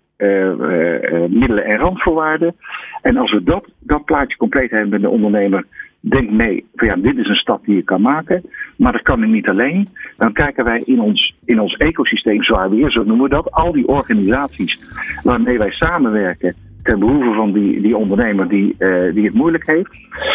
middelen 1.29 1.65
en 1.65 1.79
randvoorwaarden. 1.79 2.55
En 3.03 3.17
als 3.17 3.33
we 3.33 3.43
dat, 3.43 3.69
dat 3.79 4.05
plaatje 4.05 4.37
compleet 4.37 4.71
hebben 4.71 4.91
met 4.91 5.01
de 5.01 5.09
ondernemer, 5.09 5.65
denk 6.01 6.31
mee 6.31 6.65
van 6.75 6.89
ja, 6.89 6.97
dit 6.97 7.17
is 7.17 7.29
een 7.29 7.35
stap 7.35 7.65
die 7.65 7.77
je 7.77 7.83
kan 7.83 8.01
maken. 8.01 8.43
Maar 8.77 8.93
dat 8.93 9.03
kan 9.03 9.23
ik 9.23 9.29
niet 9.29 9.49
alleen. 9.49 9.87
Dan 10.17 10.33
kijken 10.33 10.65
wij 10.65 10.83
in 10.85 11.01
ons, 11.01 11.35
in 11.45 11.61
ons 11.61 11.77
ecosysteem 11.77 12.43
zwaar 12.43 12.71
weer, 12.71 12.91
zo 12.91 13.03
noemen 13.03 13.29
we 13.29 13.35
dat. 13.35 13.51
Al 13.51 13.73
die 13.73 13.89
organisaties 13.89 14.81
waarmee 15.23 15.59
wij 15.59 15.71
samenwerken 15.71 16.55
ten 16.83 16.99
behoeve 16.99 17.33
van 17.33 17.53
die, 17.53 17.81
die 17.81 17.97
ondernemer 17.97 18.49
die, 18.49 18.77
die 19.15 19.25
het 19.25 19.35
moeilijk 19.35 19.67
heeft, 19.67 19.91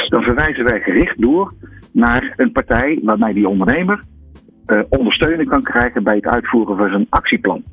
dan 0.10 0.24
verwijzen 0.24 0.66
wij 0.66 0.80
gericht 0.80 1.22
door 1.22 1.54
naar 1.94 2.34
een 2.36 2.52
partij 2.52 3.00
waarmee 3.04 3.34
die 3.34 3.48
ondernemer 3.48 4.00
uh, 4.68 4.82
ondersteuning 4.90 5.50
kan 5.50 5.64
krijgen 5.64 6.04
bij 6.04 6.16
het 6.16 6.26
uitvoeren 6.26 6.78
van 6.78 6.90
zijn 6.90 7.08
actieplan. 7.10 7.64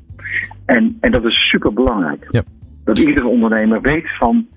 En, 0.65 0.97
en 0.99 1.11
dat 1.11 1.23
is 1.23 1.49
super 1.49 1.73
belangrijk. 1.73 2.25
Ja. 2.29 2.43
Dat 2.83 2.99
iedere 2.99 3.27
ondernemer 3.27 3.81
weet 3.81 4.17
van, 4.17 4.47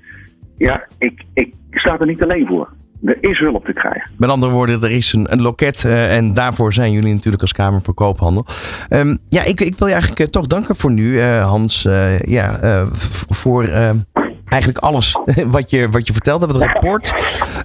ja, 0.57 0.87
ik, 0.99 1.25
ik 1.35 1.55
sta 1.71 1.99
er 1.99 2.07
niet 2.07 2.23
alleen 2.23 2.47
voor. 2.47 2.73
Er 3.03 3.17
is 3.21 3.39
hulp 3.39 3.65
te 3.65 3.73
krijgen. 3.73 4.11
Met 4.17 4.31
andere 4.31 4.53
woorden, 4.53 4.83
er 4.83 4.91
is 4.91 5.13
een, 5.13 5.33
een 5.33 5.43
loket 5.43 5.85
uh, 5.87 6.17
en 6.17 6.35
daarvoor 6.35 6.73
zijn 6.73 6.93
jullie 6.93 7.15
natuurlijk 7.15 7.43
als 7.43 7.53
Kamer 7.53 7.83
voor 7.83 7.95
Koophandel. 7.95 8.47
Um, 8.91 9.19
ja, 9.29 9.45
ik, 9.45 9.61
ik 9.61 9.75
wil 9.79 9.87
je 9.87 9.93
eigenlijk 9.93 10.23
uh, 10.23 10.27
toch 10.27 10.47
danken 10.47 10.77
voor 10.77 10.93
nu, 10.93 11.13
uh, 11.13 11.47
Hans. 11.47 11.83
ja, 12.21 12.87
voor 13.29 13.69
eigenlijk 14.49 14.85
alles 14.85 15.17
wat 15.57 15.71
je, 15.71 15.89
wat 15.89 16.07
je 16.07 16.13
verteld 16.13 16.41
hebt, 16.41 16.53
het 16.53 16.63
rapport. 16.63 17.13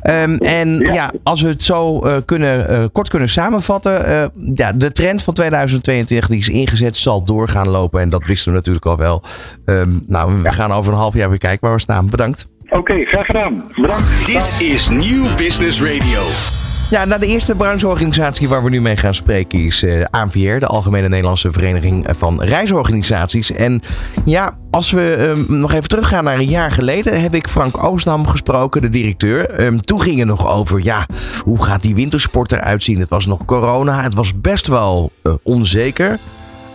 Um, 0.04 0.38
en 0.38 0.80
ja. 0.80 0.93
ja. 0.93 1.12
als 1.24 1.41
we 1.41 1.48
het 1.48 1.63
zo 1.63 2.00
kunnen, 2.26 2.91
kort 2.91 3.10
kunnen 3.10 3.30
samenvatten. 3.30 4.32
ja, 4.56 4.72
de 4.72 4.91
trend 4.91 5.24
van 5.24 5.34
2022 5.34 6.28
die 6.28 6.39
is 6.39 6.50
ingezet 6.50 6.98
zal 6.98 7.24
doorgaan 7.24 7.69
lopen. 7.69 8.02
En 8.02 8.10
dat 8.10 8.26
wisten 8.26 8.52
we 8.52 8.58
natuurlijk 8.58 8.86
al 8.86 8.98
wel. 8.98 9.24
Um, 9.65 10.04
nou, 10.08 10.41
we 10.41 10.52
gaan 10.52 10.72
over 10.72 10.93
een 10.93 11.00
half 11.00 11.13
jaar 11.13 11.30
weer 11.30 11.38
kijken 11.38 11.65
waar 11.67 11.76
we 11.76 11.82
staan. 11.82 12.10
Bedankt. 12.10 12.50
Oké, 12.65 12.78
okay, 12.78 13.06
graag 13.06 13.26
gedaan. 13.26 13.63
Bedankt. 13.76 14.26
Dit 14.26 14.62
is 14.62 14.89
Nieuw 14.89 15.36
Business 15.36 15.82
Radio. 15.82 16.62
Ja, 16.94 17.06
nou 17.06 17.20
de 17.20 17.28
eerste 17.28 17.56
brancheorganisatie 17.56 18.48
waar 18.48 18.64
we 18.64 18.70
nu 18.70 18.82
mee 18.82 18.98
gaan 18.98 19.16
spreken 19.16 19.60
is 19.60 19.84
uh, 19.84 20.06
ANVR, 20.10 20.60
de 20.60 20.66
Algemene 20.66 21.10
Nederlandse 21.10 21.52
Vereniging 21.52 22.08
van 22.10 22.42
Reisorganisaties. 22.42 23.52
En 23.52 23.82
ja, 24.26 24.58
als 24.72 24.92
we 24.92 25.34
um, 25.50 25.60
nog 25.60 25.74
even 25.74 25.90
teruggaan 25.90 26.24
naar 26.24 26.38
een 26.38 26.46
jaar 26.46 26.72
geleden, 26.72 27.22
heb 27.22 27.34
ik 27.34 27.48
Frank 27.48 27.84
Oostdam 27.84 28.28
gesproken, 28.28 28.82
de 28.82 28.90
directeur. 28.90 29.62
Um, 29.66 29.82
toen 29.82 30.02
ging 30.02 30.20
het 30.20 30.28
nog 30.28 30.48
over, 30.48 30.84
ja, 30.84 31.08
hoe 31.44 31.64
gaat 31.64 31.82
die 31.82 31.96
wintersport 31.96 32.52
eruit 32.52 32.84
zien? 32.84 33.00
Het 33.00 33.10
was 33.10 33.26
nog 33.26 33.46
corona, 33.46 34.04
het 34.04 34.14
was 34.14 34.42
best 34.42 34.68
wel 34.68 35.12
uh, 35.24 35.34
onzeker. 35.44 36.20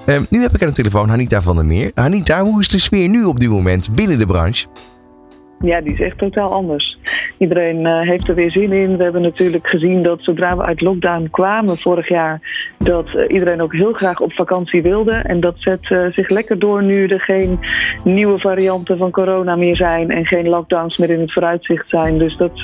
Um, 0.07 0.27
nu 0.31 0.43
heb 0.43 0.55
ik 0.55 0.63
aan 0.63 0.69
de 0.69 0.75
telefoon 0.75 1.09
Hanita 1.09 1.43
van 1.43 1.57
der 1.57 1.65
Meer. 1.65 1.91
Hanita, 1.95 2.43
hoe 2.43 2.61
is 2.61 2.69
de 2.69 2.79
sfeer 2.79 3.09
nu 3.09 3.25
op 3.25 3.41
dit 3.41 3.51
moment 3.51 3.95
binnen 3.95 4.19
de 4.19 4.27
branche? 4.27 4.67
Ja, 5.61 5.81
die 5.81 5.93
is 5.93 6.01
echt 6.01 6.19
totaal 6.19 6.53
anders. 6.53 6.99
Iedereen 7.39 7.81
uh, 7.81 8.01
heeft 8.01 8.29
er 8.29 8.35
weer 8.35 8.51
zin 8.51 8.73
in. 8.73 8.97
We 8.97 9.03
hebben 9.03 9.23
natuurlijk 9.23 9.67
gezien 9.67 10.03
dat 10.03 10.19
zodra 10.23 10.57
we 10.57 10.63
uit 10.63 10.81
lockdown 10.81 11.29
kwamen 11.31 11.77
vorig 11.77 12.09
jaar, 12.09 12.41
dat 12.79 13.07
uh, 13.15 13.25
iedereen 13.29 13.63
ook 13.63 13.73
heel 13.73 13.93
graag 13.93 14.21
op 14.21 14.33
vakantie 14.33 14.83
wilde. 14.83 15.13
En 15.13 15.41
dat 15.41 15.55
zet 15.59 15.91
uh, 15.91 16.07
zich 16.13 16.29
lekker 16.29 16.59
door 16.59 16.83
nu 16.83 17.07
er 17.07 17.21
geen 17.21 17.59
nieuwe 18.05 18.39
varianten 18.39 18.99
van 18.99 19.11
corona 19.11 19.57
meer 19.57 19.77
zijn 19.77 20.11
en 20.11 20.27
geen 20.27 20.49
lockdowns 20.49 20.99
meer 20.99 21.11
in 21.11 21.21
het 21.21 21.33
vooruitzicht 21.33 21.89
zijn. 21.89 22.19
Dus 22.19 22.37
dat, 22.37 22.61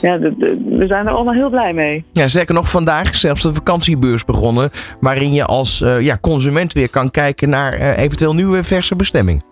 ja, 0.00 0.18
we 0.18 0.84
zijn 0.86 1.06
er 1.06 1.12
allemaal 1.12 1.34
heel 1.34 1.50
blij 1.50 1.72
mee. 1.72 2.04
Ja, 2.12 2.28
zeker 2.28 2.54
nog 2.54 2.70
vandaag 2.70 3.14
zelfs 3.14 3.42
de 3.42 3.54
vakantiebeurs 3.54 4.24
begonnen, 4.24 4.70
waarin 5.00 5.32
je 5.32 5.44
als 5.44 5.78
ja, 6.00 6.18
consument 6.20 6.72
weer 6.72 6.90
kan 6.90 7.10
kijken 7.10 7.48
naar 7.48 7.96
eventueel 7.96 8.34
nieuwe 8.34 8.64
verse 8.64 8.96
bestemming. 8.96 9.42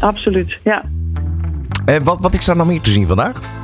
Absoluut, 0.00 0.58
ja. 0.64 0.84
Uh, 1.90 1.96
wat, 2.02 2.20
wat 2.20 2.38
is 2.38 2.44
daar 2.44 2.56
nog 2.56 2.66
meer 2.66 2.80
te 2.80 2.90
zien 2.90 3.06
vandaag? 3.06 3.62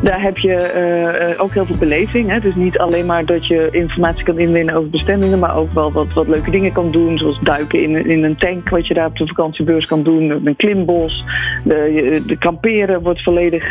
Daar 0.00 0.22
heb 0.22 0.38
je 0.38 1.32
uh, 1.34 1.42
ook 1.42 1.52
heel 1.52 1.66
veel 1.66 1.78
beleving. 1.78 2.30
Hè? 2.30 2.40
Dus 2.40 2.54
niet 2.54 2.78
alleen 2.78 3.06
maar 3.06 3.24
dat 3.24 3.46
je 3.46 3.68
informatie 3.70 4.24
kan 4.24 4.38
inwinnen 4.38 4.74
over 4.74 4.90
bestemmingen, 4.90 5.38
maar 5.38 5.56
ook 5.56 5.72
wel 5.72 5.92
wat, 5.92 6.12
wat 6.12 6.28
leuke 6.28 6.50
dingen 6.50 6.72
kan 6.72 6.90
doen. 6.90 7.18
Zoals 7.18 7.40
duiken 7.42 7.82
in, 7.82 8.06
in 8.06 8.24
een 8.24 8.36
tank, 8.36 8.68
wat 8.68 8.86
je 8.86 8.94
daar 8.94 9.06
op 9.06 9.16
de 9.16 9.26
vakantiebeurs 9.26 9.86
kan 9.86 10.02
doen. 10.02 10.46
Een 10.46 10.56
klimbos. 10.56 11.24
De, 11.64 12.22
de 12.26 12.38
kamperen 12.38 13.02
wordt 13.02 13.22
volledig 13.22 13.70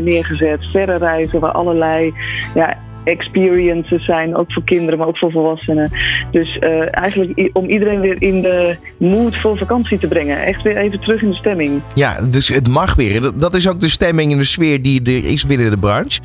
neergezet. 0.00 0.70
Verre 0.70 0.96
reizen 0.96 1.40
waar 1.40 1.52
allerlei 1.52 2.14
ja, 2.54 2.78
experiences 3.08 4.04
zijn, 4.04 4.36
ook 4.36 4.52
voor 4.52 4.64
kinderen, 4.64 4.98
maar 4.98 5.08
ook 5.08 5.18
voor 5.18 5.30
volwassenen. 5.30 5.90
Dus 6.30 6.56
uh, 6.60 6.96
eigenlijk 6.96 7.50
om 7.52 7.68
iedereen 7.68 8.00
weer 8.00 8.22
in 8.22 8.42
de 8.42 8.76
mood 8.98 9.36
voor 9.36 9.58
vakantie 9.58 9.98
te 9.98 10.08
brengen. 10.08 10.42
Echt 10.44 10.62
weer 10.62 10.76
even 10.76 11.00
terug 11.00 11.22
in 11.22 11.30
de 11.30 11.36
stemming. 11.36 11.82
Ja, 11.94 12.20
dus 12.30 12.48
het 12.48 12.68
mag 12.68 12.94
weer. 12.94 13.30
Dat 13.34 13.54
is 13.54 13.68
ook 13.68 13.80
de 13.80 13.88
stemming 13.88 14.32
en 14.32 14.38
de 14.38 14.44
sfeer 14.44 14.82
die 14.82 15.02
er 15.02 15.24
is 15.24 15.46
binnen 15.46 15.70
de 15.70 15.78
branche. 15.78 16.20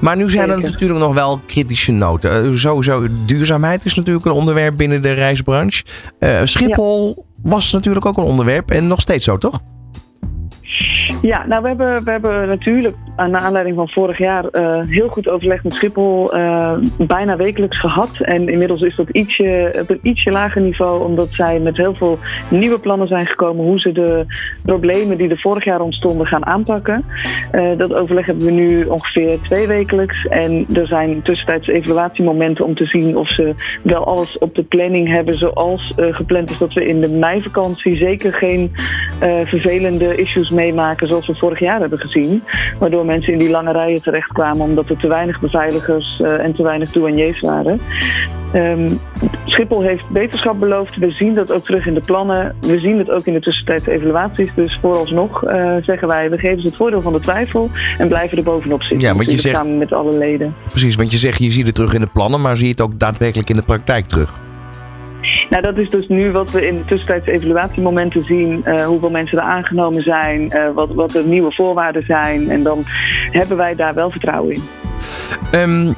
Maar 0.00 0.16
nu 0.16 0.30
zijn 0.30 0.50
er 0.50 0.60
natuurlijk 0.60 1.00
nog 1.00 1.14
wel 1.14 1.40
kritische 1.46 1.92
noten. 1.92 2.44
Uh, 2.44 2.54
sowieso, 2.54 3.06
duurzaamheid 3.26 3.84
is 3.84 3.94
natuurlijk 3.94 4.26
een 4.26 4.32
onderwerp 4.32 4.76
binnen 4.76 5.02
de 5.02 5.12
reisbranche. 5.12 5.84
Uh, 6.20 6.40
Schiphol 6.44 7.26
was 7.42 7.72
natuurlijk 7.72 8.06
ook 8.06 8.16
een 8.16 8.24
onderwerp 8.24 8.70
en 8.70 8.86
nog 8.86 9.00
steeds 9.00 9.24
zo, 9.24 9.38
toch? 9.38 9.60
Ja, 11.22 11.46
nou 11.46 11.62
we 11.62 11.68
hebben, 11.68 12.04
we 12.04 12.10
hebben 12.10 12.48
natuurlijk 12.48 12.96
naar 13.16 13.40
aanleiding 13.40 13.76
van 13.76 13.88
vorig 13.88 14.18
jaar 14.18 14.44
uh, 14.52 14.80
heel 14.86 15.08
goed 15.08 15.28
overleg 15.28 15.62
met 15.62 15.74
Schiphol 15.74 16.36
uh, 16.36 16.72
bijna 16.98 17.36
wekelijks 17.36 17.80
gehad. 17.80 18.20
En 18.20 18.48
inmiddels 18.48 18.80
is 18.80 18.96
dat 18.96 19.08
ietsje, 19.08 19.78
op 19.80 19.90
een 19.90 19.98
ietsje 20.02 20.30
lager 20.30 20.62
niveau, 20.62 21.04
omdat 21.04 21.28
zij 21.28 21.60
met 21.60 21.76
heel 21.76 21.94
veel 21.94 22.18
nieuwe 22.50 22.78
plannen 22.78 23.08
zijn 23.08 23.26
gekomen 23.26 23.64
hoe 23.64 23.78
ze 23.78 23.92
de 23.92 24.26
problemen 24.62 25.18
die 25.18 25.28
er 25.28 25.40
vorig 25.40 25.64
jaar 25.64 25.80
ontstonden 25.80 26.26
gaan 26.26 26.46
aanpakken. 26.46 27.04
Dat 27.76 27.94
overleg 27.94 28.26
hebben 28.26 28.46
we 28.46 28.52
nu 28.52 28.84
ongeveer 28.84 29.38
twee 29.42 29.66
wekelijks. 29.66 30.26
En 30.26 30.66
er 30.74 30.86
zijn 30.86 31.22
tussentijds 31.22 31.68
evaluatiemomenten 31.68 32.64
om 32.64 32.74
te 32.74 32.86
zien 32.86 33.16
of 33.16 33.28
ze 33.28 33.54
wel 33.82 34.04
alles 34.04 34.38
op 34.38 34.54
de 34.54 34.62
planning 34.62 35.08
hebben 35.08 35.34
zoals 35.34 35.94
gepland 35.96 36.50
is. 36.50 36.58
Dat 36.58 36.72
we 36.72 36.88
in 36.88 37.00
de 37.00 37.10
meivakantie 37.10 37.96
zeker 37.96 38.34
geen 38.34 38.72
vervelende 39.44 40.16
issues 40.16 40.50
meemaken 40.50 41.07
zoals 41.08 41.26
we 41.26 41.34
vorig 41.34 41.58
jaar 41.58 41.80
hebben 41.80 41.98
gezien. 41.98 42.42
Waardoor 42.78 43.04
mensen 43.04 43.32
in 43.32 43.38
die 43.38 43.50
lange 43.50 43.72
rijen 43.72 44.02
terechtkwamen 44.02 44.60
omdat 44.60 44.90
er 44.90 44.96
te 44.96 45.08
weinig 45.08 45.40
beveiligers 45.40 46.20
uh, 46.22 46.44
en 46.44 46.54
te 46.54 46.62
weinig 46.62 46.92
douaniers 46.92 47.40
waren. 47.40 47.80
Um, 48.54 49.00
Schiphol 49.44 49.82
heeft 49.82 50.08
beterschap 50.08 50.60
beloofd. 50.60 50.96
We 50.96 51.10
zien 51.10 51.34
dat 51.34 51.52
ook 51.52 51.64
terug 51.64 51.86
in 51.86 51.94
de 51.94 52.00
plannen. 52.00 52.54
We 52.60 52.78
zien 52.78 52.98
het 52.98 53.10
ook 53.10 53.26
in 53.26 53.32
de 53.32 53.40
tussentijdse 53.40 53.90
evaluaties. 53.90 54.50
Dus 54.54 54.78
vooralsnog 54.80 55.44
uh, 55.44 55.76
zeggen 55.80 56.08
wij, 56.08 56.30
we 56.30 56.38
geven 56.38 56.60
ze 56.60 56.66
het 56.66 56.76
voordeel 56.76 57.02
van 57.02 57.12
de 57.12 57.20
twijfel 57.20 57.70
en 57.98 58.08
blijven 58.08 58.38
er 58.38 58.44
bovenop 58.44 58.82
zitten. 58.82 59.08
Ja, 59.08 59.14
want 59.14 59.30
je 59.30 59.38
zegt, 59.38 59.56
samen 59.56 59.78
met 59.78 59.92
alle 59.92 60.18
leden. 60.18 60.54
Precies, 60.68 60.96
want 60.96 61.12
je 61.12 61.18
zegt 61.18 61.38
je 61.38 61.50
ziet 61.50 61.66
het 61.66 61.74
terug 61.74 61.94
in 61.94 62.00
de 62.00 62.08
plannen, 62.12 62.40
maar 62.40 62.56
zie 62.56 62.64
je 62.64 62.70
het 62.70 62.80
ook 62.80 62.98
daadwerkelijk 62.98 63.50
in 63.50 63.56
de 63.56 63.62
praktijk 63.62 64.06
terug? 64.06 64.40
Nou, 65.50 65.62
dat 65.62 65.76
is 65.76 65.88
dus 65.88 66.08
nu 66.08 66.30
wat 66.30 66.50
we 66.50 66.66
in 66.66 66.76
de 66.76 66.84
tussentijdse 66.84 67.32
evaluatiemomenten 67.32 68.20
zien. 68.20 68.62
Uh, 68.64 68.86
hoeveel 68.86 69.10
mensen 69.10 69.38
er 69.38 69.44
aangenomen 69.44 70.02
zijn, 70.02 70.52
uh, 70.54 70.70
wat, 70.74 70.88
wat 70.94 71.10
de 71.10 71.24
nieuwe 71.26 71.52
voorwaarden 71.52 72.04
zijn. 72.06 72.50
En 72.50 72.62
dan 72.62 72.82
hebben 73.30 73.56
wij 73.56 73.74
daar 73.74 73.94
wel 73.94 74.10
vertrouwen 74.10 74.54
in. 74.54 74.62
Um, 75.54 75.94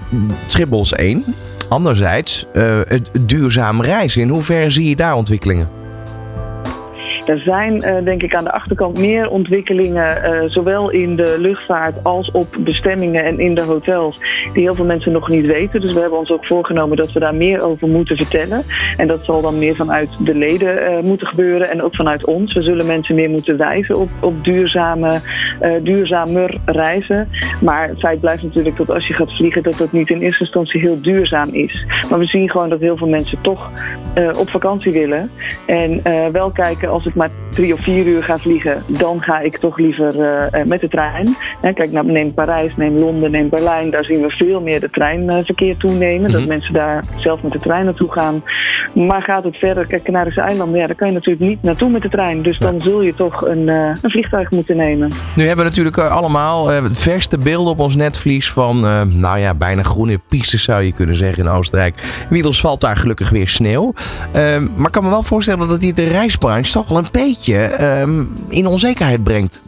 één. 0.97 1.25
Anderzijds, 1.69 2.47
uh, 2.53 2.81
het 2.85 3.11
duurzaam 3.21 3.83
reizen. 3.83 4.23
In 4.23 4.29
hoeverre 4.29 4.71
zie 4.71 4.89
je 4.89 4.97
daar 4.97 5.15
ontwikkelingen? 5.15 5.80
Er 7.31 7.39
zijn 7.39 7.75
uh, 7.75 8.05
denk 8.05 8.23
ik 8.23 8.35
aan 8.35 8.45
de 8.45 8.53
achterkant 8.53 8.99
meer 8.99 9.31
ontwikkelingen, 9.31 10.17
uh, 10.25 10.51
zowel 10.51 10.91
in 10.91 11.17
de 11.17 11.37
luchtvaart 11.39 12.05
als 12.05 12.31
op 12.31 12.47
bestemmingen 12.59 13.25
en 13.25 13.39
in 13.39 13.55
de 13.55 13.63
hotels, 13.63 14.21
die 14.53 14.63
heel 14.63 14.75
veel 14.75 14.85
mensen 14.85 15.13
nog 15.13 15.29
niet 15.29 15.47
weten. 15.47 15.81
Dus 15.81 15.93
we 15.93 16.01
hebben 16.01 16.19
ons 16.19 16.31
ook 16.31 16.47
voorgenomen 16.47 16.97
dat 16.97 17.13
we 17.13 17.21
daar 17.21 17.35
meer 17.35 17.63
over 17.63 17.89
moeten 17.89 18.17
vertellen. 18.17 18.63
En 18.97 19.07
dat 19.07 19.25
zal 19.25 19.41
dan 19.41 19.59
meer 19.59 19.75
vanuit 19.75 20.09
de 20.19 20.35
leden 20.35 20.83
uh, 20.83 21.01
moeten 21.03 21.27
gebeuren 21.27 21.71
en 21.71 21.83
ook 21.83 21.95
vanuit 21.95 22.25
ons. 22.25 22.55
We 22.55 22.63
zullen 22.63 22.87
mensen 22.87 23.15
meer 23.15 23.31
moeten 23.31 23.57
wijzen 23.57 23.97
op, 23.97 24.09
op 24.21 24.45
duurzame, 24.45 25.21
duurzamer 25.83 26.59
reizen. 26.65 27.29
Maar 27.61 27.89
het 27.89 28.01
feit 28.01 28.21
blijft 28.21 28.43
natuurlijk 28.43 28.77
dat 28.77 28.91
als 28.91 29.07
je 29.07 29.15
gaat 29.15 29.37
vliegen, 29.37 29.63
dat 29.63 29.79
dat 29.79 29.93
niet 29.93 30.11
in 30.11 30.21
eerste 30.21 30.45
instantie 30.45 30.81
heel 30.81 31.01
duurzaam 31.01 31.49
is. 31.53 31.87
Maar 32.11 32.19
we 32.19 32.27
zien 32.27 32.51
gewoon 32.51 32.69
dat 32.69 32.81
heel 32.81 32.97
veel 32.97 33.09
mensen 33.09 33.39
toch 33.41 33.71
op 34.39 34.51
vakantie 34.51 34.93
willen. 34.93 35.31
En 35.67 36.03
wel 36.33 36.51
kijken 36.51 36.89
als 36.91 37.07
ik 37.07 37.15
maar 37.21 37.31
drie 37.51 37.73
of 37.73 37.81
vier 37.81 38.07
uur 38.07 38.23
ga 38.23 38.39
vliegen, 38.39 38.83
dan 38.87 39.23
ga 39.23 39.41
ik 39.41 39.59
toch 39.59 39.79
liever 39.79 40.17
uh, 40.17 40.65
met 40.67 40.81
de 40.81 40.89
trein. 40.89 41.37
Hè, 41.61 41.73
kijk, 41.73 41.93
nou, 41.93 42.07
neem 42.07 42.35
Parijs, 42.35 42.77
neem 42.77 42.99
Londen, 42.99 43.31
neem 43.31 43.49
Berlijn. 43.49 43.91
Daar 43.91 44.05
zien 44.05 44.21
we 44.21 44.31
veel 44.31 44.61
meer 44.61 44.81
de 44.81 44.91
treinverkeer 44.91 45.77
toenemen. 45.77 46.33
Dat 46.33 46.47
mensen 46.47 46.75
daar 46.75 47.05
zelf 47.17 47.43
met 47.43 47.53
de 47.53 47.59
trein 47.59 47.85
naartoe 47.85 48.13
gaan. 48.13 48.43
Maar 48.95 49.23
gaat 49.23 49.45
het 49.45 49.57
verder, 49.57 49.87
kijk, 49.87 50.03
Canarische 50.03 50.41
eilanden, 50.41 50.81
ja, 50.81 50.87
daar 50.87 50.97
kan 50.97 51.09
je 51.09 51.15
natuurlijk 51.15 51.45
niet 51.47 51.63
naartoe 51.63 51.91
met 51.91 52.03
de 52.03 52.09
trein. 52.09 52.43
Dus 52.43 52.59
dan 52.59 52.81
zul 52.81 53.03
je 53.03 53.15
toch 53.15 53.47
een, 53.47 53.69
uh, 53.69 53.75
een 54.03 54.11
vliegtuig 54.11 54.51
moeten 54.51 54.77
nemen. 54.77 55.11
Nu 55.35 55.47
hebben 55.47 55.65
we 55.65 55.71
natuurlijk 55.71 55.99
allemaal 55.99 56.73
uh, 56.73 56.85
verste 56.91 57.39
beelden 57.39 57.73
op 57.73 57.81
ons 57.81 57.97
netvlies 57.97 58.51
van, 58.51 58.81
nou 59.21 59.39
ja, 59.39 59.55
bijna 59.55 59.83
groene 59.83 60.19
pistes 60.29 60.63
zou 60.63 60.83
je 60.83 60.93
kunnen 60.93 61.15
zeggen 61.15 61.45
in 61.45 61.51
Oostenrijk. 61.51 61.95
Inmiddels 62.23 62.61
valt 62.61 62.81
daar 62.81 62.97
gelukkig 62.97 63.31
weer 63.31 63.49
sneeuw. 63.49 63.93
Ehm, 64.33 64.67
maar 64.77 64.87
ik 64.87 64.93
kan 64.93 65.05
me 65.05 65.11
wel 65.11 65.23
voorstellen 65.23 65.69
dat 65.69 65.81
die 65.81 65.93
de 65.93 66.05
reisbranche 66.05 66.73
toch 66.73 66.89
wel 66.89 66.99
een 67.05 67.09
beetje 67.11 67.85
um, 68.01 68.33
in 68.49 68.67
onzekerheid 68.67 69.23
brengt. 69.23 69.63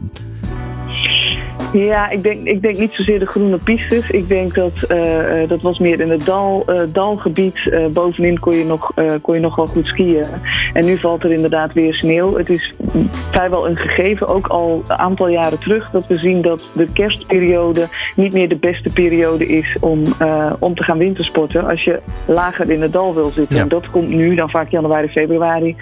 Ja, 1.73 2.09
ik 2.09 2.23
denk, 2.23 2.47
ik 2.47 2.61
denk 2.61 2.77
niet 2.77 2.93
zozeer 2.93 3.19
de 3.19 3.25
groene 3.25 3.57
pistes. 3.57 4.09
Ik 4.09 4.27
denk 4.27 4.55
dat 4.55 4.91
uh, 4.91 5.47
dat 5.47 5.61
was 5.61 5.79
meer 5.79 5.99
in 5.99 6.09
het 6.09 6.25
dal, 6.25 6.65
uh, 6.69 6.81
dalgebied. 6.87 7.57
Uh, 7.65 7.87
bovenin 7.87 8.39
kon 8.39 8.55
je, 8.55 8.65
nog, 8.65 8.93
kon 9.21 9.35
je 9.35 9.41
nog 9.41 9.55
wel 9.55 9.65
goed 9.65 9.85
skiën. 9.85 10.25
En 10.73 10.85
nu 10.85 10.97
valt 10.97 11.23
er 11.23 11.31
inderdaad 11.31 11.73
weer 11.73 11.97
sneeuw. 11.97 12.37
Het 12.37 12.49
is 12.49 12.73
vrijwel 13.31 13.67
een 13.67 13.77
gegeven, 13.77 14.27
ook 14.27 14.47
al 14.47 14.81
een 14.87 14.97
aantal 14.97 15.27
jaren 15.27 15.59
terug, 15.59 15.89
dat 15.91 16.07
we 16.07 16.17
zien 16.17 16.41
dat 16.41 16.69
de 16.73 16.87
kerstperiode 16.93 17.87
niet 18.15 18.33
meer 18.33 18.49
de 18.49 18.55
beste 18.55 18.89
periode 18.93 19.45
is 19.45 19.77
om, 19.79 20.03
om 20.59 20.75
te 20.75 20.83
gaan 20.83 20.97
wintersporten. 20.97 21.67
Als 21.67 21.83
je 21.83 21.99
lager 22.27 22.69
in 22.69 22.81
het 22.81 22.93
dal 22.93 23.13
wil 23.13 23.29
zitten. 23.29 23.55
Ja. 23.55 23.61
En 23.61 23.67
dat 23.67 23.89
komt 23.89 24.09
nu, 24.09 24.35
dan 24.35 24.49
vaak 24.49 24.69
januari, 24.69 25.07
februari. 25.07 25.75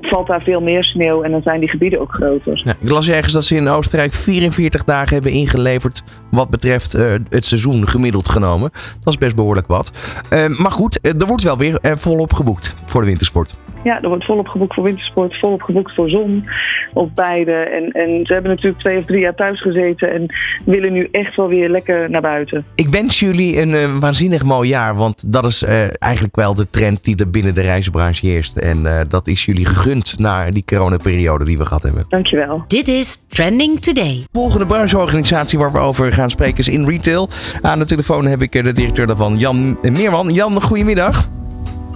valt 0.00 0.26
daar 0.26 0.42
veel 0.42 0.60
meer 0.60 0.84
sneeuw 0.84 1.22
en 1.22 1.30
dan 1.30 1.42
zijn 1.42 1.60
die 1.60 1.68
gebieden 1.68 2.00
ook 2.00 2.12
groter. 2.12 2.60
Ja, 2.64 2.74
ik 2.80 2.90
las 2.90 3.08
ergens 3.08 3.32
dat 3.32 3.44
ze 3.44 3.56
in 3.56 3.68
Oostenrijk 3.68 4.12
44 4.12 4.84
dagen 4.84 5.07
hebben 5.10 5.32
ingeleverd 5.32 6.02
wat 6.30 6.50
betreft 6.50 6.94
uh, 6.94 7.12
het 7.28 7.44
seizoen 7.44 7.88
gemiddeld 7.88 8.28
genomen. 8.28 8.70
Dat 9.00 9.12
is 9.12 9.18
best 9.18 9.34
behoorlijk 9.34 9.66
wat. 9.66 9.90
Uh, 10.32 10.58
maar 10.58 10.70
goed, 10.70 10.98
er 11.06 11.26
wordt 11.26 11.42
wel 11.42 11.58
weer 11.58 11.78
volop 11.82 12.32
geboekt 12.32 12.74
voor 12.86 13.00
de 13.00 13.06
wintersport. 13.06 13.56
Ja, 13.84 14.02
er 14.02 14.08
wordt 14.08 14.24
volop 14.24 14.48
geboekt 14.48 14.74
voor 14.74 14.84
wintersport, 14.84 15.38
volop 15.38 15.62
geboekt 15.62 15.94
voor 15.94 16.08
zon. 16.08 16.48
Of 16.92 17.12
beide. 17.12 17.52
En, 17.52 17.92
en 17.92 18.26
ze 18.26 18.32
hebben 18.32 18.50
natuurlijk 18.50 18.82
twee 18.82 18.98
of 18.98 19.04
drie 19.04 19.20
jaar 19.20 19.34
thuis 19.34 19.60
gezeten 19.60 20.12
en 20.12 20.26
willen 20.64 20.92
nu 20.92 21.08
echt 21.12 21.36
wel 21.36 21.48
weer 21.48 21.68
lekker 21.68 22.10
naar 22.10 22.20
buiten. 22.20 22.64
Ik 22.74 22.88
wens 22.88 23.18
jullie 23.18 23.60
een 23.60 23.70
uh, 23.70 23.98
waanzinnig 23.98 24.44
mooi 24.44 24.68
jaar, 24.68 24.94
want 24.94 25.32
dat 25.32 25.44
is 25.44 25.62
uh, 25.62 26.02
eigenlijk 26.02 26.36
wel 26.36 26.54
de 26.54 26.70
trend 26.70 27.04
die 27.04 27.16
er 27.16 27.30
binnen 27.30 27.54
de 27.54 27.60
reizenbranche 27.60 28.26
heerst. 28.26 28.56
En 28.56 28.78
uh, 28.82 29.00
dat 29.08 29.26
is 29.26 29.44
jullie 29.44 29.64
gegund 29.64 30.18
na 30.18 30.50
die 30.50 30.64
coronaperiode 30.64 31.44
die 31.44 31.58
we 31.58 31.66
gehad 31.66 31.82
hebben. 31.82 32.04
Dankjewel. 32.08 32.64
Dit 32.66 32.88
is 32.88 33.16
Trending 33.28 33.80
Today. 33.80 34.24
Volgende 34.32 34.66
brancheorganisatie 34.66 35.58
waar 35.58 35.72
we 35.72 35.78
over 35.78 36.12
gaan 36.12 36.30
spreken 36.30 36.58
is 36.58 36.68
In 36.68 36.84
Retail. 36.84 37.28
Aan 37.62 37.78
de 37.78 37.84
telefoon 37.84 38.26
heb 38.26 38.42
ik 38.42 38.52
de 38.52 38.72
directeur 38.72 39.06
daarvan, 39.06 39.36
Jan 39.36 39.78
Meerman. 39.82 40.28
Jan, 40.28 40.62
goedemiddag. 40.62 41.28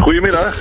Goedemiddag. 0.02 0.56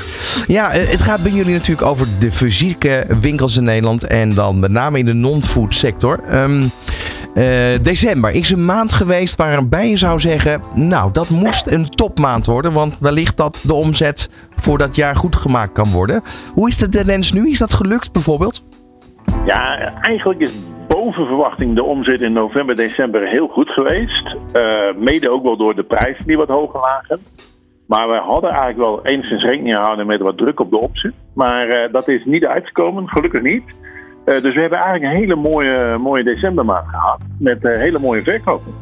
Ja, 0.48 0.70
het 0.72 1.02
gaat 1.02 1.24
bij 1.24 1.32
jullie 1.32 1.54
natuurlijk 1.54 1.88
over 1.88 2.08
de 2.20 2.32
fysieke 2.32 3.06
winkels 3.22 3.58
in 3.58 3.64
Nederland 3.64 4.08
en 4.08 4.30
dan 4.30 4.60
met 4.60 4.72
name 4.72 4.98
in 4.98 5.06
de 5.06 5.14
non-food 5.14 5.76
sector. 5.76 6.20
Um, 6.34 6.60
uh, 6.60 6.68
december 7.82 8.32
is 8.32 8.52
een 8.52 8.66
maand 8.66 8.94
geweest 8.94 9.36
waarbij 9.36 9.90
je 9.90 9.98
zou 9.98 10.20
zeggen, 10.20 10.62
nou 10.74 11.12
dat 11.12 11.30
moest 11.30 11.68
een 11.68 11.90
topmaand 11.90 12.46
worden, 12.46 12.74
want 12.74 13.00
wellicht 13.00 13.38
dat 13.38 13.64
de 13.68 13.74
omzet 13.74 14.30
voor 14.56 14.78
dat 14.78 14.96
jaar 14.96 15.16
goed 15.16 15.36
gemaakt 15.36 15.72
kan 15.72 15.92
worden. 15.92 16.22
Hoe 16.54 16.68
is 16.68 16.78
de 16.78 16.90
tendens 16.90 17.32
nu? 17.32 17.50
Is 17.50 17.60
dat 17.60 17.74
gelukt 17.74 18.12
bijvoorbeeld? 18.12 18.64
Ja, 19.46 19.78
eigenlijk 20.02 20.40
is 20.40 20.60
boven 20.88 21.26
verwachting 21.26 21.76
de 21.76 21.84
omzet 21.84 22.22
in 22.22 22.34
november, 22.34 22.76
december 22.76 23.28
heel 23.28 23.48
goed 23.48 23.70
geweest. 23.70 24.36
Uh, 24.56 24.96
mede 24.96 25.30
ook 25.30 25.44
wel 25.44 25.58
door 25.58 25.76
de 25.76 25.84
prijzen 25.84 26.26
die 26.26 26.38
wat 26.38 26.48
hoger 26.48 26.80
lagen. 26.80 27.20
Maar 27.92 28.08
we 28.08 28.22
hadden 28.26 28.50
eigenlijk 28.50 28.80
wel 28.80 29.06
enigszins 29.06 29.44
rekening 29.44 29.76
gehouden 29.76 30.08
met 30.08 30.22
wat 30.22 30.38
druk 30.38 30.60
op 30.60 30.70
de 30.70 30.78
opzet. 30.78 31.14
Maar 31.34 31.68
uh, 31.68 31.92
dat 31.92 32.08
is 32.08 32.26
niet 32.26 32.46
uitgekomen, 32.46 33.10
gelukkig 33.10 33.42
niet. 33.42 33.64
Uh, 34.26 34.42
dus 34.42 34.54
we 34.54 34.62
hebben 34.62 34.80
eigenlijk 34.80 35.14
een 35.14 35.20
hele 35.20 35.36
mooie, 35.36 35.98
mooie 35.98 36.24
decembermaand 36.24 36.88
gehad. 36.88 37.20
Met 37.40 37.64
uh, 37.64 37.78
hele 37.78 38.00
mooie 38.00 38.24
verkopen. 38.24 38.74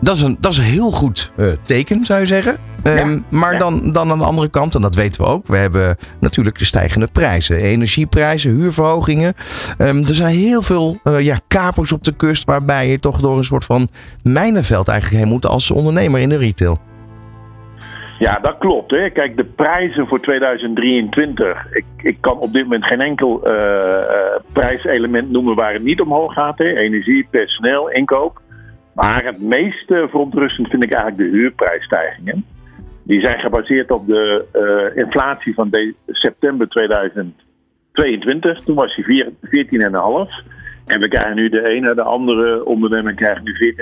Dat 0.00 0.16
is 0.16 0.22
een, 0.22 0.36
dat 0.40 0.52
is 0.52 0.58
een 0.58 0.64
heel 0.64 0.90
goed 0.90 1.32
teken, 1.62 2.04
zou 2.04 2.20
je 2.20 2.26
zeggen. 2.26 2.56
Ja, 2.82 3.00
um, 3.00 3.24
maar 3.30 3.52
ja. 3.52 3.58
dan, 3.58 3.92
dan 3.92 4.10
aan 4.10 4.18
de 4.18 4.24
andere 4.24 4.48
kant, 4.48 4.74
en 4.74 4.80
dat 4.80 4.94
weten 4.94 5.22
we 5.22 5.28
ook, 5.28 5.46
we 5.46 5.56
hebben 5.56 5.96
natuurlijk 6.20 6.58
de 6.58 6.64
stijgende 6.64 7.08
prijzen. 7.12 7.56
Energieprijzen, 7.56 8.54
huurverhogingen. 8.56 9.34
Um, 9.78 9.98
er 9.98 10.14
zijn 10.14 10.34
heel 10.34 10.62
veel 10.62 10.98
uh, 11.04 11.20
ja, 11.20 11.36
kapers 11.48 11.92
op 11.92 12.04
de 12.04 12.16
kust 12.16 12.44
waarbij 12.44 12.88
je 12.88 12.98
toch 12.98 13.20
door 13.20 13.38
een 13.38 13.44
soort 13.44 13.64
van 13.64 13.88
mijnenveld 14.22 14.88
eigenlijk 14.88 15.22
heen 15.22 15.32
moet 15.32 15.46
als 15.46 15.70
ondernemer 15.70 16.20
in 16.20 16.28
de 16.28 16.36
retail. 16.36 16.78
Ja, 18.18 18.38
dat 18.38 18.58
klopt. 18.58 18.90
Hè. 18.90 19.10
Kijk, 19.10 19.36
de 19.36 19.44
prijzen 19.44 20.06
voor 20.06 20.20
2023. 20.20 21.66
Ik, 21.70 21.84
ik 21.96 22.16
kan 22.20 22.38
op 22.38 22.52
dit 22.52 22.62
moment 22.62 22.84
geen 22.84 23.00
enkel 23.00 23.50
uh, 23.50 23.56
uh, 23.56 24.40
prijselement 24.52 25.30
noemen 25.30 25.54
waar 25.54 25.72
het 25.72 25.82
niet 25.82 26.00
omhoog 26.00 26.32
gaat. 26.32 26.58
Hè. 26.58 26.76
Energie, 26.76 27.26
personeel, 27.30 27.90
inkoop. 27.90 28.42
Maar 28.94 29.24
het 29.24 29.42
meest 29.42 29.90
eh, 29.90 30.08
verontrustend 30.08 30.68
vind 30.68 30.84
ik 30.84 30.92
eigenlijk 30.92 31.30
de 31.30 31.36
huurprijsstijgingen. 31.38 32.44
Die 33.02 33.20
zijn 33.20 33.38
gebaseerd 33.38 33.90
op 33.90 34.06
de 34.06 34.44
eh, 34.52 35.02
inflatie 35.02 35.54
van 35.54 35.70
september 36.08 36.68
2022. 36.68 38.60
Toen 38.60 38.74
was 38.74 38.96
die 38.96 39.24
14,5. 39.24 39.30
En 40.86 41.00
we 41.00 41.08
krijgen 41.08 41.34
nu 41.34 41.48
de 41.48 41.68
ene, 41.68 41.94
de 41.94 42.02
andere 42.02 42.64
ondernemer 42.64 43.14
krijgt 43.14 43.42
nu 43.42 43.74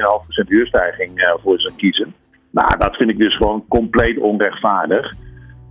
14,5% 0.44 0.48
huurstijging 0.48 1.18
eh, 1.18 1.34
voor 1.42 1.60
zijn 1.60 1.76
kiezen. 1.76 2.14
Nou, 2.52 2.78
dat 2.78 2.96
vind 2.96 3.10
ik 3.10 3.18
dus 3.18 3.36
gewoon 3.36 3.64
compleet 3.68 4.18
onrechtvaardig. 4.18 5.12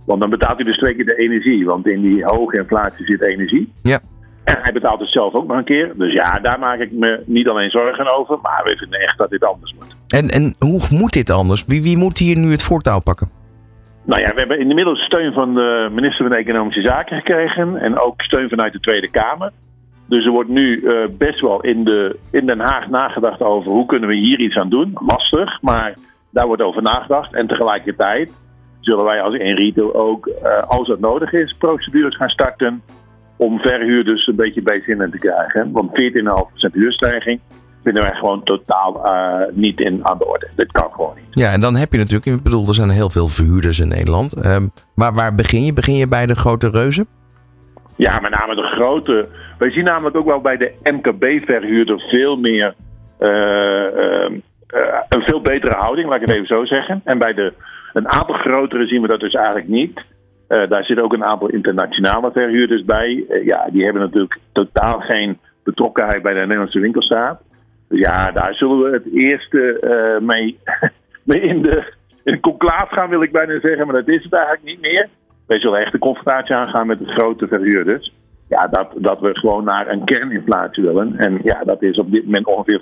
Want 0.06 0.20
dan 0.20 0.30
betaalt 0.30 0.56
hij 0.56 0.64
dus 0.64 0.78
twee 0.78 0.94
keer 0.94 1.04
de 1.04 1.16
energie. 1.16 1.64
Want 1.64 1.86
in 1.86 2.00
die 2.00 2.24
hoge 2.24 2.56
inflatie 2.56 3.06
zit 3.06 3.22
energie. 3.22 3.72
Ja. 3.82 4.00
En 4.44 4.58
hij 4.62 4.72
betaalt 4.72 5.00
het 5.00 5.08
zelf 5.08 5.34
ook 5.34 5.46
nog 5.46 5.56
een 5.56 5.64
keer. 5.64 5.92
Dus 5.96 6.12
ja, 6.12 6.38
daar 6.38 6.58
maak 6.58 6.78
ik 6.78 6.92
me 6.92 7.22
niet 7.26 7.48
alleen 7.48 7.70
zorgen 7.70 8.16
over. 8.18 8.38
Maar 8.42 8.60
we 8.64 8.76
vinden 8.76 9.00
echt 9.00 9.18
dat 9.18 9.30
dit 9.30 9.44
anders 9.44 9.74
moet. 9.78 9.96
En, 10.08 10.28
en 10.28 10.54
hoe 10.58 10.80
moet 10.90 11.12
dit 11.12 11.30
anders? 11.30 11.64
Wie, 11.64 11.82
wie 11.82 11.96
moet 11.96 12.18
hier 12.18 12.38
nu 12.38 12.50
het 12.50 12.62
voortouw 12.62 13.00
pakken? 13.00 13.30
Nou 14.04 14.20
ja, 14.20 14.32
we 14.32 14.38
hebben 14.38 14.58
inmiddels 14.58 15.00
steun 15.00 15.32
van 15.32 15.54
de 15.54 15.88
minister 15.92 16.28
van 16.28 16.36
Economische 16.36 16.82
Zaken 16.82 17.16
gekregen. 17.16 17.76
En 17.76 18.00
ook 18.00 18.22
steun 18.22 18.48
vanuit 18.48 18.72
de 18.72 18.80
Tweede 18.80 19.10
Kamer. 19.10 19.52
Dus 20.06 20.24
er 20.24 20.30
wordt 20.30 20.48
nu 20.48 20.80
uh, 20.80 20.94
best 21.18 21.40
wel 21.40 21.60
in, 21.60 21.84
de, 21.84 22.18
in 22.30 22.46
Den 22.46 22.60
Haag 22.60 22.88
nagedacht 22.88 23.40
over 23.40 23.72
hoe 23.72 23.86
kunnen 23.86 24.08
we 24.08 24.14
hier 24.14 24.38
iets 24.38 24.56
aan 24.56 24.68
doen. 24.68 24.92
Lastig, 25.06 25.58
maar 25.60 25.94
daar 26.32 26.46
wordt 26.46 26.62
over 26.62 26.82
nagedacht. 26.82 27.34
En 27.34 27.46
tegelijkertijd 27.46 28.30
zullen 28.80 29.04
wij 29.04 29.22
als 29.22 29.36
retail 29.36 29.94
ook, 29.94 30.26
uh, 30.26 30.62
als 30.62 30.88
het 30.88 31.00
nodig 31.00 31.32
is, 31.32 31.56
procedures 31.58 32.16
gaan 32.16 32.30
starten 32.30 32.82
om 33.36 33.58
verhuurders 33.58 34.26
een 34.26 34.36
beetje 34.36 34.62
bij 34.62 34.80
zinnen 34.80 35.10
te 35.10 35.18
krijgen. 35.18 35.72
Want 35.72 35.90
14,5% 35.90 36.72
huurstijging 36.72 37.40
vinden 37.82 38.02
wij 38.02 38.14
gewoon 38.14 38.42
totaal 38.42 39.06
uh, 39.06 39.40
niet 39.52 39.80
in 39.80 40.00
aan 40.02 40.18
de 40.18 40.26
orde. 40.26 40.48
Dit 40.56 40.72
kan 40.72 40.90
gewoon 40.92 41.14
niet. 41.14 41.24
Ja, 41.30 41.52
en 41.52 41.60
dan 41.60 41.76
heb 41.76 41.92
je 41.92 41.98
natuurlijk, 41.98 42.26
ik 42.26 42.42
bedoel, 42.42 42.68
er 42.68 42.74
zijn 42.74 42.90
heel 42.90 43.10
veel 43.10 43.28
verhuurders 43.28 43.78
in 43.78 43.88
Nederland. 43.88 44.46
Um, 44.46 44.70
maar 44.94 45.12
waar 45.12 45.34
begin 45.34 45.64
je? 45.64 45.72
Begin 45.72 45.94
je 45.94 46.06
bij 46.06 46.26
de 46.26 46.34
grote 46.34 46.70
reuzen? 46.70 47.06
Ja, 47.96 48.20
met 48.20 48.30
name 48.30 48.54
de 48.54 48.62
grote. 48.62 49.28
Wij 49.58 49.70
zien 49.70 49.84
namelijk 49.84 50.16
ook 50.16 50.26
wel 50.26 50.40
bij 50.40 50.56
de 50.56 50.72
MKB-verhuurder 50.82 52.00
veel 52.00 52.36
meer. 52.36 52.74
Uh, 53.20 53.28
uh, 53.28 54.30
een 55.08 55.22
veel 55.22 55.40
betere 55.40 55.74
houding, 55.74 56.08
laat 56.08 56.20
ik 56.20 56.26
het 56.26 56.36
even 56.36 56.46
zo 56.46 56.64
zeggen. 56.64 57.00
En 57.04 57.18
bij 57.18 57.34
de, 57.34 57.52
een 57.92 58.12
aantal 58.12 58.34
grotere 58.34 58.86
zien 58.86 59.02
we 59.02 59.08
dat 59.08 59.20
dus 59.20 59.34
eigenlijk 59.34 59.68
niet. 59.68 60.00
Uh, 60.48 60.68
daar 60.68 60.84
zitten 60.84 61.04
ook 61.04 61.12
een 61.12 61.24
aantal 61.24 61.48
internationale 61.48 62.32
verhuurders 62.32 62.84
bij. 62.84 63.24
Uh, 63.28 63.44
ja, 63.44 63.68
die 63.72 63.84
hebben 63.84 64.02
natuurlijk 64.02 64.38
totaal 64.52 65.00
geen 65.00 65.38
betrokkenheid 65.64 66.22
bij 66.22 66.32
de 66.32 66.40
Nederlandse 66.40 66.80
winkelstraat. 66.80 67.40
Dus 67.88 67.98
ja, 67.98 68.32
daar 68.32 68.54
zullen 68.54 68.82
we 68.82 68.90
het 68.90 69.14
eerste 69.14 69.78
mee, 70.22 70.58
mee 71.24 71.40
in 71.40 71.62
de, 71.62 71.92
in 72.24 72.40
conclaaf 72.40 72.88
gaan, 72.88 73.08
wil 73.08 73.22
ik 73.22 73.32
bijna 73.32 73.60
zeggen. 73.60 73.86
Maar 73.86 74.04
dat 74.04 74.14
is 74.14 74.24
het 74.24 74.32
eigenlijk 74.32 74.64
niet 74.64 74.80
meer. 74.80 75.08
Wij 75.46 75.60
zullen 75.60 75.80
echt 75.80 75.92
de 75.92 75.98
confrontatie 75.98 76.54
aangaan 76.54 76.86
met 76.86 76.98
de 76.98 77.12
grote 77.12 77.46
verhuurders. 77.48 78.12
Ja, 78.48 78.66
dat, 78.66 78.92
dat 78.96 79.20
we 79.20 79.38
gewoon 79.38 79.64
naar 79.64 79.88
een 79.88 80.04
kerninflatie 80.04 80.82
willen. 80.82 81.16
En 81.16 81.40
ja, 81.42 81.64
dat 81.64 81.82
is 81.82 81.98
op 81.98 82.10
dit 82.10 82.24
moment 82.24 82.46
ongeveer 82.46 82.80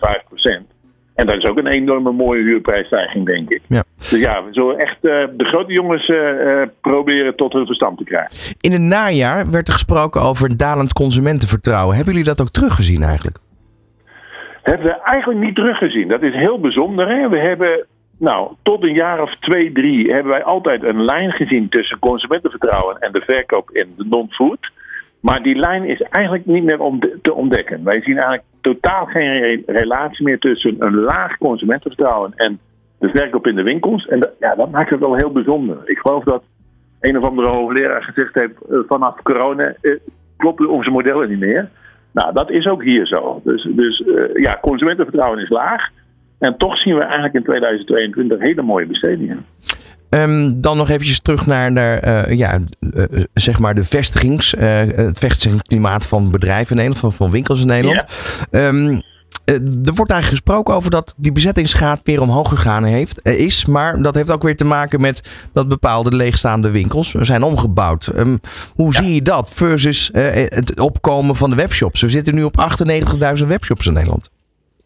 5%. 0.63 0.80
En 1.21 1.27
dat 1.27 1.37
is 1.37 1.45
ook 1.45 1.59
een 1.59 1.67
enorme 1.67 2.13
mooie 2.13 2.43
huurprijsstijging, 2.43 3.27
denk 3.27 3.51
ik. 3.51 3.61
Ja. 3.67 3.83
Dus 3.97 4.21
ja, 4.21 4.45
we 4.45 4.53
zullen 4.53 4.79
echt 4.79 4.97
uh, 5.01 5.25
de 5.37 5.45
grote 5.45 5.73
jongens 5.73 6.09
uh, 6.09 6.63
proberen 6.81 7.37
tot 7.37 7.53
hun 7.53 7.67
verstand 7.67 7.99
te 7.99 8.05
krijgen. 8.05 8.31
In 8.61 8.73
het 8.73 8.81
najaar 8.81 9.51
werd 9.51 9.67
er 9.67 9.73
gesproken 9.73 10.21
over 10.21 10.57
dalend 10.57 10.93
consumentenvertrouwen. 10.93 11.97
Hebben 11.97 12.15
jullie 12.15 12.29
dat 12.29 12.41
ook 12.41 12.51
teruggezien 12.51 13.03
eigenlijk? 13.03 13.39
Hebben 14.63 14.87
we 14.87 15.01
eigenlijk 15.03 15.41
niet 15.41 15.55
teruggezien. 15.55 16.09
Dat 16.09 16.23
is 16.23 16.35
heel 16.35 16.61
bijzonder. 16.61 17.09
Hè? 17.09 17.29
We 17.29 17.39
hebben, 17.39 17.87
nou, 18.19 18.53
tot 18.63 18.83
een 18.83 18.95
jaar 18.95 19.23
of 19.23 19.37
twee, 19.41 19.73
drie 19.73 20.13
hebben 20.13 20.33
wij 20.33 20.45
altijd 20.45 20.83
een 20.83 21.05
lijn 21.05 21.31
gezien 21.31 21.69
tussen 21.69 21.99
consumentenvertrouwen 21.99 22.97
en 22.99 23.13
de 23.13 23.21
verkoop 23.21 23.71
in 23.71 23.95
de 23.97 24.05
non-food. 24.09 24.71
Maar 25.21 25.43
die 25.43 25.57
lijn 25.57 25.85
is 25.85 26.01
eigenlijk 26.01 26.47
niet 26.47 26.65
meer 26.65 26.81
om 26.81 27.01
te 27.23 27.35
ontdekken. 27.35 27.85
Wij 27.85 28.01
zien 28.01 28.15
eigenlijk 28.15 28.45
totaal 28.61 29.07
geen 29.07 29.41
re 29.41 29.63
relatie 29.67 30.25
meer 30.25 30.39
tussen 30.39 30.77
een 30.79 30.95
laag 30.95 31.39
consumentenvertrouwen 31.39 32.33
en 32.35 32.59
de 32.99 33.09
verkoop 33.09 33.47
in 33.47 33.57
de 33.57 33.63
winkels. 33.63 34.07
En 34.07 34.21
dat, 34.21 34.31
ja, 34.39 34.55
dat 34.55 34.71
maakt 34.71 34.91
het 34.91 35.01
wel 35.01 35.15
heel 35.15 35.33
bijzonder. 35.33 35.77
Ik 35.85 35.99
geloof 35.99 36.25
dat 36.25 36.43
een 37.01 37.19
of 37.19 37.25
andere 37.25 37.49
hoogleraar 37.49 38.03
gezegd 38.03 38.35
heeft: 38.35 38.55
uh, 38.71 38.79
vanaf 38.87 39.23
corona 39.23 39.75
uh, 39.83 39.95
kloppen 40.37 40.69
onze 40.69 40.91
modellen 40.91 41.29
niet 41.29 41.39
meer. 41.39 41.69
Nou, 42.13 42.33
dat 42.33 42.51
is 42.51 42.67
ook 42.67 42.83
hier 42.83 43.07
zo. 43.07 43.41
Dus, 43.45 43.69
dus 43.71 44.01
uh, 44.01 44.35
ja, 44.35 44.59
consumentenvertrouwen 44.61 45.43
is 45.43 45.49
laag. 45.49 45.89
En 46.39 46.57
toch 46.57 46.79
zien 46.79 46.95
we 46.95 47.03
eigenlijk 47.03 47.35
in 47.35 47.43
2022 47.43 48.39
hele 48.39 48.63
mooie 48.63 48.87
bestedingen. 48.87 49.47
Um, 50.11 50.61
dan 50.61 50.77
nog 50.77 50.91
eventjes 50.91 51.21
terug 51.21 51.47
naar, 51.47 51.73
naar 51.73 52.29
uh, 52.29 52.37
ja, 52.37 52.59
uh, 52.81 53.05
zeg 53.35 53.59
maar 53.59 53.75
de 53.75 53.85
vestigings, 53.85 54.55
uh, 54.55 54.79
het 54.79 55.19
vestigingsklimaat 55.19 56.07
van 56.07 56.31
bedrijven 56.31 56.71
in 56.71 56.77
Nederland, 56.77 57.01
van, 57.01 57.13
van 57.13 57.31
winkels 57.31 57.61
in 57.61 57.67
Nederland. 57.67 58.05
Ja. 58.51 58.67
Um, 58.69 59.03
er 59.45 59.95
wordt 59.95 60.11
eigenlijk 60.11 60.27
gesproken 60.27 60.75
over 60.75 60.91
dat 60.91 61.15
die 61.17 61.33
bezettingsgraad 61.33 62.01
weer 62.03 62.21
omhoog 62.21 62.49
gegaan 62.49 62.85
heeft, 62.85 63.29
is. 63.29 63.65
Maar 63.65 64.03
dat 64.03 64.15
heeft 64.15 64.31
ook 64.31 64.43
weer 64.43 64.57
te 64.57 64.65
maken 64.65 65.01
met 65.01 65.31
dat 65.53 65.69
bepaalde 65.69 66.17
leegstaande 66.17 66.71
winkels 66.71 67.11
zijn 67.11 67.43
omgebouwd. 67.43 68.11
Um, 68.17 68.41
hoe 68.75 68.93
ja. 68.93 69.03
zie 69.03 69.15
je 69.15 69.23
dat 69.23 69.51
versus 69.53 70.11
het 70.13 70.81
opkomen 70.81 71.37
van 71.37 71.51
de 71.51 71.57
webshops? 71.57 72.01
We 72.01 72.09
zitten 72.09 72.35
nu 72.35 72.43
op 72.43 72.71
98.000 73.41 73.47
webshops 73.47 73.87
in 73.87 73.93
Nederland. 73.93 74.31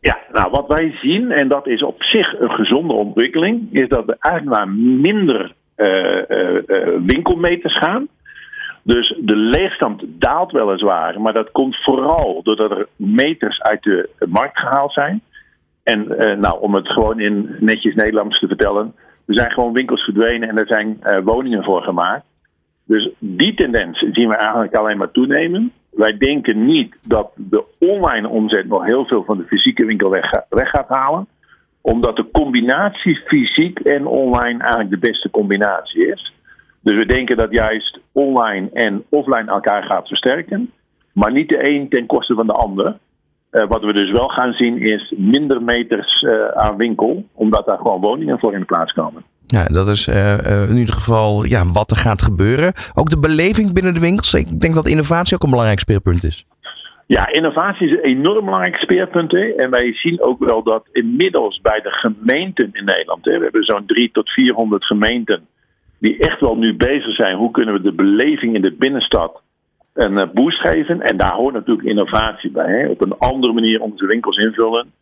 Ja, 0.04 0.18
nou 0.32 0.50
wat 0.50 0.66
wij 0.66 0.98
zien, 1.00 1.30
en 1.30 1.48
dat 1.48 1.66
is 1.66 1.82
op 1.82 2.02
zich 2.02 2.40
een 2.40 2.50
gezonde 2.50 2.92
ontwikkeling, 2.92 3.68
is 3.72 3.88
dat 3.88 4.04
we 4.04 4.16
eigenlijk 4.18 4.56
naar 4.56 4.68
minder 5.00 5.52
uh, 5.76 6.22
uh, 6.28 6.54
uh, 6.66 6.88
winkelmeters 7.06 7.78
gaan. 7.78 8.08
Dus 8.82 9.18
de 9.20 9.36
leegstand 9.36 10.02
daalt 10.06 10.52
weliswaar, 10.52 11.20
maar 11.20 11.32
dat 11.32 11.50
komt 11.50 11.76
vooral 11.76 12.40
doordat 12.42 12.70
er 12.70 12.86
meters 12.96 13.62
uit 13.62 13.82
de 13.82 14.08
markt 14.28 14.58
gehaald 14.58 14.92
zijn. 14.92 15.22
En 15.82 16.06
nou, 16.40 16.60
om 16.60 16.74
het 16.74 16.88
gewoon 16.88 17.20
in 17.20 17.56
netjes 17.60 17.94
Nederlands 17.94 18.38
te 18.38 18.46
vertellen, 18.46 18.94
er 19.26 19.34
zijn 19.34 19.50
gewoon 19.50 19.72
winkels 19.72 20.04
verdwenen 20.04 20.48
en 20.48 20.58
er 20.58 20.66
zijn 20.66 20.98
woningen 21.24 21.64
voor 21.64 21.82
gemaakt. 21.82 22.24
Dus 22.86 23.10
die 23.18 23.54
tendens 23.54 23.98
zien 23.98 24.28
we 24.28 24.34
eigenlijk 24.34 24.76
alleen 24.76 24.98
maar 24.98 25.10
toenemen. 25.10 25.72
Wij 25.94 26.16
denken 26.16 26.66
niet 26.66 26.94
dat 27.02 27.30
de 27.34 27.64
online 27.78 28.28
omzet 28.28 28.66
nog 28.66 28.84
heel 28.84 29.04
veel 29.04 29.24
van 29.24 29.38
de 29.38 29.44
fysieke 29.44 29.84
winkel 29.84 30.10
weg, 30.10 30.30
gaat 30.48 30.88
halen. 30.88 31.26
Omdat 31.80 32.16
de 32.16 32.30
combinatie 32.32 33.20
fysiek 33.26 33.78
en 33.78 34.06
online 34.06 34.60
eigenlijk 34.60 34.90
de 34.90 35.08
beste 35.08 35.30
combinatie 35.30 36.06
is. 36.06 36.32
Dus 36.80 36.96
we 36.96 37.06
denken 37.06 37.36
dat 37.36 37.50
juist 37.50 37.98
online 38.12 38.70
en 38.72 39.04
offline 39.08 39.50
elkaar 39.50 39.82
gaat 39.82 40.08
versterken. 40.08 40.70
Maar 41.12 41.32
niet 41.32 41.48
de 41.48 41.68
een 41.70 41.88
ten 41.88 42.06
koste 42.06 42.34
van 42.34 42.46
de 42.46 42.52
ander. 42.52 42.98
Uh, 43.50 43.66
wat 43.66 43.84
we 43.84 43.92
dus 43.92 44.10
wel 44.10 44.28
gaan 44.28 44.52
zien 44.52 44.78
is 44.78 45.14
minder 45.16 45.62
meters 45.62 46.22
uh, 46.22 46.48
aan 46.48 46.76
winkel. 46.76 47.24
Omdat 47.32 47.66
daar 47.66 47.76
gewoon 47.76 48.00
woningen 48.00 48.38
voor 48.38 48.52
in 48.52 48.60
de 48.60 48.64
plaats 48.64 48.92
komen. 48.92 49.22
Ja, 49.54 49.64
dat 49.64 49.88
is 49.88 50.06
uh, 50.06 50.68
in 50.70 50.76
ieder 50.76 50.94
geval 50.94 51.44
ja, 51.44 51.62
wat 51.72 51.90
er 51.90 51.96
gaat 51.96 52.22
gebeuren. 52.22 52.72
Ook 52.94 53.08
de 53.10 53.18
beleving 53.18 53.72
binnen 53.72 53.94
de 53.94 54.00
winkels. 54.00 54.34
Ik 54.34 54.60
denk 54.60 54.74
dat 54.74 54.88
innovatie 54.88 55.34
ook 55.34 55.42
een 55.42 55.50
belangrijk 55.50 55.78
speerpunt 55.78 56.24
is. 56.24 56.46
Ja, 57.06 57.32
innovatie 57.32 57.86
is 57.86 57.92
een 57.92 58.04
enorm 58.16 58.44
belangrijk 58.44 58.76
speerpunt. 58.76 59.32
Hè. 59.32 59.46
En 59.56 59.70
wij 59.70 59.92
zien 59.92 60.22
ook 60.22 60.44
wel 60.44 60.62
dat 60.62 60.84
inmiddels 60.92 61.60
bij 61.60 61.80
de 61.80 61.90
gemeenten 61.90 62.68
in 62.72 62.84
Nederland, 62.84 63.24
hè, 63.24 63.36
we 63.36 63.42
hebben 63.42 63.64
zo'n 63.64 63.86
300 63.86 64.14
tot 64.14 64.30
400 64.30 64.84
gemeenten, 64.84 65.46
die 65.98 66.18
echt 66.18 66.40
wel 66.40 66.56
nu 66.56 66.74
bezig 66.76 67.14
zijn. 67.14 67.36
Hoe 67.36 67.50
kunnen 67.50 67.74
we 67.74 67.80
de 67.80 67.92
beleving 67.92 68.54
in 68.54 68.62
de 68.62 68.72
binnenstad 68.72 69.42
een 69.94 70.30
boost 70.34 70.60
geven? 70.60 71.00
En 71.00 71.16
daar 71.16 71.34
hoort 71.34 71.54
natuurlijk 71.54 71.88
innovatie 71.88 72.50
bij. 72.50 72.72
Hè. 72.72 72.88
Op 72.88 73.02
een 73.02 73.18
andere 73.18 73.52
manier 73.52 73.80
onze 73.80 74.06
winkels 74.06 74.36
invullen. 74.36 74.92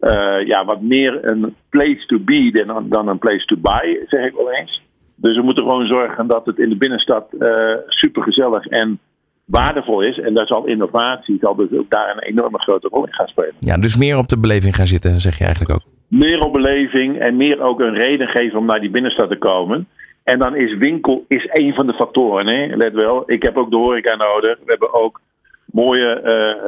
Uh, 0.00 0.46
ja, 0.46 0.64
wat 0.64 0.80
meer 0.80 1.24
een 1.24 1.54
place 1.68 2.06
to 2.06 2.18
be 2.18 2.62
dan, 2.66 2.88
dan 2.88 3.08
een 3.08 3.18
place 3.18 3.44
to 3.44 3.56
buy, 3.56 4.04
zeg 4.06 4.26
ik 4.26 4.34
wel 4.34 4.52
eens. 4.52 4.82
Dus 5.14 5.36
we 5.36 5.42
moeten 5.42 5.62
gewoon 5.62 5.86
zorgen 5.86 6.26
dat 6.26 6.46
het 6.46 6.58
in 6.58 6.68
de 6.68 6.76
binnenstad 6.76 7.26
uh, 7.38 7.74
super 7.86 8.22
gezellig 8.22 8.66
en 8.66 8.98
waardevol 9.44 10.00
is. 10.00 10.18
En 10.18 10.34
daar 10.34 10.46
zal 10.46 10.66
innovatie 10.66 11.38
zal 11.40 11.54
dus 11.54 11.72
ook 11.72 11.90
daar 11.90 12.10
een 12.10 12.22
enorme 12.22 12.58
grote 12.58 12.88
rol 12.88 13.06
in 13.06 13.14
gaan 13.14 13.26
spelen. 13.26 13.54
Ja, 13.58 13.76
dus 13.76 13.96
meer 13.96 14.18
op 14.18 14.28
de 14.28 14.38
beleving 14.38 14.74
gaan 14.74 14.86
zitten, 14.86 15.20
zeg 15.20 15.38
je 15.38 15.44
eigenlijk 15.44 15.72
ook. 15.72 15.82
Meer 16.08 16.40
op 16.40 16.52
beleving 16.52 17.18
en 17.18 17.36
meer 17.36 17.60
ook 17.60 17.80
een 17.80 17.94
reden 17.94 18.28
geven 18.28 18.58
om 18.58 18.66
naar 18.66 18.80
die 18.80 18.90
binnenstad 18.90 19.30
te 19.30 19.36
komen. 19.36 19.88
En 20.24 20.38
dan 20.38 20.56
is 20.56 20.76
winkel 20.76 21.24
is 21.28 21.46
één 21.46 21.74
van 21.74 21.86
de 21.86 21.92
factoren. 21.92 22.46
Hè? 22.46 22.76
Let 22.76 22.92
wel, 22.92 23.22
ik 23.26 23.42
heb 23.42 23.56
ook 23.56 23.70
de 23.70 23.76
horeca 23.76 24.16
nodig. 24.16 24.58
We 24.58 24.70
hebben 24.70 24.94
ook 24.94 25.20
mooie, 25.64 26.20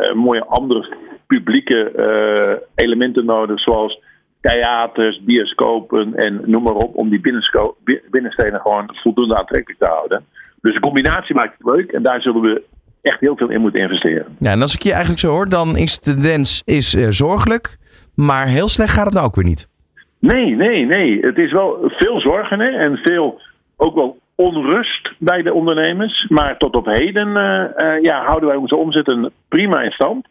uh, 0.09 0.15
mooie 0.15 0.45
andere 0.45 0.97
publieke 1.35 1.93
uh, 1.97 2.85
elementen 2.85 3.25
nodig, 3.25 3.61
zoals 3.61 4.01
theaters, 4.41 5.21
bioscopen 5.25 6.15
en 6.15 6.41
noem 6.45 6.63
maar 6.63 6.75
op, 6.75 6.97
om 6.97 7.09
die 7.09 7.21
binnensteden 8.11 8.61
gewoon 8.61 8.91
voldoende 8.93 9.37
aantrekkelijk 9.37 9.81
te 9.81 9.87
houden. 9.87 10.25
Dus 10.61 10.75
de 10.75 10.81
combinatie 10.81 11.35
maakt 11.35 11.59
het 11.59 11.67
leuk 11.67 11.93
en 11.93 12.03
daar 12.03 12.21
zullen 12.21 12.41
we 12.41 12.63
echt 13.03 13.21
heel 13.21 13.37
veel 13.37 13.51
in 13.51 13.61
moeten 13.61 13.81
investeren. 13.81 14.27
Ja, 14.39 14.51
en 14.51 14.63
als 14.63 14.75
ik 14.75 14.83
je 14.83 14.91
eigenlijk 14.91 15.21
zo 15.21 15.29
hoor, 15.29 15.49
dan 15.49 15.77
is 15.77 15.99
de 15.99 16.15
tendens 16.15 16.63
is 16.65 16.95
uh, 16.95 17.07
zorgelijk. 17.09 17.77
Maar 18.15 18.47
heel 18.47 18.69
slecht 18.69 18.93
gaat 18.93 19.05
het 19.05 19.15
nou 19.15 19.27
ook 19.27 19.35
weer 19.35 19.45
niet. 19.45 19.69
Nee, 20.19 20.57
nee, 20.57 20.87
nee. 20.87 21.19
Het 21.21 21.39
is 21.39 21.53
wel 21.53 21.79
veel 21.87 22.21
zorgen 22.21 22.61
hè? 22.61 22.69
en 22.69 22.97
veel 22.97 23.41
ook 23.77 23.95
wel 23.95 24.19
onrust 24.35 25.13
bij 25.19 25.43
de 25.43 25.53
ondernemers. 25.53 26.27
Maar 26.29 26.57
tot 26.57 26.75
op 26.75 26.87
heden 26.87 27.29
uh, 27.29 27.65
uh, 27.77 28.03
ja, 28.03 28.25
houden 28.25 28.49
wij 28.49 28.59
onze 28.59 28.77
omzetten 28.77 29.31
prima 29.49 29.83
in 29.83 29.91
stand. 29.91 30.27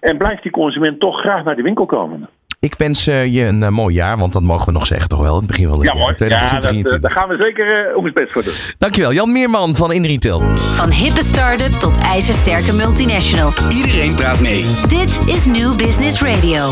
En 0.00 0.18
blijft 0.18 0.42
die 0.42 0.52
consument 0.52 1.00
toch 1.00 1.20
graag 1.20 1.44
naar 1.44 1.56
de 1.56 1.62
winkel 1.62 1.86
komen. 1.86 2.28
Ik 2.60 2.74
wens 2.74 3.08
uh, 3.08 3.26
je 3.26 3.44
een 3.44 3.72
mooi 3.72 3.94
jaar, 3.94 4.18
want 4.18 4.32
dat 4.32 4.42
mogen 4.42 4.66
we 4.66 4.72
nog 4.72 4.86
zeggen 4.86 5.08
toch 5.08 5.22
wel. 5.22 5.36
Het 5.36 5.46
begin 5.46 5.68
van 5.68 5.78
het 5.78 5.86
ja, 5.86 5.92
jaar. 5.92 6.02
Mooi. 6.02 6.14
2023. 6.14 6.92
Ja, 6.92 6.98
dat, 6.98 7.02
daar 7.02 7.10
gaan 7.10 7.28
we 7.28 7.44
zeker 7.44 7.90
uh, 7.90 7.96
ons 7.96 8.12
best 8.12 8.32
voor 8.32 8.44
doen. 8.44 8.52
Dankjewel, 8.78 9.12
Jan 9.12 9.32
Meerman 9.32 9.76
van 9.76 9.92
InRetail. 9.92 10.56
Van 10.56 10.90
hippe 10.90 11.22
start-up 11.22 11.70
tot 11.70 11.98
ijzersterke 11.98 12.72
multinational. 12.72 13.52
Iedereen 13.70 14.14
praat 14.14 14.40
mee. 14.40 14.62
Dit 14.88 15.26
is 15.26 15.46
New 15.46 15.76
Business 15.76 16.22
Radio. 16.22 16.64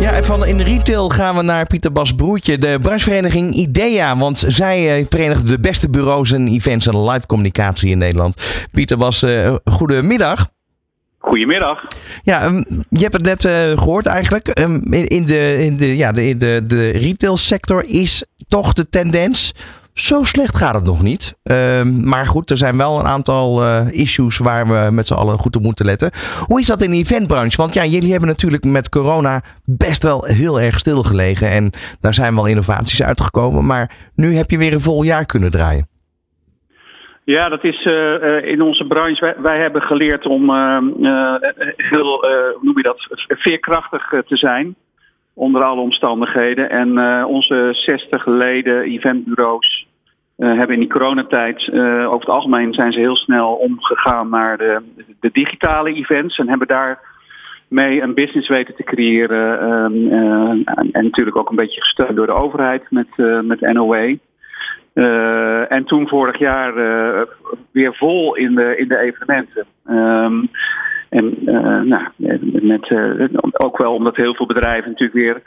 Ja, 0.00 0.12
en 0.12 0.24
van 0.24 0.46
in 0.46 0.60
retail 0.60 1.08
gaan 1.08 1.36
we 1.36 1.42
naar 1.42 1.66
Pieter 1.66 1.92
Bas 1.92 2.14
Broertje, 2.14 2.58
de 2.58 2.78
branchevereniging 2.80 3.54
IDEA. 3.54 4.16
Want 4.16 4.44
zij 4.48 5.06
verenigt 5.08 5.48
de 5.48 5.60
beste 5.60 5.90
bureaus 5.90 6.32
en 6.32 6.48
events 6.48 6.86
en 6.86 7.04
live 7.10 7.26
communicatie 7.26 7.90
in 7.90 7.98
Nederland. 7.98 8.66
Pieter 8.72 8.96
Bas, 8.96 9.22
uh, 9.22 9.54
goedemiddag. 9.64 10.54
Goedemiddag. 11.26 11.84
Ja, 12.22 12.46
um, 12.46 12.64
je 12.88 13.02
hebt 13.02 13.12
het 13.12 13.24
net 13.24 13.44
uh, 13.44 13.52
gehoord 13.78 14.06
eigenlijk. 14.06 14.60
Um, 14.60 14.92
in, 14.92 15.26
de, 15.26 15.64
in, 15.64 15.76
de, 15.76 15.96
ja, 15.96 16.12
de, 16.12 16.36
de, 16.36 16.64
de 16.66 16.90
retailsector 16.90 17.84
is 17.84 18.24
toch 18.48 18.72
de 18.72 18.88
tendens. 18.88 19.54
Zo 19.92 20.22
slecht 20.22 20.56
gaat 20.56 20.74
het 20.74 20.84
nog 20.84 21.02
niet. 21.02 21.34
Um, 21.42 22.08
maar 22.08 22.26
goed, 22.26 22.50
er 22.50 22.56
zijn 22.56 22.76
wel 22.76 22.98
een 22.98 23.06
aantal 23.06 23.62
uh, 23.62 23.80
issues 23.90 24.38
waar 24.38 24.66
we 24.66 24.90
met 24.90 25.06
z'n 25.06 25.14
allen 25.14 25.38
goed 25.38 25.56
op 25.56 25.62
moeten 25.62 25.86
letten. 25.86 26.10
Hoe 26.44 26.60
is 26.60 26.66
dat 26.66 26.82
in 26.82 26.90
de 26.90 26.96
eventbranche? 26.96 27.56
Want 27.56 27.74
ja, 27.74 27.84
jullie 27.84 28.10
hebben 28.10 28.28
natuurlijk 28.28 28.64
met 28.64 28.88
corona 28.88 29.42
best 29.64 30.02
wel 30.02 30.24
heel 30.24 30.60
erg 30.60 30.78
stilgelegen. 30.78 31.50
En 31.50 31.70
daar 32.00 32.14
zijn 32.14 32.34
wel 32.34 32.46
innovaties 32.46 33.02
uitgekomen. 33.02 33.66
Maar 33.66 33.90
nu 34.14 34.36
heb 34.36 34.50
je 34.50 34.58
weer 34.58 34.72
een 34.72 34.80
vol 34.80 35.02
jaar 35.02 35.26
kunnen 35.26 35.50
draaien. 35.50 35.88
Ja, 37.26 37.48
dat 37.48 37.64
is 37.64 37.84
uh, 37.84 38.44
in 38.44 38.62
onze 38.62 38.86
branche. 38.86 39.20
Wij, 39.20 39.34
wij 39.38 39.58
hebben 39.58 39.82
geleerd 39.82 40.26
om 40.26 40.50
uh, 40.50 41.34
heel, 41.76 42.20
hoe 42.20 42.58
noem 42.60 42.76
je 42.76 42.82
dat, 42.82 43.06
veerkrachtig 43.28 44.08
te 44.08 44.36
zijn. 44.36 44.74
Onder 45.34 45.62
alle 45.62 45.80
omstandigheden. 45.80 46.70
En 46.70 47.24
onze 47.24 47.68
60 47.72 48.26
leden 48.26 48.82
eventbureaus 48.82 49.86
hebben 50.36 50.74
in 50.74 50.80
die 50.80 50.88
coronatijd. 50.88 51.70
over 51.72 52.20
het 52.20 52.28
algemeen 52.28 52.74
zijn 52.74 52.92
ze 52.92 52.98
heel 52.98 53.16
snel 53.16 53.54
omgegaan 53.54 54.28
naar 54.28 54.58
de, 54.58 54.82
de 55.20 55.30
digitale 55.32 55.92
events. 55.92 56.38
En 56.38 56.48
hebben 56.48 56.68
daar 56.68 57.00
mee 57.68 58.02
een 58.02 58.14
business 58.14 58.48
weten 58.48 58.74
te 58.74 58.84
creëren. 58.84 59.60
en, 59.60 60.64
en 60.92 61.04
natuurlijk 61.04 61.36
ook 61.36 61.50
een 61.50 61.56
beetje 61.56 61.80
gesteund 61.80 62.16
door 62.16 62.26
de 62.26 62.32
overheid 62.32 62.90
met, 62.90 63.08
met 63.42 63.60
NOW. 63.60 64.16
Uh, 64.96 65.72
en 65.72 65.84
toen 65.84 66.08
vorig 66.08 66.38
jaar 66.38 66.76
uh, 66.76 67.22
weer 67.70 67.94
vol 67.94 68.36
in 68.36 68.54
de, 68.54 68.76
in 68.76 68.88
de 68.88 68.98
evenementen. 68.98 69.66
Um, 69.90 70.50
en 71.08 71.50
uh, 71.50 71.80
nou, 71.80 72.02
met, 72.62 72.90
ook 73.64 73.78
wel 73.78 73.94
omdat 73.94 74.16
heel 74.16 74.34
veel 74.34 74.46
bedrijven 74.46 74.90
natuurlijk 74.90 75.18
weer 75.18 75.42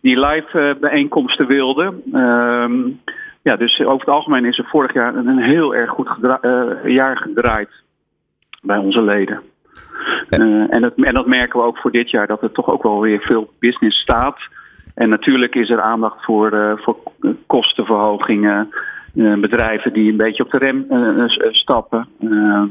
die 0.00 0.20
live 0.26 0.76
bijeenkomsten 0.80 1.46
wilden. 1.46 2.02
Um, 2.14 3.00
ja, 3.42 3.56
dus 3.56 3.80
over 3.80 3.98
het 3.98 4.14
algemeen 4.14 4.44
is 4.44 4.58
er 4.58 4.64
vorig 4.64 4.92
jaar 4.92 5.14
een 5.14 5.38
heel 5.38 5.74
erg 5.74 5.90
goed 5.90 6.08
gedra 6.08 6.40
jaar 6.84 7.16
gedraaid 7.16 7.70
bij 8.60 8.76
onze 8.76 9.02
leden. 9.02 9.40
en, 10.28 10.80
dat, 10.80 10.92
en 10.96 11.14
dat 11.14 11.26
merken 11.26 11.58
we 11.58 11.66
ook 11.66 11.78
voor 11.78 11.90
dit 11.90 12.10
jaar, 12.10 12.26
dat 12.26 12.42
er 12.42 12.52
toch 12.52 12.70
ook 12.70 12.82
wel 12.82 13.00
weer 13.00 13.20
veel 13.20 13.50
business 13.58 14.00
staat. 14.00 14.38
En 14.94 15.08
natuurlijk 15.08 15.54
is 15.54 15.70
er 15.70 15.80
aandacht 15.80 16.24
voor, 16.24 16.52
uh, 16.52 16.72
voor 16.76 16.96
kostenverhogingen. 17.46 18.74
Uh, 19.14 19.40
bedrijven 19.40 19.92
die 19.92 20.10
een 20.10 20.16
beetje 20.16 20.44
op 20.44 20.50
de 20.50 20.58
rem 20.58 20.86
uh, 20.90 21.28
stappen. 21.52 22.08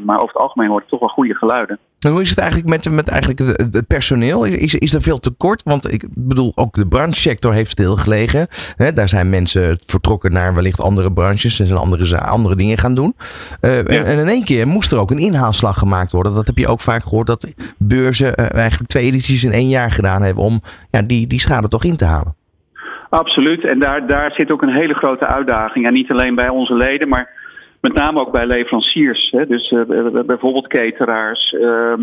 maar 0.05 0.15
over 0.15 0.33
het 0.33 0.41
algemeen 0.41 0.69
hoort 0.69 0.81
het 0.81 0.89
toch 0.89 0.99
wel 0.99 1.09
goede 1.09 1.35
geluiden. 1.35 1.79
En 1.99 2.11
hoe 2.11 2.21
is 2.21 2.29
het 2.29 2.37
eigenlijk 2.37 2.69
met, 2.69 2.89
met 2.89 3.07
eigenlijk 3.07 3.39
het, 3.39 3.87
personeel? 3.87 4.45
Is, 4.45 4.75
is 4.75 4.93
er 4.93 5.01
veel 5.01 5.19
tekort? 5.19 5.63
Want 5.63 5.93
ik 5.93 6.05
bedoel, 6.09 6.51
ook 6.55 6.73
de 6.73 6.87
branchesector 6.87 7.53
heeft 7.53 7.69
stilgelegen. 7.69 8.47
He, 8.75 8.93
daar 8.93 9.09
zijn 9.09 9.29
mensen 9.29 9.77
vertrokken 9.85 10.31
naar 10.31 10.53
wellicht 10.53 10.81
andere 10.81 11.13
branches 11.13 11.59
en 11.59 11.65
zijn 11.65 11.79
andere, 11.79 12.19
andere 12.19 12.55
dingen 12.55 12.77
gaan 12.77 12.95
doen. 12.95 13.15
Ja. 13.61 13.69
en, 13.69 14.05
en, 14.05 14.17
in 14.19 14.27
één 14.27 14.43
keer 14.43 14.67
moest 14.67 14.91
er 14.91 14.99
ook 14.99 15.11
een 15.11 15.17
inhaalslag 15.17 15.77
gemaakt 15.77 16.11
worden. 16.11 16.33
Dat 16.33 16.47
heb 16.47 16.57
je 16.57 16.67
ook 16.67 16.81
vaak 16.81 17.03
gehoord 17.03 17.27
dat 17.27 17.53
beurzen 17.77 18.35
eigenlijk 18.35 18.89
twee 18.89 19.05
edities 19.05 19.43
in 19.43 19.51
één 19.51 19.69
jaar 19.69 19.91
gedaan 19.91 20.21
hebben 20.21 20.43
om 20.43 20.61
ja, 20.89 21.01
die, 21.01 21.27
die 21.27 21.39
schade 21.39 21.67
toch 21.67 21.83
in 21.83 21.95
te 21.95 22.05
halen. 22.05 22.35
Absoluut. 23.11 23.63
En 23.63 23.79
daar, 23.79 24.07
daar 24.07 24.31
zit 24.31 24.51
ook 24.51 24.61
een 24.61 24.73
hele 24.73 24.93
grote 24.93 25.25
uitdaging. 25.25 25.85
En 25.85 25.93
niet 25.93 26.11
alleen 26.11 26.35
bij 26.35 26.49
onze 26.49 26.73
leden, 26.73 27.09
maar 27.09 27.29
met 27.81 27.93
name 27.93 28.19
ook 28.19 28.31
bij 28.31 28.45
leveranciers. 28.45 29.29
Hè. 29.31 29.47
Dus 29.47 29.71
uh, 29.71 29.81
bijvoorbeeld 30.25 30.67
cateraars, 30.67 31.51
uh, 31.51 31.93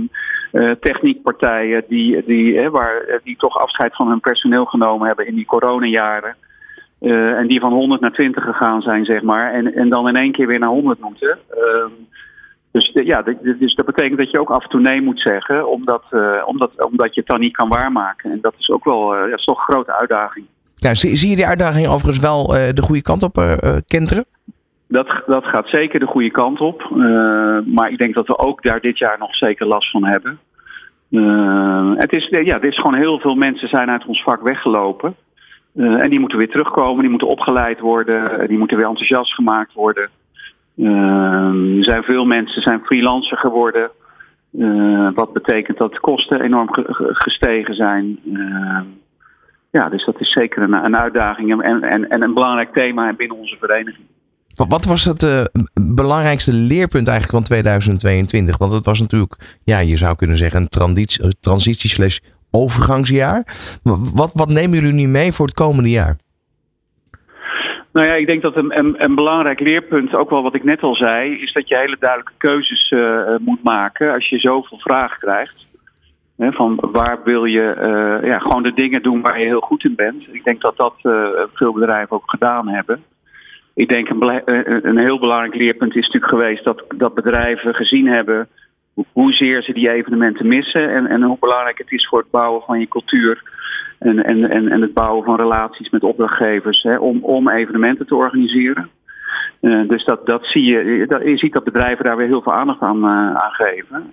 techniekpartijen 0.80 1.84
die, 1.88 2.24
die, 2.24 2.52
uh, 2.52 2.68
waar, 2.68 3.20
die 3.24 3.36
toch 3.36 3.58
afscheid 3.58 3.96
van 3.96 4.08
hun 4.08 4.20
personeel 4.20 4.64
genomen 4.64 5.06
hebben 5.06 5.26
in 5.26 5.34
die 5.34 5.46
coronajaren. 5.46 6.36
en 7.00 7.46
die 7.46 7.60
van 7.60 7.72
100 7.72 8.00
naar 8.00 8.12
20 8.12 8.44
gegaan 8.44 8.82
zijn, 8.82 9.04
zeg 9.04 9.22
maar. 9.22 9.52
En, 9.52 9.74
en 9.74 9.88
dan 9.88 10.08
in 10.08 10.16
één 10.16 10.32
keer 10.32 10.46
weer 10.46 10.58
naar 10.58 10.68
100 10.68 11.00
moeten. 11.00 11.38
Ehm, 11.50 11.92
dus 12.70 12.90
ja, 12.92 13.22
dus 13.58 13.74
dat 13.74 13.86
betekent 13.86 14.18
dat 14.18 14.30
je 14.30 14.40
ook 14.40 14.50
af 14.50 14.62
en 14.62 14.68
toe 14.68 14.80
nee 14.80 15.00
moet 15.00 15.20
zeggen, 15.20 15.68
omdat, 15.68 16.04
omdat, 16.44 16.84
omdat 16.84 17.14
je 17.14 17.20
het 17.20 17.28
dan 17.28 17.40
niet 17.40 17.56
kan 17.56 17.68
waarmaken. 17.68 18.30
En 18.30 18.38
dat 18.40 18.54
is 18.58 18.70
ook 18.70 18.84
wel 18.84 19.16
ja, 19.16 19.34
is 19.36 19.44
toch 19.44 19.58
een 19.58 19.74
grote 19.74 19.92
uitdaging. 19.94 20.46
Ja, 20.80 20.94
zie, 20.94 21.16
zie 21.16 21.30
je 21.30 21.36
die 21.36 21.46
uitdaging 21.46 21.86
overigens 21.86 22.18
wel 22.18 22.56
uh, 22.56 22.68
de 22.72 22.82
goede 22.82 23.02
kant 23.02 23.22
op 23.22 23.38
uh, 23.38 23.76
kenteren? 23.86 24.24
Dat, 24.88 25.22
dat 25.26 25.44
gaat 25.44 25.68
zeker 25.68 26.00
de 26.00 26.06
goede 26.06 26.30
kant 26.30 26.60
op. 26.60 26.90
Maar 27.66 27.90
ik 27.90 27.98
denk 27.98 28.14
dat 28.14 28.26
we 28.26 28.38
ook 28.38 28.62
daar 28.62 28.80
dit 28.80 28.98
jaar 28.98 29.18
nog 29.18 29.34
zeker 29.34 29.66
last 29.66 29.90
van 29.90 30.04
hebben. 30.04 30.38
het, 31.98 32.12
is, 32.12 32.28
ja, 32.28 32.54
het 32.54 32.64
is 32.64 32.76
gewoon 32.76 32.94
heel 32.94 33.18
veel 33.18 33.34
mensen 33.34 33.68
zijn 33.68 33.90
uit 33.90 34.06
ons 34.06 34.22
vak 34.22 34.42
weggelopen. 34.42 35.14
en 35.74 36.10
die 36.10 36.20
moeten 36.20 36.38
weer 36.38 36.50
terugkomen, 36.50 37.00
die 37.00 37.10
moeten 37.10 37.28
opgeleid 37.28 37.80
worden, 37.80 38.48
die 38.48 38.58
moeten 38.58 38.76
weer 38.76 38.86
enthousiast 38.86 39.34
gemaakt 39.34 39.72
worden. 39.72 40.08
er 41.78 41.84
zijn 41.84 42.02
veel 42.02 42.24
mensen 42.24 42.62
zijn 42.62 42.80
freelancer 42.84 43.36
geworden. 43.36 43.90
wat 45.14 45.32
betekent 45.32 45.78
dat 45.78 45.92
de 45.92 46.00
kosten 46.00 46.40
enorm 46.40 46.68
gestegen 47.12 47.74
zijn. 47.74 48.18
Ja, 49.70 49.88
dus 49.88 50.04
dat 50.04 50.20
is 50.20 50.32
zeker 50.32 50.62
een, 50.62 50.72
een 50.72 50.96
uitdaging 50.96 51.62
en, 51.62 51.82
en, 51.82 52.08
en 52.08 52.22
een 52.22 52.34
belangrijk 52.34 52.72
thema 52.72 53.12
binnen 53.12 53.36
onze 53.36 53.56
vereniging. 53.60 54.06
Wat 54.66 54.84
was 54.84 55.04
het 55.04 55.22
uh, 55.22 55.44
belangrijkste 55.94 56.52
leerpunt 56.52 57.08
eigenlijk 57.08 57.38
van 57.38 57.42
2022? 57.42 58.58
Want 58.58 58.72
het 58.72 58.84
was 58.84 59.00
natuurlijk, 59.00 59.58
ja, 59.64 59.78
je 59.78 59.96
zou 59.96 60.16
kunnen 60.16 60.36
zeggen, 60.36 60.60
een 60.60 60.68
transitie, 60.68 61.34
transitie 61.40 61.90
slash 61.90 62.18
overgangsjaar. 62.50 63.46
Wat, 64.14 64.30
wat 64.34 64.48
nemen 64.48 64.78
jullie 64.78 64.92
nu 64.92 65.08
mee 65.08 65.32
voor 65.32 65.46
het 65.46 65.54
komende 65.54 65.90
jaar? 65.90 66.16
Nou 67.92 68.06
ja, 68.06 68.14
ik 68.14 68.26
denk 68.26 68.42
dat 68.42 68.56
een, 68.56 68.78
een, 68.78 68.94
een, 69.04 69.14
belangrijk 69.14 69.60
leerpunt, 69.60 70.14
ook 70.14 70.30
wel 70.30 70.42
wat 70.42 70.54
ik 70.54 70.64
net 70.64 70.82
al 70.82 70.94
zei, 70.94 71.42
is 71.42 71.52
dat 71.52 71.68
je 71.68 71.76
hele 71.76 71.96
duidelijke 71.98 72.32
keuzes 72.38 72.90
uh, 72.90 73.20
moet 73.40 73.62
maken 73.62 74.12
als 74.12 74.28
je 74.28 74.38
zoveel 74.38 74.78
vragen 74.78 75.18
krijgt. 75.18 75.66
Van 76.38 76.78
waar 76.92 77.18
wil 77.24 77.44
je 77.44 77.74
uh, 78.22 78.28
ja, 78.28 78.38
gewoon 78.38 78.62
de 78.62 78.72
dingen 78.72 79.02
doen 79.02 79.20
waar 79.20 79.38
je 79.38 79.46
heel 79.46 79.60
goed 79.60 79.84
in 79.84 79.94
bent. 79.94 80.26
Ik 80.32 80.44
denk 80.44 80.60
dat 80.60 80.76
dat 80.76 80.94
uh, 81.02 81.26
veel 81.54 81.72
bedrijven 81.72 82.16
ook 82.16 82.30
gedaan 82.30 82.68
hebben. 82.68 83.04
Ik 83.74 83.88
denk 83.88 84.08
een, 84.08 84.42
een 84.88 84.98
heel 84.98 85.18
belangrijk 85.18 85.54
leerpunt 85.54 85.96
is 85.96 86.06
natuurlijk 86.06 86.32
geweest 86.32 86.64
dat, 86.64 86.84
dat 86.96 87.14
bedrijven 87.14 87.74
gezien 87.74 88.06
hebben 88.06 88.48
hoezeer 89.12 89.62
ze 89.62 89.72
die 89.72 89.90
evenementen 89.90 90.48
missen 90.48 90.90
en, 90.90 91.06
en 91.06 91.22
hoe 91.22 91.36
belangrijk 91.40 91.78
het 91.78 91.92
is 91.92 92.08
voor 92.08 92.18
het 92.18 92.30
bouwen 92.30 92.62
van 92.62 92.80
je 92.80 92.88
cultuur 92.88 93.42
en, 93.98 94.24
en, 94.24 94.50
en, 94.50 94.68
en 94.68 94.80
het 94.80 94.94
bouwen 94.94 95.24
van 95.24 95.36
relaties 95.36 95.90
met 95.90 96.02
opdrachtgevers 96.02 96.86
om, 96.98 97.18
om 97.22 97.48
evenementen 97.48 98.06
te 98.06 98.14
organiseren. 98.14 98.88
Dus 99.60 100.04
dat, 100.04 100.26
dat 100.26 100.44
zie 100.46 100.64
je, 100.64 101.06
dat, 101.06 101.22
je 101.22 101.38
ziet 101.38 101.54
dat 101.54 101.64
bedrijven 101.64 102.04
daar 102.04 102.16
weer 102.16 102.26
heel 102.26 102.42
veel 102.42 102.54
aandacht 102.54 102.80
aan, 102.80 103.06
aan 103.06 103.52
geven. 103.52 104.10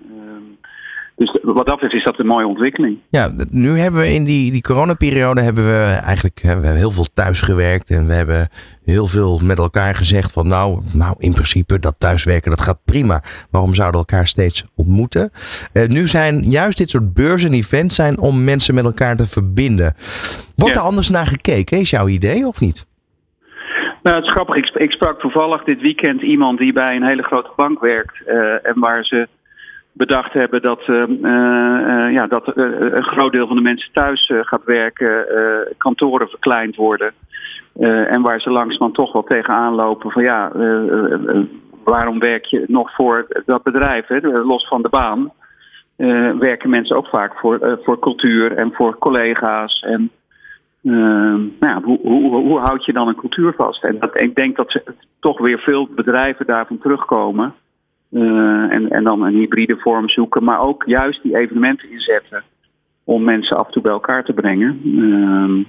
Dus 1.16 1.38
wat 1.42 1.66
dat 1.66 1.74
betreft 1.74 1.94
is 1.94 2.04
dat 2.04 2.18
een 2.18 2.26
mooie 2.26 2.46
ontwikkeling. 2.46 2.98
Ja, 3.08 3.30
nu 3.50 3.78
hebben 3.78 4.00
we 4.00 4.12
in 4.12 4.24
die, 4.24 4.52
die 4.52 4.62
coronaperiode 4.62 5.40
hebben 5.40 5.64
we 5.64 6.00
eigenlijk 6.04 6.40
we 6.42 6.48
hebben 6.48 6.76
heel 6.76 6.90
veel 6.90 7.06
thuis 7.14 7.40
gewerkt. 7.40 7.90
En 7.90 8.06
we 8.06 8.12
hebben 8.12 8.48
heel 8.84 9.06
veel 9.06 9.40
met 9.44 9.58
elkaar 9.58 9.94
gezegd 9.94 10.32
van 10.32 10.48
nou, 10.48 10.80
nou 10.94 11.14
in 11.18 11.32
principe 11.32 11.78
dat 11.78 12.00
thuiswerken 12.00 12.50
dat 12.50 12.60
gaat 12.60 12.84
prima. 12.84 13.22
Waarom 13.50 13.74
zouden 13.74 14.00
we 14.00 14.06
elkaar 14.06 14.26
steeds 14.26 14.64
ontmoeten? 14.74 15.30
Uh, 15.74 15.86
nu 15.86 16.06
zijn 16.06 16.50
juist 16.50 16.78
dit 16.78 16.90
soort 16.90 17.14
beurzen 17.14 17.50
en 17.50 17.56
events 17.56 17.94
zijn 17.94 18.18
om 18.18 18.44
mensen 18.44 18.74
met 18.74 18.84
elkaar 18.84 19.16
te 19.16 19.26
verbinden. 19.26 19.94
Wordt 20.56 20.74
ja. 20.74 20.80
er 20.80 20.86
anders 20.86 21.10
naar 21.10 21.26
gekeken? 21.26 21.78
Is 21.78 21.90
jouw 21.90 22.08
idee 22.08 22.46
of 22.46 22.60
niet? 22.60 22.86
Nou, 24.02 24.16
het 24.16 24.26
is 24.26 24.32
grappig. 24.32 24.56
Ik, 24.56 24.68
ik 24.68 24.90
sprak 24.90 25.20
toevallig 25.20 25.64
dit 25.64 25.80
weekend 25.80 26.22
iemand 26.22 26.58
die 26.58 26.72
bij 26.72 26.96
een 26.96 27.06
hele 27.06 27.22
grote 27.22 27.50
bank 27.56 27.80
werkt. 27.80 28.22
Uh, 28.26 28.66
en 28.66 28.78
waar 28.80 29.04
ze 29.04 29.28
bedacht 29.96 30.32
hebben 30.32 30.62
dat, 30.62 30.80
uh, 30.86 31.02
uh, 31.08 32.12
ja, 32.12 32.26
dat 32.26 32.52
een 32.54 33.02
groot 33.02 33.32
deel 33.32 33.46
van 33.46 33.56
de 33.56 33.62
mensen 33.62 33.92
thuis 33.92 34.32
gaat 34.40 34.64
werken, 34.64 35.26
kantoren 35.78 36.28
verkleind 36.28 36.76
worden. 36.76 37.12
en 38.08 38.22
waar 38.22 38.40
ze 38.40 38.50
langzamerhand 38.50 38.94
toch 38.94 39.12
wel 39.12 39.22
tegenaan 39.22 39.74
lopen 39.74 40.10
van 40.10 40.22
ja, 40.22 40.52
waarom 41.84 42.18
werk 42.18 42.44
je 42.44 42.64
nog 42.66 42.94
voor 42.94 43.26
dat 43.46 43.62
bedrijf, 43.62 44.06
hè? 44.06 44.20
los 44.20 44.68
van 44.68 44.82
de 44.82 44.88
baan. 44.88 45.32
werken 46.38 46.70
mensen 46.70 46.96
ook 46.96 47.08
vaak 47.08 47.38
voor, 47.38 47.78
voor 47.82 47.98
cultuur 47.98 48.56
en 48.56 48.72
voor 48.72 48.98
collega's. 48.98 49.80
En 49.80 50.10
nou 50.80 51.50
ja, 51.60 51.80
hoe, 51.82 51.98
hoe, 52.02 52.34
hoe 52.34 52.58
houd 52.58 52.84
je 52.84 52.92
dan 52.92 53.08
een 53.08 53.16
cultuur 53.16 53.52
vast? 53.56 53.84
En 53.84 53.98
dat, 53.98 54.22
ik 54.22 54.34
denk 54.34 54.56
dat 54.56 54.70
ze 54.70 54.82
toch 55.20 55.38
weer 55.38 55.58
veel 55.58 55.88
bedrijven 55.94 56.46
daarvan 56.46 56.78
terugkomen. 56.78 57.54
Uh, 58.10 58.72
en, 58.72 58.90
en 58.90 59.04
dan 59.04 59.22
een 59.22 59.34
hybride 59.34 59.76
vorm 59.76 60.08
zoeken, 60.08 60.44
maar 60.44 60.60
ook 60.60 60.84
juist 60.86 61.22
die 61.22 61.36
evenementen 61.36 61.90
inzetten 61.90 62.42
om 63.04 63.24
mensen 63.24 63.56
af 63.56 63.66
en 63.66 63.72
toe 63.72 63.82
bij 63.82 63.92
elkaar 63.92 64.24
te 64.24 64.32
brengen. 64.32 64.80
Uh, 64.84 65.64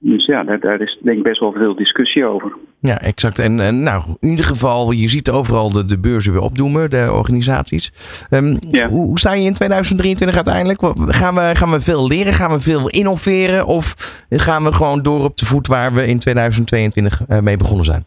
dus 0.00 0.26
ja, 0.26 0.44
daar, 0.44 0.60
daar, 0.60 0.80
is 0.80 0.98
denk 1.02 1.16
ik 1.16 1.22
best 1.22 1.40
wel 1.40 1.52
veel 1.52 1.74
discussie 1.74 2.24
over. 2.24 2.56
Ja, 2.80 3.00
exact. 3.00 3.38
En, 3.38 3.60
en 3.60 3.82
nou, 3.82 4.02
in 4.20 4.28
ieder 4.28 4.44
geval, 4.44 4.90
je 4.90 5.08
ziet 5.08 5.30
overal 5.30 5.72
de, 5.72 5.84
de 5.84 5.98
beurzen 5.98 6.32
weer 6.32 6.42
opdoemen, 6.42 6.90
de 6.90 7.08
organisaties. 7.12 7.92
Um, 8.30 8.58
ja. 8.68 8.88
hoe, 8.88 9.06
hoe, 9.06 9.18
sta 9.18 9.32
je 9.32 9.44
in 9.44 9.54
2023 9.54 10.36
uiteindelijk? 10.36 10.80
Gaan 11.14 11.34
we, 11.34 11.50
gaan 11.52 11.70
we 11.70 11.80
veel 11.80 12.06
leren? 12.06 12.32
Gaan 12.32 12.50
we 12.50 12.60
veel 12.60 12.88
innoveren? 12.88 13.66
Of 13.66 13.94
gaan 14.30 14.64
we 14.64 14.72
gewoon 14.72 15.02
door 15.02 15.24
op 15.24 15.36
de 15.36 15.46
voet 15.46 15.66
waar 15.66 15.92
we 15.92 16.06
in 16.06 16.18
2022 16.18 17.20
uh, 17.28 17.38
mee 17.40 17.56
begonnen 17.56 17.84
zijn? 17.84 18.04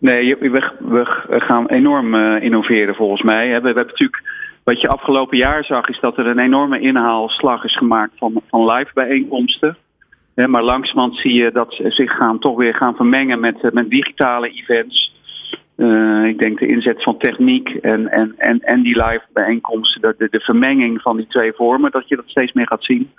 Nee, 0.00 0.36
we, 0.36 0.48
we 1.28 1.40
gaan 1.40 1.66
enorm 1.66 2.14
uh, 2.14 2.42
innoveren 2.42 2.94
volgens 2.94 3.22
mij. 3.22 3.44
We, 3.46 3.60
we 3.60 3.66
hebben 3.66 3.86
natuurlijk, 3.86 4.22
wat 4.64 4.80
je 4.80 4.88
afgelopen 4.88 5.36
jaar 5.36 5.64
zag, 5.64 5.88
is 5.88 6.00
dat 6.00 6.18
er 6.18 6.26
een 6.26 6.38
enorme 6.38 6.80
inhaalslag 6.80 7.64
is 7.64 7.76
gemaakt 7.76 8.12
van, 8.16 8.42
van 8.48 8.64
live 8.64 8.90
bijeenkomsten. 8.94 9.76
maar 10.34 10.62
langzamerhand 10.62 11.16
zie 11.16 11.34
je 11.34 11.52
dat 11.52 11.72
ze 11.72 11.90
zich 11.90 12.12
gaan, 12.12 12.38
toch 12.38 12.56
weer 12.56 12.74
gaan 12.74 12.96
vermengen 12.96 13.40
met, 13.40 13.60
eh, 13.60 13.70
met 13.70 13.90
digitale 13.90 14.48
events. 14.48 15.18
Uh, 15.76 16.24
ik 16.24 16.38
denk 16.38 16.58
de 16.58 16.66
inzet 16.66 17.02
van 17.02 17.18
techniek 17.18 17.68
en, 17.68 18.08
en, 18.08 18.34
en, 18.36 18.60
en 18.60 18.82
die 18.82 18.96
live 18.96 19.24
bijeenkomsten, 19.32 20.00
de, 20.18 20.28
de, 20.30 20.40
vermenging 20.40 21.02
van 21.02 21.16
die 21.16 21.26
twee 21.26 21.52
vormen, 21.52 21.90
dat 21.90 22.08
je 22.08 22.16
dat 22.16 22.28
steeds 22.28 22.52
meer 22.52 22.66
gaat 22.66 22.84
zien. 22.84 23.10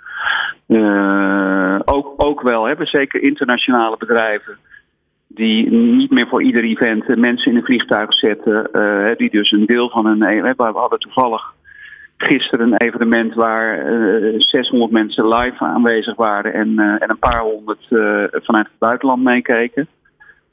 Ook, 1.84 2.14
ook 2.16 2.40
wel, 2.40 2.64
hebben 2.64 2.86
zeker 2.86 3.22
internationale 3.22 3.96
bedrijven 3.98 4.58
die 5.34 5.70
niet 5.70 6.10
meer 6.10 6.28
voor 6.28 6.42
ieder 6.42 6.64
event 6.64 7.16
mensen 7.16 7.50
in 7.50 7.56
een 7.56 7.64
vliegtuig 7.64 8.14
zetten. 8.14 8.68
Uh, 8.72 9.16
die 9.16 9.30
dus 9.30 9.50
een 9.50 9.66
deel 9.66 9.90
van 9.90 10.06
een. 10.06 10.22
E- 10.22 10.42
we 10.42 10.62
hadden 10.62 10.98
toevallig 10.98 11.54
gisteren 12.16 12.66
een 12.66 12.78
evenement 12.78 13.34
waar 13.34 13.92
uh, 13.92 14.34
600 14.38 14.92
mensen 14.92 15.28
live 15.28 15.64
aanwezig 15.64 16.16
waren 16.16 16.52
en, 16.52 16.78
en 16.78 17.10
een 17.10 17.18
paar 17.18 17.40
honderd 17.40 17.86
vanuit 18.32 18.66
het 18.66 18.78
buitenland 18.78 19.22
meekeken. 19.22 19.88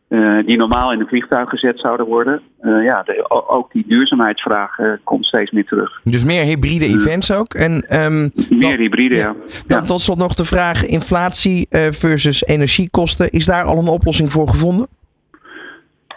Uh, 0.10 0.46
die 0.46 0.58
normaal 0.58 0.92
in 0.92 1.00
een 1.00 1.08
vliegtuig 1.08 1.50
gezet 1.50 1.80
zouden 1.80 2.06
worden. 2.06 2.42
Uh, 2.62 2.84
ja, 2.84 3.04
de, 3.04 3.30
ook 3.48 3.72
die 3.72 3.84
duurzaamheidsvraag 3.88 4.78
uh, 4.78 4.92
komt 5.04 5.26
steeds 5.26 5.52
meer 5.52 5.66
terug. 5.66 6.02
Dus 6.04 6.24
meer 6.24 6.44
hybride 6.44 6.86
events 6.86 7.32
ook? 7.32 7.54
En, 7.54 8.02
um, 8.04 8.32
meer 8.50 8.78
hybride, 8.78 9.16
ja. 9.16 9.36
Dan 9.68 9.82
ja. 9.82 9.86
tot 9.86 10.02
slot 10.02 10.18
nog 10.18 10.34
de 10.34 10.46
vraag: 10.46 10.86
inflatie 10.86 11.68
versus 11.92 12.46
energiekosten. 12.46 13.30
Is 13.30 13.46
daar 13.46 13.64
al 13.64 13.78
een 13.78 13.88
oplossing 13.88 14.32
voor 14.32 14.48
gevonden? 14.48 14.88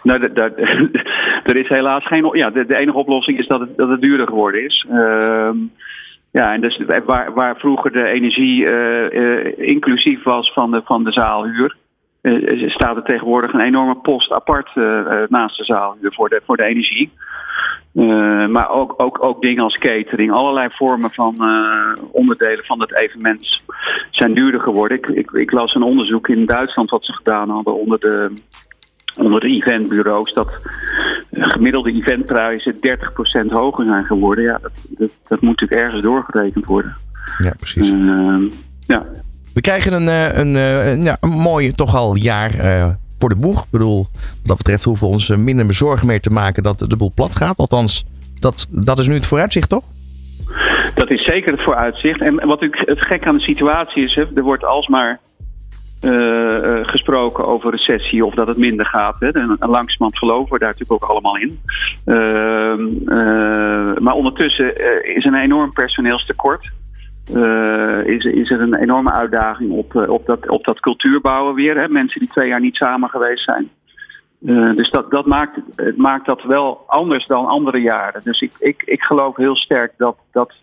Nou, 0.03 0.19
er 1.43 1.55
is 1.55 1.67
helaas 1.67 2.07
geen. 2.07 2.29
Ja, 2.31 2.49
de, 2.49 2.65
de, 2.65 2.75
enige 2.75 2.97
oplossing 2.97 3.39
is 3.39 3.47
dat 3.47 3.59
het, 3.59 3.77
dat 3.77 3.89
het 3.89 4.01
duurder 4.01 4.27
geworden 4.27 4.65
is. 4.65 4.85
Ehm, 4.89 5.57
ja, 6.31 6.53
en 6.53 6.61
dus 6.61 6.79
waar, 7.05 7.33
waar 7.33 7.55
vroeger 7.57 7.91
de 7.91 8.07
energie 8.07 8.67
inclusief 9.57 10.23
was 10.23 10.53
van 10.53 10.71
de, 10.71 10.81
van 10.85 11.03
de 11.03 11.11
zaalhuur 11.11 11.81
uh, 12.23 12.69
staat 12.69 12.95
er 12.95 13.03
tegenwoordig 13.03 13.53
een 13.53 13.59
enorme 13.59 13.95
post 13.95 14.31
apart 14.31 14.75
uh, 14.75 15.23
naast 15.27 15.57
de 15.57 15.63
zaal 15.63 15.97
voor 16.01 16.29
de, 16.29 16.41
voor 16.45 16.57
de 16.57 16.63
energie. 16.63 17.11
Maar 18.49 18.69
ook, 18.69 18.93
ook, 18.97 19.23
ook 19.23 19.41
dingen 19.41 19.63
als 19.63 19.77
catering, 19.77 20.31
allerlei 20.31 20.67
vormen 20.71 21.11
van 21.11 21.35
onderdelen 22.11 22.65
van 22.65 22.81
het 22.81 22.95
evenement 22.95 23.61
zijn 24.09 24.33
duurder 24.33 24.61
geworden. 24.61 24.97
Ik, 24.97 25.07
ik, 25.07 25.31
ik, 25.31 25.51
las 25.51 25.75
een 25.75 25.81
onderzoek 25.81 26.27
in 26.27 26.45
Duitsland 26.45 26.89
wat 26.89 27.05
ze 27.05 27.13
gedaan 27.13 27.49
hadden 27.49 27.79
onder 27.79 27.99
de, 27.99 28.33
onder 29.17 29.39
de 29.39 29.47
eventbureaus. 29.47 30.33
Dat 30.33 30.59
gemiddelde 31.31 31.91
eventprijzen 31.91 32.75
30% 32.75 32.77
hoger 33.49 33.85
zijn 33.85 34.05
geworden. 34.05 34.43
Ja, 34.43 34.59
dat, 34.61 34.71
dat, 34.89 35.11
dat 35.27 35.41
moet 35.41 35.59
natuurlijk 35.59 35.81
ergens 35.81 36.01
doorgerekend 36.01 36.65
worden. 36.65 36.95
Ja, 37.37 37.53
precies. 37.59 37.93
ja. 38.87 39.05
We 39.53 39.61
krijgen 39.61 39.93
een, 39.93 40.07
een, 40.39 40.55
een, 40.55 41.03
ja, 41.03 41.17
een 41.19 41.29
mooi 41.29 41.71
toch 41.71 41.95
al 41.95 42.15
jaar 42.15 42.55
uh, 42.55 42.87
voor 43.17 43.29
de 43.29 43.35
boeg. 43.35 43.63
Ik 43.63 43.69
bedoel, 43.69 43.97
wat 43.97 44.07
dat 44.43 44.57
betreft 44.57 44.83
hoeven 44.83 45.07
we 45.07 45.13
ons 45.13 45.29
minder 45.29 45.73
zorgen 45.73 46.07
meer 46.07 46.21
te 46.21 46.29
maken 46.29 46.63
dat 46.63 46.85
de 46.87 46.97
boel 46.97 47.11
plat 47.15 47.35
gaat. 47.35 47.57
Althans, 47.57 48.05
dat, 48.39 48.67
dat 48.69 48.99
is 48.99 49.07
nu 49.07 49.13
het 49.13 49.25
vooruitzicht, 49.25 49.69
toch? 49.69 49.83
Dat 50.95 51.09
is 51.09 51.23
zeker 51.23 51.51
het 51.51 51.63
vooruitzicht. 51.63 52.21
En 52.21 52.47
wat 52.47 52.61
ik, 52.61 52.83
het 52.85 53.05
gek 53.05 53.27
aan 53.27 53.35
de 53.35 53.41
situatie 53.41 54.03
is, 54.03 54.15
hè, 54.15 54.25
er 54.35 54.43
wordt 54.43 54.63
alsmaar 54.63 55.19
gesproken 56.81 57.47
over 57.47 57.71
recessie 57.71 58.25
of 58.25 58.33
dat 58.33 58.47
het 58.47 58.57
minder 58.57 58.85
gaat. 58.85 59.19
Hè. 59.19 59.27
En, 59.27 59.55
en 59.59 59.69
langzamerhand 59.69 60.17
geloven 60.17 60.53
we 60.53 60.59
daar 60.59 60.69
natuurlijk 60.71 61.03
ook 61.03 61.09
allemaal 61.09 61.37
in. 61.37 61.59
Uh, 62.05 62.75
maar 63.97 64.13
ondertussen 64.13 64.75
is 65.15 65.25
een 65.25 65.35
enorm 65.35 65.73
personeelstekort. 65.73 66.71
Uh, 67.31 68.05
is, 68.05 68.23
is 68.23 68.49
er 68.49 68.61
een 68.61 68.73
enorme 68.73 69.11
uitdaging 69.11 69.71
op, 69.71 69.93
uh, 69.93 70.09
op, 70.09 70.25
dat, 70.25 70.49
op 70.49 70.63
dat 70.63 70.79
cultuurbouwen 70.79 71.53
weer. 71.53 71.77
Hè? 71.77 71.87
Mensen 71.87 72.19
die 72.19 72.29
twee 72.29 72.47
jaar 72.47 72.59
niet 72.59 72.75
samen 72.75 73.09
geweest 73.09 73.43
zijn. 73.43 73.69
Uh, 74.41 74.75
dus 74.75 74.89
dat, 74.89 75.11
dat 75.11 75.25
maakt, 75.25 75.59
het 75.75 75.97
maakt 75.97 76.25
dat 76.25 76.43
wel 76.43 76.83
anders 76.87 77.25
dan 77.25 77.45
andere 77.45 77.81
jaren. 77.81 78.21
Dus 78.23 78.41
ik, 78.41 78.51
ik, 78.59 78.83
ik 78.85 79.01
geloof 79.01 79.35
heel 79.35 79.55
sterk 79.55 79.93
dat, 79.97 80.17
dat 80.31 80.53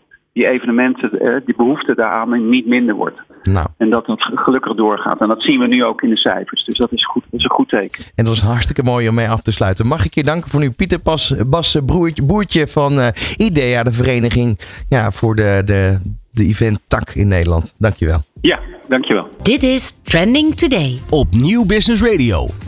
die 0.40 0.48
evenementen, 0.48 1.42
die 1.44 1.54
behoefte 1.56 1.94
daaraan 1.94 2.48
niet 2.48 2.66
minder 2.66 2.94
wordt. 2.94 3.18
Nou. 3.42 3.66
En 3.76 3.90
dat 3.90 4.06
het 4.06 4.22
gelukkig 4.34 4.74
doorgaat. 4.74 5.20
En 5.20 5.28
dat 5.28 5.42
zien 5.42 5.60
we 5.60 5.66
nu 5.66 5.84
ook 5.84 6.02
in 6.02 6.10
de 6.10 6.16
cijfers. 6.16 6.64
Dus 6.64 6.76
dat 6.76 6.92
is, 6.92 7.06
goed, 7.06 7.22
dat 7.30 7.40
is 7.40 7.44
een 7.44 7.50
goed 7.50 7.68
teken. 7.68 8.04
En 8.14 8.24
dat 8.24 8.34
is 8.34 8.42
hartstikke 8.42 8.82
mooi 8.82 9.08
om 9.08 9.14
mee 9.14 9.28
af 9.28 9.42
te 9.42 9.52
sluiten. 9.52 9.86
Mag 9.86 10.04
ik 10.04 10.14
je 10.14 10.22
danken 10.22 10.50
voor 10.50 10.60
nu, 10.60 10.70
Pieter 10.70 10.98
Pas, 10.98 11.34
Bas, 11.46 11.78
broertje, 11.86 12.22
boertje 12.22 12.66
van 12.66 12.98
uh, 12.98 13.08
IDEA, 13.36 13.82
de 13.82 13.92
vereniging 13.92 14.58
ja, 14.88 15.10
voor 15.10 15.34
de, 15.34 15.62
de, 15.64 15.98
de 16.30 16.44
event-tak 16.44 17.10
in 17.10 17.28
Nederland. 17.28 17.74
Dankjewel. 17.78 18.20
Ja, 18.40 18.58
dankjewel. 18.88 19.28
Dit 19.42 19.62
is 19.62 20.02
Trending 20.02 20.54
Today 20.54 20.98
op 21.10 21.26
Nieuw 21.30 21.66
Business 21.66 22.02
Radio. 22.02 22.50